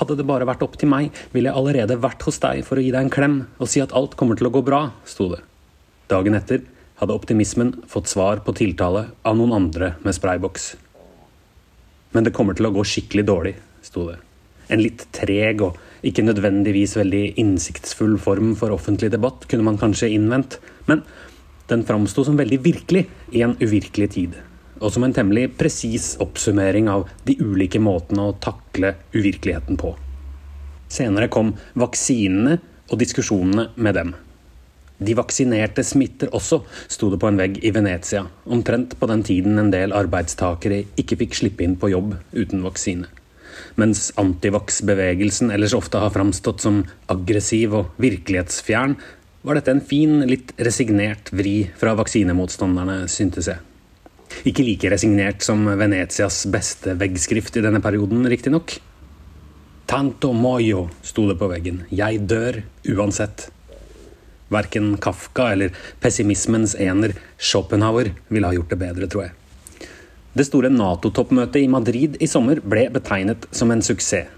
Hadde 0.00 0.16
det 0.16 0.28
bare 0.30 0.48
vært 0.48 0.64
opp 0.64 0.80
til 0.80 0.88
meg, 0.88 1.12
ville 1.34 1.50
jeg 1.50 1.58
allerede 1.58 2.00
vært 2.00 2.24
hos 2.24 2.40
deg 2.40 2.64
for 2.64 2.80
å 2.80 2.86
gi 2.86 2.94
deg 2.94 3.02
en 3.02 3.12
klem 3.12 3.38
og 3.58 3.68
si 3.68 3.84
at 3.84 3.92
alt 3.98 4.16
kommer 4.16 4.40
til 4.40 4.48
å 4.48 4.54
gå 4.56 4.64
bra, 4.64 4.86
sto 5.04 5.28
det. 5.34 5.42
Dagen 6.08 6.38
etter 6.38 6.62
hadde 6.98 7.14
optimismen 7.14 7.74
fått 7.88 8.10
svar 8.10 8.42
på 8.44 8.54
tiltale 8.58 9.08
av 9.22 9.36
noen 9.38 9.54
andre 9.54 9.92
med 10.04 10.16
sprayboks. 10.16 10.72
Men 12.14 12.26
det 12.26 12.34
kommer 12.34 12.56
til 12.58 12.68
å 12.68 12.72
gå 12.74 12.84
skikkelig 12.86 13.24
dårlig, 13.28 13.54
sto 13.84 14.08
det. 14.08 14.18
En 14.68 14.82
litt 14.82 15.06
treg 15.14 15.62
og 15.64 15.78
ikke 16.06 16.24
nødvendigvis 16.26 16.96
veldig 16.98 17.22
innsiktsfull 17.40 18.18
form 18.20 18.52
for 18.58 18.74
offentlig 18.74 19.10
debatt, 19.14 19.46
kunne 19.48 19.66
man 19.66 19.80
kanskje 19.80 20.10
innvendt, 20.14 20.58
men 20.90 21.02
den 21.68 21.84
framsto 21.88 22.24
som 22.24 22.38
veldig 22.38 22.60
virkelig 22.64 23.06
i 23.32 23.42
en 23.44 23.56
uvirkelig 23.60 24.10
tid. 24.16 24.36
Og 24.78 24.92
som 24.94 25.04
en 25.04 25.14
temmelig 25.14 25.50
presis 25.58 26.12
oppsummering 26.22 26.88
av 26.90 27.08
de 27.26 27.34
ulike 27.40 27.80
måtene 27.82 28.28
å 28.28 28.36
takle 28.42 28.94
uvirkeligheten 29.14 29.78
på. 29.80 29.94
Senere 30.88 31.28
kom 31.32 31.52
vaksinene 31.76 32.56
og 32.88 33.00
diskusjonene 33.02 33.68
med 33.76 33.98
dem. 33.98 34.14
De 34.98 35.14
vaksinerte 35.14 35.84
smitter 35.86 36.32
også, 36.34 36.62
sto 36.90 37.10
det 37.12 37.20
på 37.22 37.28
en 37.30 37.38
vegg 37.38 37.60
i 37.62 37.70
Venezia, 37.74 38.24
omtrent 38.50 38.96
på 38.98 39.06
den 39.06 39.22
tiden 39.26 39.60
en 39.60 39.70
del 39.70 39.94
arbeidstakere 39.94 40.82
ikke 40.98 41.20
fikk 41.20 41.38
slippe 41.38 41.62
inn 41.66 41.76
på 41.78 41.92
jobb 41.92 42.16
uten 42.34 42.64
vaksine. 42.66 43.06
Mens 43.78 44.08
antivax-bevegelsen 44.18 45.52
ellers 45.54 45.76
ofte 45.78 46.02
har 46.02 46.14
framstått 46.14 46.64
som 46.64 46.82
aggressiv 47.10 47.76
og 47.78 48.02
virkelighetsfjern, 48.02 48.96
var 49.46 49.54
dette 49.54 49.70
en 49.70 49.84
fin, 49.86 50.18
litt 50.26 50.50
resignert 50.58 51.30
vri 51.30 51.68
fra 51.78 51.94
vaksinemotstanderne, 51.98 53.04
syntes 53.10 53.48
jeg. 53.52 53.62
Ikke 54.50 54.66
like 54.66 54.90
resignert 54.92 55.46
som 55.46 55.62
Venezias 55.78 56.42
beste 56.52 56.96
veggskrift 56.98 57.56
i 57.56 57.62
denne 57.64 57.80
perioden, 57.84 58.26
riktignok. 58.28 58.74
Tanto 59.88 60.34
moyo, 60.36 60.88
sto 61.06 61.24
det 61.30 61.38
på 61.40 61.48
veggen. 61.48 61.84
Jeg 61.94 62.26
dør 62.28 62.60
uansett. 62.92 63.46
Verken 64.48 64.96
Kafka 64.96 65.50
eller 65.52 65.74
pessimismens 66.00 66.74
ener 66.80 67.14
Schopenhauer 67.36 68.12
ville 68.28 68.46
ha 68.48 68.56
gjort 68.56 68.72
det 68.72 68.80
bedre, 68.80 69.10
tror 69.10 69.26
jeg. 69.26 69.34
Det 70.38 70.46
store 70.46 70.70
Nato-toppmøtet 70.70 71.64
i 71.64 71.70
Madrid 71.70 72.16
i 72.22 72.28
sommer 72.30 72.60
ble 72.62 72.88
betegnet 72.94 73.48
som 73.50 73.72
en 73.74 73.82
suksess. 73.82 74.28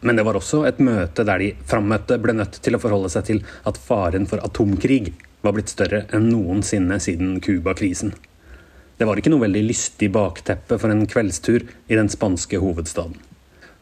Men 0.00 0.16
det 0.16 0.24
var 0.24 0.38
også 0.38 0.62
et 0.64 0.78
møte 0.80 1.26
der 1.28 1.42
de 1.42 1.50
frammøtte 1.68 2.16
ble 2.22 2.32
nødt 2.38 2.54
til 2.64 2.76
å 2.76 2.80
forholde 2.80 3.10
seg 3.12 3.26
til 3.26 3.42
at 3.68 3.76
faren 3.76 4.24
for 4.30 4.40
atomkrig 4.40 5.12
var 5.44 5.52
blitt 5.56 5.72
større 5.72 6.06
enn 6.16 6.30
noensinne 6.30 6.96
siden 7.04 7.34
Cuba-krisen. 7.44 8.14
Det 8.96 9.08
var 9.08 9.20
ikke 9.20 9.32
noe 9.32 9.44
veldig 9.44 9.62
lystig 9.64 10.10
bakteppe 10.12 10.76
for 10.80 10.92
en 10.92 11.06
kveldstur 11.08 11.66
i 11.88 11.96
den 11.96 12.08
spanske 12.12 12.60
hovedstaden. 12.60 13.16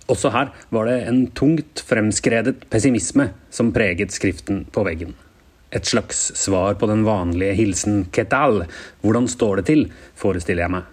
Også 0.08 0.30
her 0.32 0.52
var 0.74 0.88
det 0.88 0.98
en 1.06 1.24
tungt 1.36 1.82
fremskredet 1.86 2.64
pessimisme 2.72 3.30
som 3.54 3.74
preget 3.74 4.14
skriften 4.14 4.64
på 4.72 4.86
veggen. 4.86 5.14
Et 5.70 5.84
slags 5.84 6.20
svar 6.36 6.74
på 6.80 6.86
den 6.88 7.04
vanlige 7.04 7.52
hilsen 7.52 8.04
'ketal', 8.04 8.64
hvordan 9.02 9.28
står 9.28 9.56
det 9.56 9.66
til, 9.66 9.90
forestiller 10.16 10.64
jeg 10.64 10.70
meg. 10.70 10.84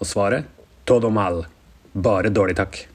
Og 0.00 0.06
svaret 0.06 0.44
'todo 0.86 1.10
mal', 1.10 1.44
bare 1.94 2.32
dårlig 2.32 2.56
takk. 2.56 2.86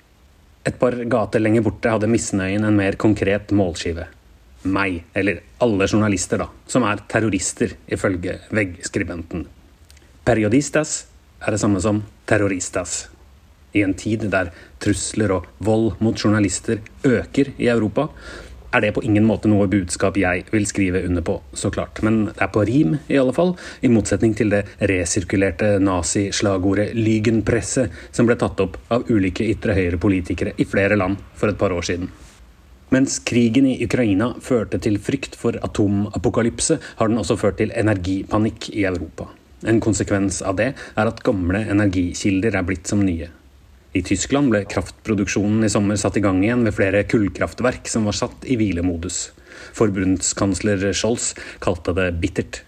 Et 0.66 0.80
par 0.80 0.92
gater 0.92 1.40
lenger 1.40 1.62
borte 1.62 1.90
hadde 1.90 2.10
misnøyen 2.10 2.66
en 2.66 2.76
mer 2.76 2.98
konkret 3.00 3.52
målskive. 3.52 4.08
Meg, 4.64 5.04
eller 5.14 5.44
alle 5.62 5.88
journalister, 5.88 6.38
da, 6.42 6.48
som 6.68 6.84
er 6.84 7.04
terrorister, 7.08 7.78
ifølge 7.88 8.40
veggskribenten. 8.52 9.46
Periodistas 10.26 11.06
er 11.40 11.54
det 11.54 11.62
samme 11.62 11.80
som 11.80 12.02
terroristas. 12.26 13.08
I 13.78 13.84
en 13.86 13.94
tid 13.94 14.26
der 14.34 14.50
trusler 14.84 15.32
og 15.38 15.48
vold 15.64 16.02
mot 16.04 16.18
journalister 16.18 16.82
øker 17.06 17.54
i 17.58 17.70
Europa, 17.70 18.10
er 18.78 18.86
det 18.86 18.94
på 18.96 19.04
ingen 19.06 19.26
måte 19.28 19.50
noe 19.50 19.68
budskap 19.72 20.18
jeg 20.20 20.46
vil 20.54 20.68
skrive 20.70 21.04
under 21.08 21.26
på, 21.26 21.40
så 21.58 21.72
klart. 21.74 22.02
Men 22.06 22.28
det 22.30 22.44
er 22.46 22.52
på 22.54 22.64
rim, 22.68 22.98
i 23.10 23.18
alle 23.20 23.34
fall. 23.36 23.56
I 23.82 23.92
motsetning 23.92 24.36
til 24.38 24.54
det 24.54 24.64
resirkulerte 24.92 25.78
nazislagordet 25.84 26.94
'Lygenpresse', 26.94 27.90
som 28.12 28.30
ble 28.30 28.38
tatt 28.38 28.62
opp 28.64 28.78
av 28.94 29.10
ulike 29.10 29.46
ytre 29.48 29.76
høyre-politikere 29.78 30.56
i 30.58 30.66
flere 30.66 30.98
land 31.00 31.18
for 31.36 31.50
et 31.50 31.60
par 31.60 31.74
år 31.76 31.90
siden. 31.90 32.12
Mens 32.90 33.20
krigen 33.20 33.66
i 33.68 33.84
Ukraina 33.84 34.30
førte 34.40 34.80
til 34.80 34.96
frykt 35.04 35.36
for 35.36 35.58
atomapokalypse, 35.64 36.78
har 36.96 37.10
den 37.10 37.20
også 37.20 37.36
ført 37.36 37.58
til 37.60 37.74
energipanikk 37.76 38.70
i 38.72 38.86
Europa. 38.88 39.28
En 39.68 39.82
konsekvens 39.82 40.40
av 40.46 40.56
det 40.56 40.70
er 40.72 41.10
at 41.10 41.24
gamle 41.26 41.66
energikilder 41.68 42.56
er 42.56 42.64
blitt 42.64 42.88
som 42.88 43.02
nye. 43.04 43.28
I 43.96 44.04
Tyskland 44.04 44.52
ble 44.52 44.66
kraftproduksjonen 44.68 45.64
i 45.64 45.72
sommer 45.72 46.00
satt 46.00 46.18
i 46.20 46.24
gang 46.24 46.42
igjen 46.44 46.66
ved 46.68 46.76
flere 46.76 47.06
kullkraftverk 47.08 47.88
som 47.92 48.08
var 48.10 48.18
satt 48.18 48.44
i 48.44 48.58
hvilemodus. 48.60 49.30
Forbundskansler 49.78 50.90
Scholz 50.92 51.32
kalte 51.64 51.96
det 51.98 52.12
bittert. 52.22 52.64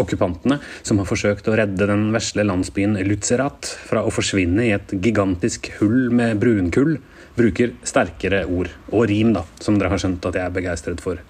Okkupantene, 0.00 0.60
som 0.86 1.00
har 1.00 1.08
forsøkt 1.08 1.48
å 1.50 1.56
redde 1.58 1.88
den 1.88 2.06
vesle 2.14 2.44
landsbyen 2.46 2.96
Lutzerat 3.04 3.68
fra 3.88 4.04
å 4.06 4.12
forsvinne 4.14 4.68
i 4.68 4.74
et 4.76 4.94
gigantisk 5.02 5.72
hull 5.80 6.12
med 6.14 6.40
brunkull, 6.40 6.96
bruker 7.36 7.74
sterkere 7.86 8.44
ord. 8.48 8.70
Og 8.92 9.08
rim, 9.10 9.34
da, 9.36 9.44
som 9.60 9.76
dere 9.80 9.92
har 9.92 10.00
skjønt 10.00 10.30
at 10.30 10.38
jeg 10.38 10.46
er 10.46 10.56
begeistret 10.56 11.04
for. 11.04 11.20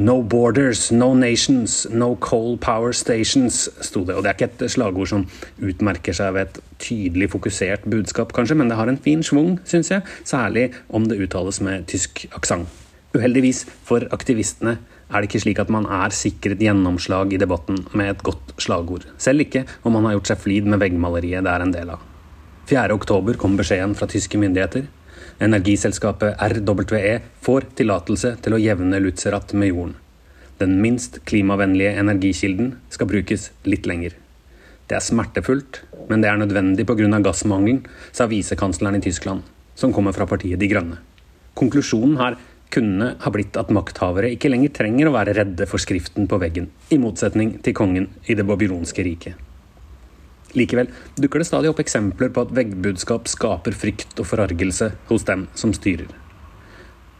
No 0.00 0.22
borders, 0.22 0.88
no 0.90 1.12
nations, 1.12 1.86
no 1.92 2.14
coal 2.16 2.56
power 2.56 2.94
stations, 2.96 3.66
sto 3.84 4.00
det. 4.08 4.14
Og 4.16 4.24
det 4.24 4.30
er 4.30 4.36
ikke 4.38 4.64
et 4.64 4.72
slagord 4.72 5.10
som 5.10 5.26
utmerker 5.60 6.16
seg 6.16 6.32
ved 6.32 6.46
et 6.46 6.60
tydelig 6.80 7.28
fokusert 7.34 7.84
budskap, 7.84 8.32
kanskje, 8.32 8.56
men 8.56 8.72
det 8.72 8.78
har 8.78 8.88
en 8.88 8.96
fin 8.96 9.20
schwung, 9.20 9.58
syns 9.68 9.92
jeg. 9.92 10.06
Særlig 10.24 10.70
om 10.88 11.04
det 11.04 11.20
uttales 11.20 11.60
med 11.60 11.84
tysk 11.92 12.24
aksent. 12.32 12.70
Uheldigvis 13.12 13.66
for 13.84 14.06
aktivistene 14.14 14.78
er 15.10 15.20
det 15.20 15.28
ikke 15.28 15.42
slik 15.42 15.60
at 15.60 15.72
man 15.74 15.84
er 15.90 16.14
sikret 16.14 16.62
gjennomslag 16.62 17.34
i 17.34 17.40
debatten 17.42 17.82
med 17.92 18.14
et 18.14 18.22
godt 18.24 18.54
slagord. 18.62 19.04
Selv 19.18 19.44
ikke 19.44 19.66
om 19.82 19.98
man 19.98 20.08
har 20.08 20.16
gjort 20.16 20.32
seg 20.32 20.40
flid 20.46 20.70
med 20.70 20.80
veggmaleriet 20.80 21.44
det 21.44 21.52
er 21.52 21.66
en 21.66 21.74
del 21.74 21.92
av. 21.92 22.06
4.10 22.70 23.36
kom 23.36 23.58
beskjeden 23.58 23.96
fra 23.98 24.08
tyske 24.08 24.38
myndigheter. 24.38 24.86
Energiselskapet 25.40 26.36
RWE 26.36 27.14
får 27.40 27.70
tillatelse 27.78 28.34
til 28.44 28.52
å 28.52 28.58
jevne 28.60 28.98
Lutzerat 29.00 29.54
med 29.56 29.70
jorden. 29.70 29.94
Den 30.60 30.74
minst 30.82 31.16
klimavennlige 31.24 31.94
energikilden 31.96 32.74
skal 32.92 33.08
brukes 33.08 33.46
litt 33.64 33.88
lenger. 33.88 34.12
Det 34.84 34.98
er 34.98 35.06
smertefullt, 35.06 35.80
men 36.10 36.20
det 36.20 36.28
er 36.28 36.36
nødvendig 36.36 36.84
pga. 36.84 37.08
gassmangelen, 37.24 37.86
sa 38.12 38.26
visekansleren 38.26 39.00
i 39.00 39.00
Tyskland, 39.00 39.42
som 39.74 39.92
kommer 39.96 40.12
fra 40.12 40.26
partiet 40.26 40.60
De 40.60 40.68
Grønne. 40.68 40.98
Konklusjonen 41.54 42.18
her 42.20 42.36
kunne 42.68 43.14
ha 43.18 43.30
blitt 43.30 43.56
at 43.56 43.72
makthavere 43.72 44.34
ikke 44.34 44.50
lenger 44.52 44.76
trenger 44.76 45.08
å 45.08 45.16
være 45.16 45.34
redde 45.40 45.66
for 45.66 45.80
skriften 45.80 46.28
på 46.28 46.36
veggen, 46.36 46.68
i 46.90 46.98
motsetning 46.98 47.62
til 47.64 47.72
kongen 47.72 48.10
i 48.26 48.36
det 48.36 48.44
babylonske 48.44 49.08
riket. 49.08 49.49
Likevel 50.58 50.90
dukker 51.16 51.42
det 51.42 51.48
stadig 51.48 51.70
opp 51.70 51.82
eksempler 51.82 52.32
på 52.34 52.46
at 52.46 52.56
veggbudskap 52.56 53.30
skaper 53.30 53.76
frykt 53.76 54.18
og 54.18 54.28
forargelse 54.32 54.92
hos 55.10 55.26
dem 55.28 55.46
som 55.54 55.74
styrer. 55.76 56.10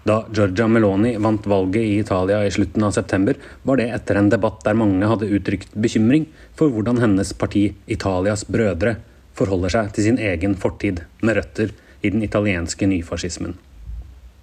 Da 0.05 0.23
Giorgia 0.33 0.67
Meloni 0.67 1.13
vant 1.21 1.45
valget 1.47 1.85
i 1.85 1.99
Italia 2.01 2.41
i 2.47 2.51
slutten 2.51 2.83
av 2.87 2.95
september, 2.97 3.37
var 3.63 3.77
det 3.77 3.91
etter 3.93 4.17
en 4.17 4.31
debatt 4.33 4.65
der 4.65 4.79
mange 4.79 5.07
hadde 5.07 5.29
uttrykt 5.29 5.77
bekymring 5.77 6.25
for 6.57 6.73
hvordan 6.73 7.03
hennes 7.03 7.35
parti 7.37 7.67
Italias 7.87 8.47
brødre 8.49 8.97
forholder 9.37 9.77
seg 9.77 9.93
til 9.95 10.09
sin 10.09 10.19
egen 10.19 10.57
fortid, 10.57 11.05
med 11.21 11.37
røtter 11.37 11.75
i 12.01 12.11
den 12.11 12.25
italienske 12.25 12.89
nyfascismen. 12.89 13.59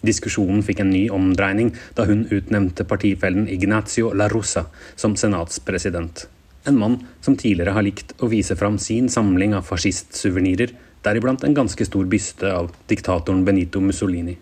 Diskusjonen 0.06 0.62
fikk 0.62 0.84
en 0.84 0.94
ny 0.94 1.08
omdreining 1.10 1.74
da 1.98 2.06
hun 2.06 2.28
utnevnte 2.30 2.86
partifellen 2.86 3.50
Ignazio 3.50 4.14
La 4.14 4.30
Russa 4.30 4.68
som 4.96 5.18
senatspresident. 5.18 6.28
En 6.68 6.78
mann 6.78 6.98
som 7.24 7.38
tidligere 7.40 7.76
har 7.78 7.86
likt 7.86 8.12
å 8.20 8.28
vise 8.32 8.58
fram 8.60 8.76
sin 8.82 9.08
samling 9.10 9.56
av 9.56 9.68
fascistsuvenirer, 9.70 10.74
deriblant 11.06 11.46
en 11.48 11.56
ganske 11.56 11.86
stor 11.88 12.06
byste 12.12 12.52
av 12.52 12.74
diktatoren 12.92 13.46
Benito 13.48 13.80
Mussolini. 13.80 14.36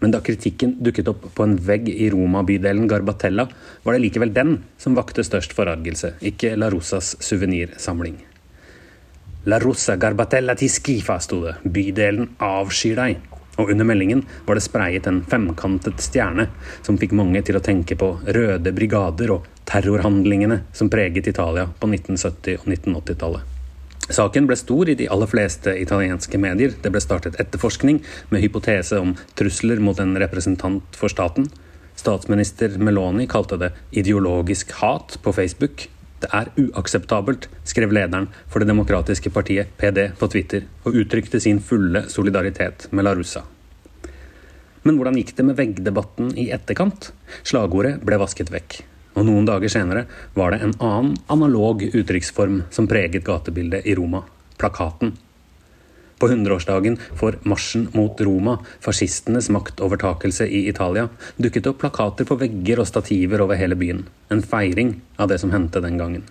Men 0.00 0.14
da 0.14 0.22
kritikken 0.24 0.78
dukket 0.80 1.10
opp 1.12 1.26
på 1.34 1.44
en 1.44 1.58
vegg 1.60 1.90
i 1.92 2.08
Roma-bydelen 2.12 2.86
Garbatella, 2.88 3.48
var 3.84 3.96
det 3.96 4.04
likevel 4.06 4.32
den 4.32 4.54
som 4.80 4.96
vakte 4.96 5.24
størst 5.26 5.52
forargelse, 5.56 6.14
ikke 6.24 6.54
La 6.56 6.70
Rosas 6.72 7.16
suvenirsamling. 7.20 8.16
La 9.50 9.58
Rosa 9.60 9.96
Garbatella 10.00 10.54
ti 10.56 10.68
skifa, 10.68 11.18
sto 11.20 11.42
det. 11.46 11.58
Bydelen 11.64 12.36
avskyr 12.44 12.96
deg. 12.96 13.20
Og 13.60 13.70
under 13.74 13.84
meldingen 13.84 14.24
var 14.46 14.56
det 14.56 14.64
spreiet 14.64 15.06
en 15.10 15.20
femkantet 15.28 16.00
stjerne 16.00 16.48
som 16.80 16.96
fikk 17.00 17.12
mange 17.16 17.42
til 17.44 17.58
å 17.58 17.64
tenke 17.64 17.98
på 18.00 18.14
røde 18.24 18.72
brigader 18.72 19.34
og 19.36 19.48
terrorhandlingene 19.68 20.62
som 20.72 20.88
preget 20.92 21.28
Italia 21.28 21.68
på 21.68 21.90
1970- 21.90 22.62
og 22.62 22.70
1980-tallet. 22.72 23.56
Saken 24.10 24.48
ble 24.48 24.56
stor 24.58 24.88
i 24.90 24.96
de 24.98 25.06
aller 25.12 25.28
fleste 25.30 25.76
italienske 25.78 26.38
medier. 26.40 26.72
Det 26.82 26.90
ble 26.90 27.02
startet 27.02 27.36
etterforskning 27.38 28.00
med 28.32 28.42
hypotese 28.42 28.98
om 28.98 29.12
trusler 29.38 29.78
mot 29.84 30.00
en 30.02 30.16
representant 30.18 30.98
for 30.98 31.12
staten. 31.12 31.46
Statsminister 32.00 32.74
Meloni 32.80 33.28
kalte 33.30 33.60
det 33.60 33.70
ideologisk 33.94 34.72
hat 34.80 35.18
på 35.22 35.34
Facebook. 35.36 35.86
Det 36.20 36.28
er 36.36 36.50
uakseptabelt, 36.60 37.48
skrev 37.64 37.94
lederen 37.96 38.28
for 38.50 38.60
det 38.60 38.68
demokratiske 38.68 39.32
partiet 39.32 39.72
PD 39.80 40.10
på 40.20 40.28
Twitter, 40.32 40.66
og 40.84 40.98
uttrykte 41.00 41.40
sin 41.40 41.62
fulle 41.64 42.04
solidaritet 42.12 42.88
med 42.92 43.06
La 43.06 43.14
Russa. 43.16 43.46
Men 44.84 44.96
hvordan 44.96 45.16
gikk 45.20 45.34
det 45.36 45.44
med 45.48 45.58
veggdebatten 45.58 46.34
i 46.40 46.50
etterkant? 46.54 47.10
Slagordet 47.44 47.98
ble 48.04 48.20
vasket 48.20 48.52
vekk. 48.52 48.80
Og 49.18 49.26
noen 49.26 49.48
dager 49.48 49.72
senere 49.72 50.04
var 50.36 50.54
det 50.54 50.62
en 50.64 50.76
annen 50.78 51.16
analog 51.32 51.82
uttrykksform 51.88 52.62
som 52.72 52.88
preget 52.88 53.26
gatebildet 53.26 53.88
i 53.88 53.96
Roma 53.98 54.22
plakaten. 54.60 55.16
På 56.20 56.28
100-årsdagen 56.28 56.98
for 57.16 57.38
marsjen 57.48 57.86
mot 57.96 58.20
Roma, 58.20 58.58
fascistenes 58.84 59.48
maktovertakelse 59.48 60.44
i 60.44 60.66
Italia, 60.68 61.06
dukket 61.40 61.70
opp 61.70 61.80
plakater 61.80 62.28
på 62.28 62.36
vegger 62.42 62.82
og 62.82 62.88
stativer 62.90 63.40
over 63.40 63.56
hele 63.56 63.78
byen. 63.80 64.02
En 64.28 64.44
feiring 64.44 64.98
av 65.16 65.30
det 65.32 65.38
som 65.40 65.54
hendte 65.54 65.80
den 65.80 65.96
gangen. 66.00 66.26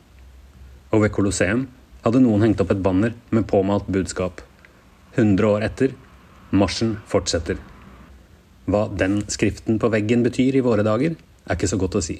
Og 0.94 1.02
ved 1.04 1.14
Colosseum 1.16 1.66
hadde 2.04 2.22
noen 2.22 2.46
hengt 2.46 2.62
opp 2.62 2.70
et 2.74 2.84
banner 2.86 3.16
med 3.34 3.48
påmalt 3.50 3.90
budskap. 3.90 4.44
100 5.16 5.50
år 5.50 5.66
etter 5.66 5.96
marsjen 6.54 6.96
fortsetter. 7.10 7.58
Hva 8.70 8.86
den 8.94 9.24
skriften 9.26 9.80
på 9.82 9.90
veggen 9.90 10.22
betyr 10.26 10.60
i 10.60 10.64
våre 10.66 10.86
dager, 10.86 11.16
er 11.18 11.58
ikke 11.58 11.70
så 11.70 11.80
godt 11.82 11.98
å 11.98 12.04
si. 12.06 12.20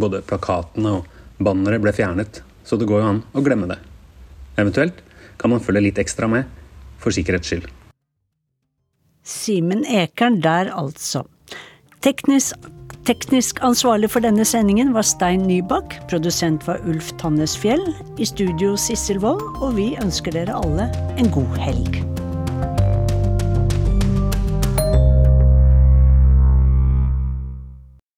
Både 0.00 0.22
plakatene 0.24 0.94
og 0.98 1.10
banneret 1.36 1.84
ble 1.84 1.92
fjernet, 1.96 2.40
så 2.64 2.80
det 2.80 2.88
går 2.88 3.02
jo 3.02 3.10
an 3.10 3.20
å 3.36 3.44
glemme 3.44 3.68
det. 3.68 3.76
Eventuelt 4.56 5.04
kan 5.40 5.52
man 5.52 5.62
følge 5.64 5.84
litt 5.84 6.00
ekstra 6.00 6.28
med, 6.32 6.48
for 7.00 7.14
sikkerhets 7.14 7.52
skyld. 7.52 7.68
Simen 9.26 9.84
Ekern 9.84 10.40
der, 10.42 10.72
altså. 10.74 11.24
Teknisk, 12.02 12.56
teknisk 13.08 13.60
ansvarlig 13.64 14.10
for 14.10 14.24
denne 14.24 14.44
sendingen 14.48 14.94
var 14.96 15.06
Stein 15.06 15.44
Nybakk. 15.48 15.98
Produsent 16.10 16.66
var 16.68 16.80
Ulf 16.88 17.12
Tannes 17.20 17.58
Fjell. 17.58 17.84
I 18.18 18.28
studio 18.28 18.76
Sissel 18.76 19.20
Wold. 19.20 19.44
Og 19.60 19.76
vi 19.76 19.92
ønsker 20.02 20.34
dere 20.34 20.56
alle 20.64 20.90
en 21.20 21.30
god 21.34 21.60
helg. 21.60 22.19